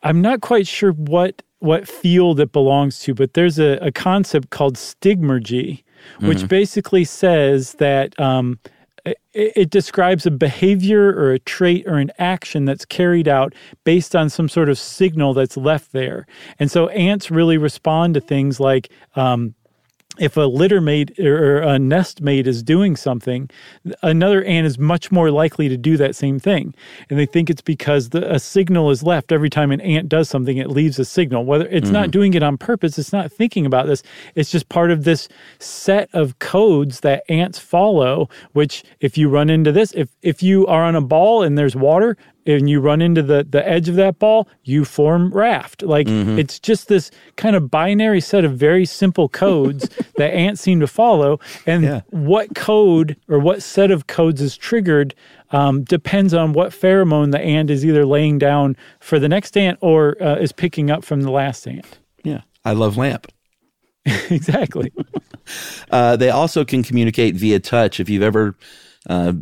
I'm 0.03 0.21
not 0.23 0.41
quite 0.41 0.67
sure 0.67 0.93
what 0.93 1.43
what 1.59 1.87
field 1.87 2.41
it 2.41 2.53
belongs 2.53 3.01
to, 3.01 3.15
but 3.15 3.35
there's 3.35 3.59
a, 3.59 3.79
a 3.81 3.93
concept 3.93 4.51
called 4.51 4.77
stigmergy, 4.77 5.85
which 6.21 6.39
mm-hmm. 6.39 6.47
basically 6.47 7.05
says 7.05 7.75
that 7.75 8.19
um, 8.21 8.59
it, 9.05 9.19
it, 9.33 9.71
describes 9.71 10.27
a 10.27 10.31
behavior 10.31 11.09
or 11.09 11.33
a 11.33 11.39
trait 11.41 11.85
or 11.87 11.99
an 11.99 12.13
action 12.19 12.65
that's 12.65 12.85
carried 12.85 13.27
out 13.29 13.55
based 13.85 14.15
on 14.15 14.29
some 14.29 14.49
sort 14.49 14.69
of 14.69 14.79
signal 14.79 15.35
that's 15.35 15.57
left 15.57 15.93
there. 15.93 16.27
And 16.59 16.71
so 16.71 16.89
ants 16.89 17.31
really 17.31 17.59
respond 17.59 18.15
to 18.15 18.21
things 18.21 18.61
like 18.61 18.91
um, 19.17 19.55
if 20.19 20.37
a 20.37 20.43
litter 20.43 20.81
mate 20.81 21.19
or 21.19 21.59
a 21.59 21.79
nest 21.79 22.21
mate 22.21 22.47
is 22.47 22.63
doing 22.63 22.97
something, 22.97 23.49
another 24.03 24.45
ant 24.45 24.67
is 24.67 24.79
much 24.79 25.11
more 25.11 25.31
likely 25.31 25.69
to 25.71 25.77
do 25.77 25.97
that 25.97 26.15
same 26.15 26.39
thing. 26.39 26.75
And 27.09 27.19
they 27.19 27.25
think 27.25 27.49
it's 27.49 27.63
because 27.63 28.11
the, 28.11 28.31
a 28.31 28.39
signal 28.39 28.91
is 28.91 29.03
left 29.03 29.33
every 29.33 29.49
time 29.49 29.71
an 29.73 29.81
ant 29.81 30.11
does 30.11 30.29
something, 30.29 30.59
it 30.59 30.69
leaves 30.69 30.99
a 30.99 31.05
signal. 31.07 31.47
Whether 31.47 31.67
it's 31.69 31.87
mm-hmm. 31.87 31.95
not 31.95 32.11
doing 32.11 32.35
it 32.35 32.43
on 32.43 32.59
purpose, 32.59 32.99
it's 32.99 33.13
not 33.13 33.33
thinking 33.33 33.65
about 33.65 33.87
this. 33.87 34.03
It's 34.35 34.51
just 34.51 34.69
part 34.69 34.91
of 34.91 35.05
this 35.05 35.29
set 35.59 36.11
of 36.13 36.39
codes 36.41 37.01
that 37.01 37.25
ants 37.31 37.59
follow, 37.59 38.29
which 38.53 38.85
if 39.01 39.17
you 39.17 39.31
run 39.31 39.49
into 39.49 39.73
this, 39.73 39.93
if, 39.93 40.11
if 40.21 40.43
you 40.43 40.67
are 40.67 40.83
on 40.83 40.95
a 40.95 41.01
ball 41.01 41.43
and 41.43 41.57
there's 41.57 41.75
water, 41.75 42.19
and 42.47 42.69
you 42.69 42.81
run 42.81 43.01
into 43.01 43.23
the 43.23 43.47
the 43.49 43.67
edge 43.67 43.89
of 43.89 43.97
that 43.97 44.19
ball, 44.19 44.49
you 44.65 44.85
form 44.85 45.33
raft. 45.33 45.83
Like 45.83 46.07
mm-hmm. 46.07 46.39
it's 46.39 46.59
just 46.59 46.89
this 46.89 47.11
kind 47.37 47.57
of 47.57 47.71
binary 47.71 48.21
set 48.21 48.45
of 48.45 48.57
very 48.57 48.85
simple 48.85 49.29
codes 49.29 49.89
that 50.17 50.33
ants 50.33 50.61
seem 50.61 50.81
to 50.81 50.87
follow. 50.87 51.41
And 51.67 51.85
yeah. 51.85 52.01
what 52.11 52.55
code 52.55 53.17
or 53.29 53.39
what 53.39 53.63
set 53.63 53.91
of 53.91 54.07
codes 54.07 54.41
is 54.41 54.57
triggered 54.57 55.15
um, 55.51 55.85
depends 55.85 56.35
on 56.35 56.53
what 56.53 56.71
pheromone 56.71 57.31
the 57.31 57.41
ant 57.41 57.71
is 57.71 57.85
either 57.85 58.07
laying 58.07 58.39
down 58.39 58.77
for 59.01 59.19
the 59.19 59.29
next 59.29 59.57
ant 59.57 59.79
or 59.81 60.21
uh, 60.23 60.37
is 60.37 60.53
picking 60.53 60.91
up 60.91 61.05
from 61.05 61.23
the 61.23 61.31
last 61.31 61.67
ant. 61.67 61.99
Yeah, 62.25 62.43
I 62.65 62.73
love 62.73 62.97
lamp. 62.97 63.27
exactly. 64.31 64.93
uh, 65.91 66.17
they 66.17 66.31
also 66.31 66.65
can 66.65 66.83
communicate 66.83 67.37
via 67.37 67.61
touch. 67.61 68.01
If 68.01 68.09
you've 68.09 68.23
ever 68.23 68.57
uh, 69.09 69.35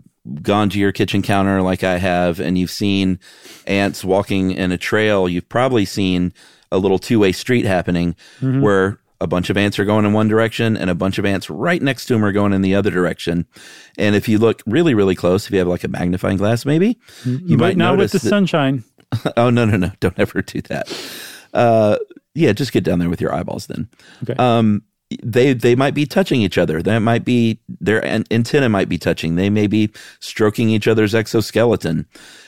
gone 0.42 0.68
to 0.70 0.78
your 0.78 0.92
kitchen 0.92 1.22
counter 1.22 1.62
like 1.62 1.82
I 1.82 1.98
have 1.98 2.40
and 2.40 2.58
you've 2.58 2.70
seen 2.70 3.18
ants 3.66 4.04
walking 4.04 4.50
in 4.52 4.72
a 4.72 4.78
trail, 4.78 5.28
you've 5.28 5.48
probably 5.48 5.84
seen 5.84 6.32
a 6.70 6.78
little 6.78 6.98
two 6.98 7.18
way 7.18 7.32
street 7.32 7.64
happening 7.64 8.14
mm-hmm. 8.40 8.60
where 8.60 9.00
a 9.20 9.26
bunch 9.26 9.50
of 9.50 9.56
ants 9.56 9.78
are 9.78 9.84
going 9.84 10.04
in 10.04 10.12
one 10.12 10.28
direction 10.28 10.76
and 10.76 10.88
a 10.88 10.94
bunch 10.94 11.18
of 11.18 11.26
ants 11.26 11.50
right 11.50 11.82
next 11.82 12.06
to 12.06 12.14
them 12.14 12.24
are 12.24 12.32
going 12.32 12.52
in 12.52 12.62
the 12.62 12.74
other 12.74 12.90
direction. 12.90 13.46
And 13.98 14.14
if 14.14 14.28
you 14.28 14.38
look 14.38 14.62
really, 14.66 14.94
really 14.94 15.14
close, 15.14 15.46
if 15.46 15.52
you 15.52 15.58
have 15.58 15.68
like 15.68 15.84
a 15.84 15.88
magnifying 15.88 16.38
glass, 16.38 16.64
maybe 16.64 16.98
mm-hmm. 17.22 17.46
you 17.46 17.56
but 17.56 17.64
might 17.64 17.76
not 17.76 17.98
with 17.98 18.12
the 18.12 18.18
that, 18.18 18.28
sunshine. 18.28 18.84
oh 19.36 19.50
no, 19.50 19.64
no, 19.64 19.76
no! 19.76 19.90
Don't 20.00 20.18
ever 20.18 20.40
do 20.40 20.62
that. 20.62 20.88
Uh, 21.52 21.96
yeah, 22.34 22.52
just 22.52 22.72
get 22.72 22.84
down 22.84 23.00
there 23.00 23.10
with 23.10 23.20
your 23.20 23.34
eyeballs 23.34 23.66
then. 23.66 23.88
Okay. 24.22 24.34
Um, 24.38 24.84
they 25.22 25.52
they 25.52 25.74
might 25.74 25.94
be 25.94 26.06
touching 26.06 26.42
each 26.42 26.58
other. 26.58 26.82
That 26.82 27.00
might 27.00 27.24
be 27.24 27.58
their 27.68 28.04
antenna 28.04 28.68
might 28.68 28.88
be 28.88 28.98
touching. 28.98 29.34
They 29.34 29.50
may 29.50 29.66
be 29.66 29.90
stroking 30.20 30.70
each 30.70 30.86
other's 30.86 31.14
exoskeleton, 31.14 32.06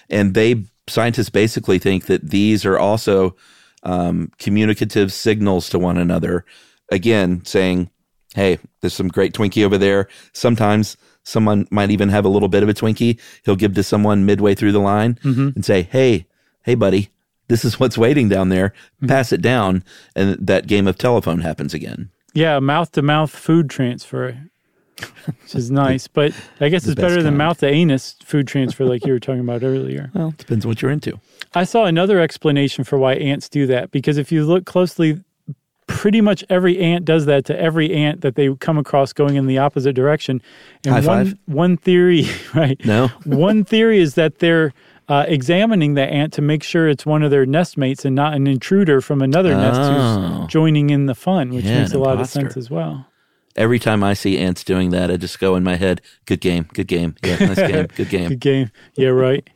and 0.08 0.34
they 0.34 0.64
scientists 0.88 1.30
basically 1.30 1.78
think 1.78 2.06
that 2.06 2.30
these 2.30 2.64
are 2.64 2.78
also 2.78 3.36
um, 3.82 4.30
communicative 4.38 5.12
signals 5.12 5.68
to 5.70 5.78
one 5.78 5.98
another. 5.98 6.44
Again, 6.90 7.44
saying, 7.44 7.90
"Hey, 8.34 8.58
there's 8.80 8.94
some 8.94 9.08
great 9.08 9.34
Twinkie 9.34 9.64
over 9.64 9.78
there." 9.78 10.08
Sometimes 10.32 10.96
someone 11.24 11.66
might 11.70 11.90
even 11.90 12.10
have 12.10 12.24
a 12.24 12.28
little 12.28 12.48
bit 12.48 12.62
of 12.62 12.68
a 12.68 12.74
Twinkie. 12.74 13.18
He'll 13.44 13.56
give 13.56 13.74
to 13.74 13.82
someone 13.82 14.26
midway 14.26 14.54
through 14.54 14.72
the 14.72 14.78
line 14.78 15.18
mm-hmm. 15.24 15.48
and 15.54 15.64
say, 15.64 15.82
"Hey, 15.82 16.26
hey, 16.62 16.74
buddy." 16.74 17.08
This 17.48 17.66
is 17.66 17.78
what's 17.78 17.98
waiting 17.98 18.30
down 18.30 18.48
there. 18.48 18.68
Mm-hmm. 18.68 19.08
Pass 19.08 19.30
it 19.30 19.42
down, 19.42 19.84
and 20.16 20.38
that 20.46 20.66
game 20.66 20.86
of 20.86 20.96
telephone 20.96 21.40
happens 21.40 21.74
again. 21.74 22.08
Yeah, 22.34 22.58
mouth 22.60 22.92
to 22.92 23.02
mouth 23.02 23.30
food 23.30 23.68
transfer, 23.70 24.38
which 25.42 25.54
is 25.54 25.70
nice. 25.84 26.08
But 26.08 26.32
I 26.60 26.68
guess 26.68 26.86
it's 26.86 26.94
better 27.00 27.22
than 27.22 27.36
mouth 27.36 27.58
to 27.58 27.66
anus 27.68 28.16
food 28.24 28.46
transfer, 28.46 28.84
like 28.84 29.04
you 29.06 29.12
were 29.12 29.20
talking 29.20 29.40
about 29.40 29.62
earlier. 29.62 30.10
Well, 30.14 30.34
depends 30.38 30.66
what 30.66 30.80
you're 30.82 30.90
into. 30.90 31.18
I 31.54 31.64
saw 31.64 31.84
another 31.84 32.20
explanation 32.20 32.84
for 32.84 32.98
why 32.98 33.14
ants 33.14 33.48
do 33.48 33.66
that 33.66 33.90
because 33.90 34.16
if 34.16 34.32
you 34.32 34.44
look 34.44 34.64
closely, 34.64 35.20
pretty 35.86 36.20
much 36.22 36.42
every 36.48 36.78
ant 36.78 37.04
does 37.04 37.26
that 37.26 37.44
to 37.46 37.58
every 37.60 37.92
ant 37.92 38.22
that 38.22 38.34
they 38.36 38.54
come 38.54 38.78
across 38.78 39.12
going 39.12 39.36
in 39.36 39.46
the 39.46 39.58
opposite 39.58 39.92
direction. 39.92 40.40
And 40.86 40.94
High 40.94 41.00
one 41.06 41.26
five. 41.26 41.38
one 41.46 41.76
theory, 41.76 42.24
right? 42.54 42.82
No. 42.86 43.08
one 43.24 43.64
theory 43.64 43.98
is 44.00 44.14
that 44.14 44.38
they're 44.38 44.72
uh, 45.12 45.26
examining 45.28 45.92
the 45.92 46.02
ant 46.02 46.32
to 46.32 46.40
make 46.40 46.62
sure 46.62 46.88
it's 46.88 47.04
one 47.04 47.22
of 47.22 47.30
their 47.30 47.44
nest 47.44 47.76
mates 47.76 48.06
and 48.06 48.16
not 48.16 48.32
an 48.32 48.46
intruder 48.46 49.02
from 49.02 49.20
another 49.20 49.52
oh. 49.52 49.60
nest 49.60 49.80
who's 49.80 50.40
oh. 50.40 50.46
joining 50.48 50.88
in 50.88 51.04
the 51.04 51.14
fun, 51.14 51.50
which 51.50 51.66
yeah, 51.66 51.80
makes 51.80 51.92
a 51.92 51.98
lot 51.98 52.12
imposter. 52.12 52.38
of 52.38 52.44
sense 52.44 52.56
as 52.56 52.70
well. 52.70 53.06
Every 53.54 53.78
time 53.78 54.02
I 54.02 54.14
see 54.14 54.38
ants 54.38 54.64
doing 54.64 54.88
that, 54.92 55.10
I 55.10 55.18
just 55.18 55.38
go 55.38 55.54
in 55.54 55.62
my 55.62 55.76
head, 55.76 56.00
good 56.24 56.40
game, 56.40 56.66
good 56.72 56.86
game. 56.86 57.14
Yeah, 57.22 57.36
nice 57.36 57.56
game, 57.72 57.86
good 57.94 58.08
game. 58.08 58.28
good 58.30 58.40
game. 58.40 58.70
Yeah, 58.96 59.08
right. 59.08 59.46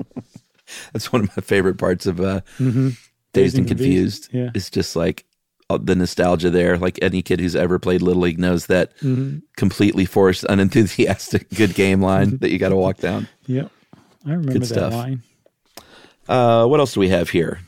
That's 0.93 1.11
one 1.11 1.23
of 1.23 1.35
my 1.35 1.41
favorite 1.41 1.79
parts 1.79 2.05
of 2.05 2.21
uh, 2.21 2.43
mm-hmm. 2.59 2.91
Dazed 3.33 3.57
and 3.57 3.67
Confused. 3.67 4.29
Yeah. 4.35 4.51
It's 4.55 4.69
just 4.69 4.95
like 4.95 5.25
uh, 5.71 5.79
the 5.83 5.95
nostalgia 5.95 6.51
there. 6.51 6.77
Like 6.77 6.99
any 7.01 7.23
kid 7.23 7.41
who's 7.41 7.57
ever 7.57 7.79
played 7.79 8.03
Little 8.03 8.21
League 8.21 8.39
knows 8.39 8.67
that 8.67 8.95
mm-hmm. 8.99 9.39
completely 9.57 10.05
forced, 10.05 10.45
unenthusiastic, 10.45 11.49
good 11.57 11.75
game 11.75 12.03
line 12.03 12.37
that 12.39 12.51
you 12.51 12.59
got 12.59 12.69
to 12.69 12.77
walk 12.77 12.99
down. 12.99 13.27
Yep. 13.47 13.71
I 14.27 14.31
remember 14.31 14.53
good 14.53 14.63
that 14.63 14.67
stuff. 14.67 14.93
line. 14.93 15.23
Uh, 16.29 16.67
what 16.67 16.81
else 16.81 16.95
do 16.95 17.01
we 17.01 17.09
have 17.09 17.31
here? 17.31 17.61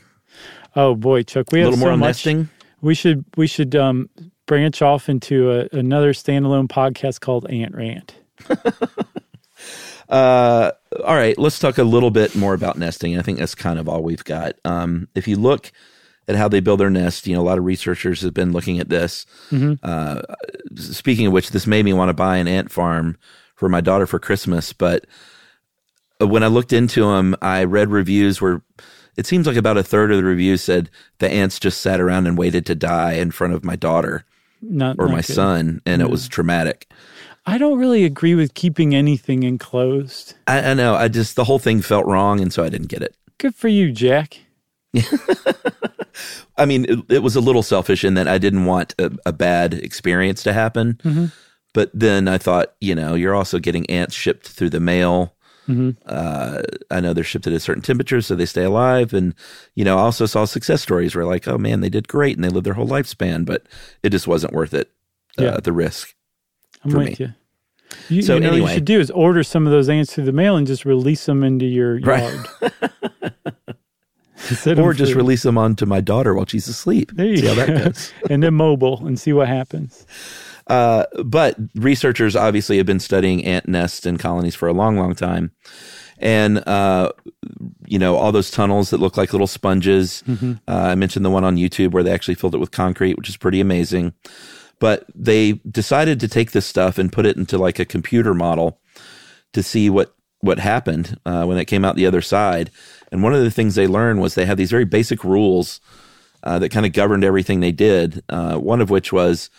Oh 0.75 0.95
boy, 0.95 1.23
Chuck, 1.23 1.51
we 1.51 1.59
have 1.59 1.67
a 1.67 1.71
little 1.71 1.79
so 1.79 1.85
more 1.85 1.93
on 1.93 1.99
much. 1.99 2.25
nesting. 2.25 2.49
We 2.81 2.95
should 2.95 3.25
we 3.35 3.47
should 3.47 3.75
um, 3.75 4.09
branch 4.45 4.81
off 4.81 5.09
into 5.09 5.51
a, 5.51 5.67
another 5.71 6.13
standalone 6.13 6.67
podcast 6.67 7.21
called 7.21 7.49
Ant 7.49 7.75
Rant. 7.75 8.15
uh, 10.09 10.71
all 11.05 11.15
right, 11.15 11.37
let's 11.37 11.59
talk 11.59 11.77
a 11.77 11.83
little 11.83 12.11
bit 12.11 12.35
more 12.35 12.53
about 12.53 12.77
nesting. 12.77 13.17
I 13.17 13.21
think 13.21 13.39
that's 13.39 13.55
kind 13.55 13.79
of 13.79 13.89
all 13.89 14.03
we've 14.03 14.23
got. 14.23 14.53
Um, 14.65 15.07
if 15.15 15.27
you 15.27 15.35
look 15.35 15.71
at 16.27 16.35
how 16.35 16.47
they 16.47 16.59
build 16.59 16.79
their 16.79 16.91
nest, 16.91 17.27
you 17.27 17.35
know, 17.35 17.41
a 17.41 17.43
lot 17.43 17.57
of 17.57 17.65
researchers 17.65 18.21
have 18.21 18.33
been 18.33 18.51
looking 18.51 18.79
at 18.79 18.89
this. 18.89 19.25
Mm-hmm. 19.49 19.73
Uh, 19.81 20.21
speaking 20.75 21.25
of 21.27 21.33
which, 21.33 21.49
this 21.49 21.65
made 21.65 21.85
me 21.85 21.93
want 21.93 22.09
to 22.09 22.13
buy 22.13 22.37
an 22.37 22.47
ant 22.47 22.71
farm 22.71 23.17
for 23.55 23.67
my 23.67 23.81
daughter 23.81 24.05
for 24.05 24.19
Christmas, 24.19 24.71
but 24.71 25.05
when 26.19 26.43
I 26.43 26.47
looked 26.47 26.73
into 26.73 27.03
them, 27.03 27.35
I 27.41 27.63
read 27.63 27.89
reviews 27.89 28.41
where 28.41 28.61
it 29.15 29.25
seems 29.25 29.47
like 29.47 29.57
about 29.57 29.77
a 29.77 29.83
third 29.83 30.11
of 30.11 30.17
the 30.17 30.23
reviews 30.23 30.61
said 30.61 30.89
the 31.19 31.29
ants 31.29 31.59
just 31.59 31.81
sat 31.81 31.99
around 31.99 32.27
and 32.27 32.37
waited 32.37 32.65
to 32.67 32.75
die 32.75 33.13
in 33.13 33.31
front 33.31 33.53
of 33.53 33.63
my 33.63 33.75
daughter 33.75 34.25
not, 34.61 34.95
or 34.99 35.05
not 35.05 35.11
my 35.11 35.21
good. 35.21 35.33
son, 35.33 35.81
and 35.85 36.01
it 36.01 36.09
was 36.09 36.27
traumatic. 36.27 36.89
I 37.45 37.57
don't 37.57 37.79
really 37.79 38.05
agree 38.05 38.35
with 38.35 38.53
keeping 38.53 38.93
anything 38.93 39.43
enclosed. 39.43 40.35
I, 40.47 40.71
I, 40.71 40.73
know. 40.73 40.95
I 40.95 41.07
just 41.07 41.35
the 41.35 41.45
whole 41.45 41.59
thing 41.59 41.81
felt 41.81 42.05
wrong, 42.05 42.39
and 42.39 42.53
so 42.53 42.63
I 42.63 42.69
didn't 42.69 42.87
get 42.87 43.01
it. 43.01 43.15
Good 43.37 43.55
for 43.55 43.69
you, 43.69 43.93
Chuck. 43.93 44.35
I 46.57 46.65
mean, 46.65 46.85
it, 46.85 46.99
it, 47.09 47.23
was 47.23 47.35
a 47.35 47.41
little 47.41 47.63
selfish 47.63 48.03
in 48.03 48.15
that 48.15 48.27
I 48.27 48.37
didn't 48.37 48.65
want 48.65 48.93
a, 48.99 49.11
a 49.25 49.33
bad 49.33 49.73
experience 49.73 50.43
to 50.43 50.53
happen. 50.53 50.99
Mm-hmm. 51.03 51.25
But 51.73 51.91
then 51.93 52.27
I 52.27 52.37
thought, 52.37 52.73
you 52.81 52.95
know, 52.95 53.15
you're 53.15 53.35
also 53.35 53.59
getting 53.59 53.89
ants 53.89 54.15
shipped 54.15 54.47
through 54.47 54.71
the 54.71 54.79
mail 54.79 55.35
Mm-hmm. 55.69 55.91
Uh, 56.05 56.61
I 56.89 56.99
know 56.99 57.13
they're 57.13 57.23
shipped 57.23 57.45
at 57.45 57.53
a 57.53 57.59
certain 57.59 57.83
temperature, 57.83 58.21
so 58.21 58.35
they 58.35 58.47
stay 58.47 58.63
alive. 58.63 59.13
And 59.13 59.35
you 59.75 59.85
know, 59.85 59.97
I 59.97 60.01
also 60.01 60.25
saw 60.25 60.45
success 60.45 60.81
stories 60.81 61.15
where 61.15 61.25
like, 61.25 61.47
oh 61.47 61.57
man, 61.57 61.81
they 61.81 61.89
did 61.89 62.07
great 62.07 62.35
and 62.35 62.43
they 62.43 62.49
lived 62.49 62.65
their 62.65 62.73
whole 62.73 62.87
lifespan, 62.87 63.45
but 63.45 63.67
it 64.01 64.09
just 64.09 64.27
wasn't 64.27 64.53
worth 64.53 64.73
it. 64.73 64.89
Uh, 65.37 65.43
yeah. 65.43 65.57
the 65.63 65.71
risk. 65.71 66.15
I'm 66.83 66.91
for 66.91 66.97
with 66.97 67.07
me. 67.07 67.15
you. 67.19 67.33
You, 68.09 68.21
so 68.21 68.35
you 68.35 68.39
know 68.39 68.47
anyway. 68.47 68.61
what 68.61 68.69
you 68.69 68.75
should 68.75 68.85
do 68.85 68.99
is 68.99 69.11
order 69.11 69.43
some 69.43 69.65
of 69.65 69.71
those 69.71 69.89
ants 69.89 70.13
through 70.13 70.25
the 70.25 70.31
mail 70.31 70.55
and 70.57 70.65
just 70.65 70.85
release 70.85 71.25
them 71.25 71.43
into 71.43 71.65
your 71.65 71.97
yard. 71.97 72.47
Right. 74.65 74.79
or 74.79 74.93
just 74.93 75.13
release 75.13 75.43
them 75.43 75.57
onto 75.57 75.85
my 75.85 76.01
daughter 76.01 76.33
while 76.33 76.45
she's 76.45 76.67
asleep. 76.67 77.11
There 77.13 77.25
you 77.27 77.37
see 77.37 77.43
go. 77.43 77.49
how 77.55 77.65
that 77.65 77.83
goes. 77.83 78.13
and 78.29 78.41
then 78.41 78.55
mobile 78.55 79.05
and 79.05 79.19
see 79.19 79.33
what 79.33 79.47
happens. 79.47 80.07
Uh, 80.69 81.05
but 81.25 81.57
researchers 81.75 82.35
obviously 82.35 82.77
have 82.77 82.85
been 82.85 82.99
studying 82.99 83.43
ant 83.43 83.67
nests 83.67 84.05
and 84.05 84.19
colonies 84.19 84.55
for 84.55 84.67
a 84.67 84.73
long, 84.73 84.97
long 84.97 85.15
time. 85.15 85.51
And, 86.19 86.57
uh, 86.67 87.11
you 87.87 87.97
know, 87.97 88.15
all 88.15 88.31
those 88.31 88.51
tunnels 88.51 88.89
that 88.89 88.99
look 88.99 89.17
like 89.17 89.33
little 89.33 89.47
sponges. 89.47 90.23
Mm-hmm. 90.27 90.53
Uh, 90.67 90.89
I 90.91 90.95
mentioned 90.95 91.25
the 91.25 91.29
one 91.29 91.43
on 91.43 91.55
YouTube 91.55 91.91
where 91.91 92.03
they 92.03 92.11
actually 92.11 92.35
filled 92.35 92.55
it 92.55 92.59
with 92.59 92.71
concrete, 92.71 93.17
which 93.17 93.29
is 93.29 93.37
pretty 93.37 93.61
amazing. 93.61 94.13
But 94.79 95.05
they 95.15 95.53
decided 95.69 96.19
to 96.19 96.27
take 96.27 96.51
this 96.51 96.65
stuff 96.65 96.97
and 96.97 97.11
put 97.11 97.25
it 97.25 97.37
into 97.37 97.57
like 97.57 97.79
a 97.79 97.85
computer 97.85 98.33
model 98.33 98.79
to 99.53 99.63
see 99.63 99.89
what, 99.89 100.13
what 100.41 100.59
happened 100.59 101.17
uh, 101.25 101.45
when 101.45 101.57
it 101.57 101.65
came 101.65 101.83
out 101.83 101.95
the 101.95 102.05
other 102.05 102.21
side. 102.21 102.69
And 103.11 103.23
one 103.23 103.33
of 103.33 103.43
the 103.43 103.51
things 103.51 103.75
they 103.75 103.87
learned 103.87 104.21
was 104.21 104.35
they 104.35 104.45
had 104.45 104.57
these 104.57 104.71
very 104.71 104.85
basic 104.85 105.23
rules 105.23 105.81
uh, 106.43 106.59
that 106.59 106.69
kind 106.69 106.85
of 106.85 106.93
governed 106.93 107.23
everything 107.23 107.59
they 107.59 107.71
did. 107.71 108.23
Uh, 108.29 108.57
one 108.57 108.81
of 108.81 108.89
which 108.89 109.11
was 109.11 109.49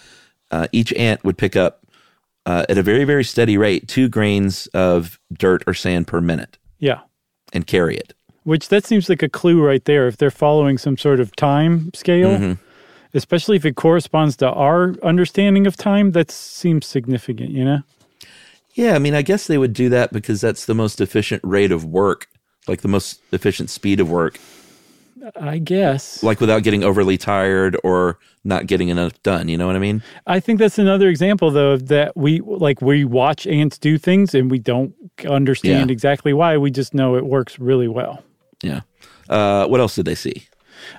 uh, 0.51 0.69
each 0.73 0.93
ant 0.95 1.25
would 1.25 1.39
pick 1.39 1.57
up 1.57 1.87
uh, 2.47 2.65
at 2.69 2.79
a 2.79 2.83
very, 2.83 3.05
very 3.05 3.25
steady 3.25 3.57
rate 3.59 3.89
two 3.89 4.09
grains 4.09 4.67
of 4.69 5.19
dirt 5.33 5.63
or 5.67 5.75
sand 5.75 6.07
per 6.07 6.21
minute. 6.21 6.59
Yeah. 6.79 7.01
And 7.53 7.67
carry 7.67 7.97
it. 7.97 8.15
Which 8.45 8.69
that 8.69 8.85
seems 8.85 9.09
like 9.09 9.23
a 9.23 9.29
clue 9.29 9.63
right 9.63 9.85
there. 9.85 10.07
If 10.07 10.17
they're 10.17 10.31
following 10.31 10.79
some 10.79 10.97
sort 10.97 11.21
of 11.21 11.35
time 11.37 11.91
scale, 11.95 12.31
mm-hmm. 12.31 12.65
especially 13.13 13.57
if 13.57 13.65
it 13.65 13.77
corresponds 13.77 14.37
to 14.39 14.51
our 14.51 14.95
understanding 15.03 15.67
of 15.67 15.77
time, 15.77 16.13
that 16.13 16.31
seems 16.31 16.87
significant, 16.87 17.51
you 17.51 17.65
know? 17.65 17.83
Yeah. 18.75 18.95
I 18.95 18.99
mean, 18.99 19.15
I 19.15 19.23
guess 19.23 19.47
they 19.47 19.59
would 19.59 19.73
do 19.73 19.89
that 19.91 20.13
because 20.13 20.41
that's 20.41 20.65
the 20.65 20.75
most 20.75 21.01
efficient 21.01 21.43
rate 21.45 21.73
of 21.73 21.85
work, 21.85 22.29
like 22.67 22.81
the 22.81 22.89
most 22.89 23.21
efficient 23.33 23.69
speed 23.69 24.01
of 24.01 24.11
work 24.11 24.39
I 25.41 25.59
guess. 25.59 26.23
like 26.23 26.41
without 26.41 26.63
getting 26.63 26.83
overly 26.85 27.17
tired 27.19 27.77
or 27.85 28.19
not 28.45 28.67
getting 28.67 28.89
enough 28.89 29.23
done. 29.23 29.49
You 29.49 29.59
know 29.59 29.67
what 29.67 29.77
I 29.77 29.81
mean? 29.81 30.03
I 30.27 30.41
think 30.41 30.59
that's 30.59 30.79
another 30.79 31.09
example, 31.09 31.51
though, 31.51 31.77
that 31.77 32.17
we 32.17 32.41
like 32.41 32.81
we 32.81 33.05
watch 33.05 33.47
ants 33.47 33.79
do 33.79 33.99
things 33.99 34.35
and 34.35 34.51
we 34.51 34.59
don't 34.59 34.95
understand 35.29 35.91
Yeah. 35.91 35.93
exactly 35.93 36.33
why. 36.33 36.57
We 36.57 36.71
just 36.71 36.95
know 36.95 37.17
it 37.17 37.27
works 37.27 37.59
really 37.59 37.89
well. 37.89 38.23
Yeah. 38.63 38.81
Uh, 39.29 39.67
what 39.67 39.81
else 39.81 39.95
did 39.95 40.07
they 40.07 40.15
see? 40.15 40.47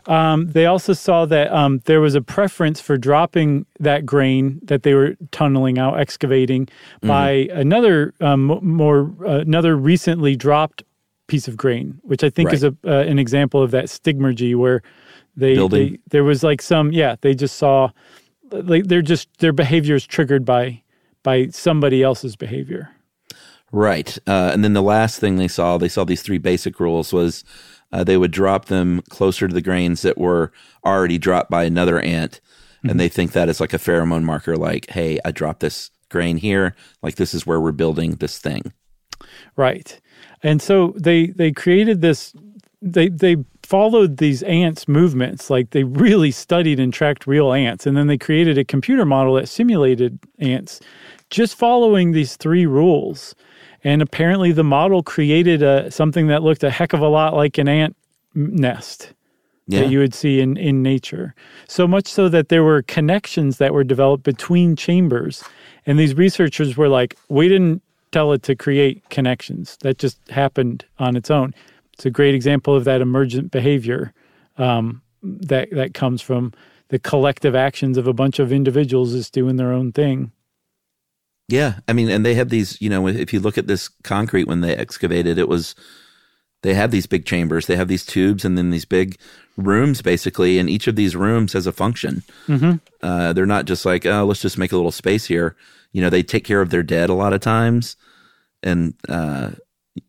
Um, 0.05 0.47
they 0.51 0.67
also 0.67 0.93
saw 0.93 1.26
that 1.26 1.51
um, 1.51 1.82
there 1.86 1.99
was 2.01 2.13
a 2.13 2.22
preference 2.22 2.80
for 2.80 2.97
dropping 2.97 3.65
that 3.80 4.05
grain 4.05 4.59
that 4.63 4.84
they 4.84 4.93
were 4.93 5.15
tunneling 5.32 5.80
out, 5.80 5.99
excavating, 5.99 6.69
by 7.01 7.49
another 7.51 8.13
um, 8.22 8.59
more 8.61 9.11
uh, 9.26 9.39
another 9.39 9.76
recently 9.76 10.36
dropped 10.36 10.84
piece 11.32 11.47
of 11.47 11.55
grain, 11.55 11.97
which 12.03 12.25
I 12.25 12.29
think 12.29 12.51
is 12.51 12.63
a 12.63 12.75
uh, 12.86 13.11
an 13.11 13.17
example 13.17 13.63
of 13.63 13.71
that 13.71 13.86
stigmergy 13.86 14.53
where 14.53 14.82
they, 15.38 15.55
they 15.69 15.97
there 16.09 16.25
was 16.25 16.43
like 16.43 16.61
some 16.61 16.91
yeah 16.91 17.15
they 17.21 17.34
just 17.34 17.55
saw 17.55 17.89
like 18.51 18.88
they're 18.88 19.01
just 19.01 19.29
their 19.38 19.53
behavior 19.53 19.95
is 19.95 20.05
triggered 20.05 20.43
by 20.43 20.84
by 21.23 21.47
somebody 21.47 22.03
else's 22.03 22.36
behavior. 22.36 22.89
Right. 23.71 24.17
Uh, 24.27 24.49
and 24.53 24.63
then 24.65 24.73
the 24.73 24.82
last 24.82 25.21
thing 25.21 25.38
they 25.38 25.47
saw, 25.47 25.77
they 25.77 25.88
saw 25.88 26.03
these 26.03 26.21
three 26.21 26.39
basic 26.39 26.77
rules 26.82 27.13
was 27.13 27.45
uh, 27.93 28.03
they 28.03 28.17
would 28.17 28.32
drop 28.32 28.65
them 28.65 29.01
closer 29.07 29.47
to 29.47 29.53
the 29.53 29.61
grains 29.61 30.01
that 30.01 30.17
were 30.17 30.51
already 30.84 31.17
dropped 31.17 31.49
by 31.49 31.63
another 31.63 32.01
ant. 32.01 32.41
And 32.84 32.99
they 32.99 33.07
think 33.07 33.32
that 33.32 33.47
is 33.47 33.61
like 33.61 33.73
a 33.73 33.77
pheromone 33.77 34.23
marker, 34.23 34.57
like, 34.57 34.89
hey, 34.89 35.19
I 35.23 35.32
dropped 35.32 35.61
this 35.61 35.91
grain 36.09 36.38
here. 36.38 36.75
Like, 37.01 37.15
this 37.15 37.34
is 37.34 37.45
where 37.45 37.61
we're 37.61 37.71
building 37.71 38.15
this 38.15 38.39
thing. 38.39 38.73
Right. 39.55 39.99
And 40.43 40.61
so 40.61 40.93
they 40.97 41.28
they 41.28 41.51
created 41.51 42.01
this 42.01 42.34
they 42.82 43.09
they 43.09 43.38
followed 43.63 44.17
these 44.17 44.43
ants 44.43 44.88
movements 44.88 45.49
like 45.49 45.69
they 45.69 45.84
really 45.84 46.32
studied 46.32 46.80
and 46.80 46.93
tracked 46.93 47.26
real 47.28 47.53
ants 47.53 47.86
and 47.86 47.95
then 47.95 48.07
they 48.07 48.17
created 48.17 48.57
a 48.57 48.65
computer 48.65 49.05
model 49.05 49.36
that 49.36 49.47
simulated 49.47 50.19
ants 50.39 50.82
just 51.30 51.55
following 51.55 52.11
these 52.11 52.36
three 52.36 52.65
rules. 52.65 53.36
And 53.84 54.01
apparently 54.01 54.51
the 54.51 54.63
model 54.63 55.01
created 55.01 55.63
a 55.63 55.89
something 55.89 56.28
that 56.28 56.43
looked 56.43 56.63
a 56.63 56.69
heck 56.69 56.93
of 56.93 56.99
a 57.01 57.07
lot 57.07 57.34
like 57.36 57.57
an 57.57 57.67
ant 57.67 57.95
nest 58.36 59.13
Yeah. 59.67 59.82
that 59.82 59.89
you 59.89 59.99
would 59.99 60.13
see 60.13 60.39
in, 60.41 60.57
in 60.57 60.84
nature. 60.84 61.34
So 61.67 61.88
much 61.88 62.07
so 62.07 62.30
that 62.30 62.49
there 62.49 62.63
were 62.63 62.84
connections 62.84 63.57
that 63.57 63.74
were 63.74 63.84
developed 63.84 64.24
between 64.24 64.76
chambers. 64.76 65.43
And 65.86 65.97
these 65.97 66.15
researchers 66.15 66.78
were 66.78 66.89
like, 66.89 67.15
we 67.30 67.47
didn't 67.47 67.82
tell 68.12 68.34
it 68.34 68.43
to 68.43 68.55
create 68.55 69.07
connections. 69.09 69.78
That 69.82 69.97
just 69.97 70.18
happened 70.30 70.86
on 70.99 71.16
its 71.16 71.32
own. 71.32 71.53
It's 71.93 72.05
a 72.05 72.12
great 72.12 72.36
example 72.36 72.76
of 72.76 72.84
that 72.86 73.01
emergent 73.01 73.51
behavior 73.51 74.14
um, 74.57 75.01
that, 75.24 75.70
that 75.72 75.93
comes 75.93 76.22
from 76.22 76.53
the 76.89 76.99
collective 76.99 77.55
actions 77.55 77.97
of 77.97 78.07
a 78.07 78.14
bunch 78.14 78.39
of 78.39 78.51
individuals 78.51 79.14
just 79.14 79.34
doing 79.34 79.55
their 79.55 79.72
own 79.72 79.91
thing. 79.91 80.32
Yeah, 81.47 81.80
I 81.88 81.93
mean, 81.93 82.09
and 82.09 82.26
they 82.26 82.36
have 82.36 82.49
these. 82.49 82.82
You 82.82 82.89
know, 82.89 83.07
if 83.07 83.34
you 83.34 83.41
look 83.41 83.57
at 83.57 83.68
this 83.68 83.89
concrete 84.03 84.47
when 84.47 84.62
they 84.62 84.74
excavated, 84.74 85.38
it 85.38 85.49
was 85.49 85.76
they 86.62 86.74
have 86.74 86.91
these 86.91 87.07
big 87.07 87.26
chambers, 87.26 87.68
they 87.68 87.76
have 87.76 87.89
these 87.89 88.05
tubes, 88.05 88.45
and 88.45 88.57
then 88.57 88.70
these 88.70 88.86
big 88.86 89.18
rooms, 89.57 90.01
basically, 90.01 90.59
and 90.59 90.70
each 90.70 90.88
of 90.88 90.95
these 90.95 91.16
rooms 91.16 91.53
has 91.53 91.68
a 91.68 91.72
function. 91.72 92.24
Mm-hmm. 92.47 92.74
Uh, 93.01 93.34
they're 93.34 93.45
not 93.45 93.66
just 93.66 93.86
like, 93.86 94.05
oh, 94.05 94.24
let's 94.24 94.41
just 94.41 94.57
make 94.57 94.72
a 94.72 94.76
little 94.76 94.91
space 94.91 95.26
here. 95.26 95.55
You 95.91 96.01
know, 96.01 96.09
they 96.09 96.23
take 96.23 96.45
care 96.45 96.61
of 96.61 96.69
their 96.69 96.83
dead 96.83 97.09
a 97.09 97.13
lot 97.13 97.33
of 97.33 97.41
times, 97.41 97.97
and 98.63 98.93
uh, 99.09 99.51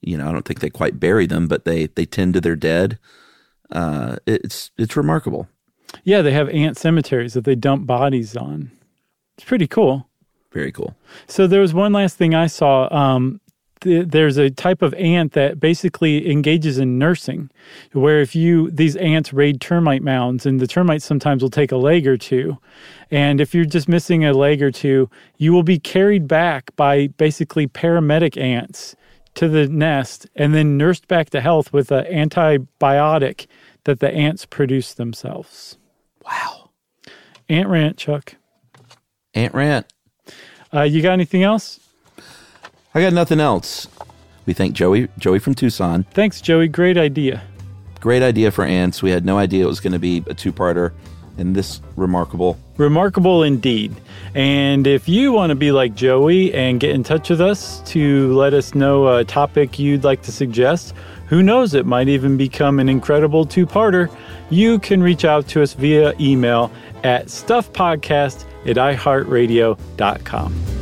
you 0.01 0.17
know, 0.17 0.29
I 0.29 0.33
don't 0.33 0.45
think 0.45 0.61
they 0.61 0.71
quite 0.71 1.01
bury 1.01 1.27
them, 1.27 1.49
but 1.49 1.65
they 1.65 1.87
they 1.87 2.07
tend 2.07 2.35
to 2.35 2.41
their 2.41 2.57
dead. 2.57 2.99
Uh, 3.71 4.17
it's 4.27 4.71
it's 4.79 4.97
remarkable. 4.97 5.49
Yeah, 6.05 6.23
they 6.23 6.33
have 6.33 6.49
ant 6.49 6.77
cemeteries 6.77 7.35
that 7.35 7.45
they 7.45 7.55
dump 7.55 7.87
bodies 7.87 8.37
on. 8.37 8.71
It's 9.37 9.45
pretty 9.45 9.67
cool. 9.67 10.09
Very 10.53 10.73
cool. 10.73 10.95
So 11.27 11.47
there 11.47 11.61
was 11.61 11.75
one 11.75 11.93
last 11.93 12.17
thing 12.17 12.35
I 12.35 12.47
saw. 12.47 12.93
Um, 12.95 13.41
th- 13.83 14.09
there's 14.09 14.39
a 14.39 14.51
type 14.51 14.83
of 14.83 14.95
ant 14.95 15.33
that 15.33 15.61
basically 15.61 16.31
engages 16.31 16.79
in 16.79 16.99
nursing, 16.99 17.51
where 17.93 18.21
if 18.21 18.35
you 18.35 18.71
these 18.71 18.97
ants 18.97 19.33
raid 19.33 19.61
termite 19.61 20.03
mounds, 20.03 20.47
and 20.47 20.59
the 20.61 20.67
termites 20.67 21.05
sometimes 21.05 21.43
will 21.43 21.51
take 21.51 21.73
a 21.73 21.77
leg 21.77 22.07
or 22.07 22.17
two, 22.17 22.59
and 23.11 23.41
if 23.41 23.55
you're 23.55 23.65
just 23.65 23.89
missing 23.89 24.25
a 24.25 24.33
leg 24.33 24.63
or 24.63 24.71
two, 24.71 25.11
you 25.37 25.53
will 25.53 25.63
be 25.63 25.79
carried 25.79 26.27
back 26.27 26.75
by 26.77 27.09
basically 27.09 27.67
paramedic 27.67 28.41
ants 28.41 28.97
to 29.35 29.49
the 29.49 29.69
nest, 29.69 30.27
and 30.35 30.55
then 30.55 30.77
nursed 30.77 31.09
back 31.09 31.31
to 31.31 31.41
health 31.41 31.73
with 31.73 31.91
an 31.91 32.05
antibiotic 32.05 33.47
that 33.85 34.01
the 34.01 34.11
ants 34.11 34.47
produce 34.47 34.95
themselves. 34.95 35.77
Wow. 36.25 36.71
Ant 37.49 37.69
rant, 37.69 37.97
Chuck. 37.97 38.37
Ant 39.35 39.55
rant. 39.55 39.87
Uh, 40.73 40.83
you 40.83 41.03
got 41.03 41.13
anything 41.13 41.43
else? 41.43 41.81
I 42.95 43.01
got 43.01 43.13
nothing 43.13 43.41
else. 43.41 43.89
We 44.45 44.53
thank 44.53 44.75
Joey 44.75 45.09
Joey 45.19 45.39
from 45.39 45.55
Tucson. 45.55 46.05
Thanks, 46.13 46.41
Joey. 46.41 46.69
Great 46.69 46.99
idea. 46.99 47.43
Great 48.01 48.23
idea 48.23 48.51
for 48.51 48.65
ants. 48.65 49.03
We 49.03 49.11
had 49.11 49.25
no 49.25 49.39
idea 49.39 49.65
it 49.65 49.69
was 49.69 49.81
going 49.81 49.93
to 49.93 49.99
be 49.99 50.25
a 50.27 50.35
two-parter 50.35 50.93
and 51.39 51.55
this 51.55 51.81
remarkable. 51.97 52.59
Remarkable 52.77 53.45
indeed. 53.45 53.95
And 54.35 54.87
if 54.87 55.09
you 55.09 55.33
want 55.33 55.51
to 55.51 55.55
be 55.55 55.73
like 55.73 55.95
Joey 55.95 56.53
and 56.53 56.81
get 56.81 56.91
in 56.91 57.05
touch 57.05 57.31
with 57.31 57.41
us 57.41 57.81
to 57.93 58.33
let 58.35 58.55
us 58.55 58.75
know 58.75 59.17
a 59.17 59.25
topic 59.25 59.79
you'd 59.79 60.05
like 60.05 60.23
to 60.23 60.33
suggest, 60.33 60.95
who 61.29 61.43
knows, 61.43 61.75
it 61.75 61.87
might 61.87 62.09
even 62.09 62.37
become 62.37 62.81
an 62.81 62.89
incredible 62.89 63.47
two 63.47 63.67
parter, 63.67 64.15
you 64.51 64.79
can 64.81 65.03
reach 65.03 65.25
out 65.25 65.47
to 65.49 65.63
us 65.63 65.75
via 65.75 66.13
email 66.21 66.73
at 67.05 67.27
stuffpodcast 67.27 68.45
at 68.67 68.77
iheartradio.com. 68.77 70.82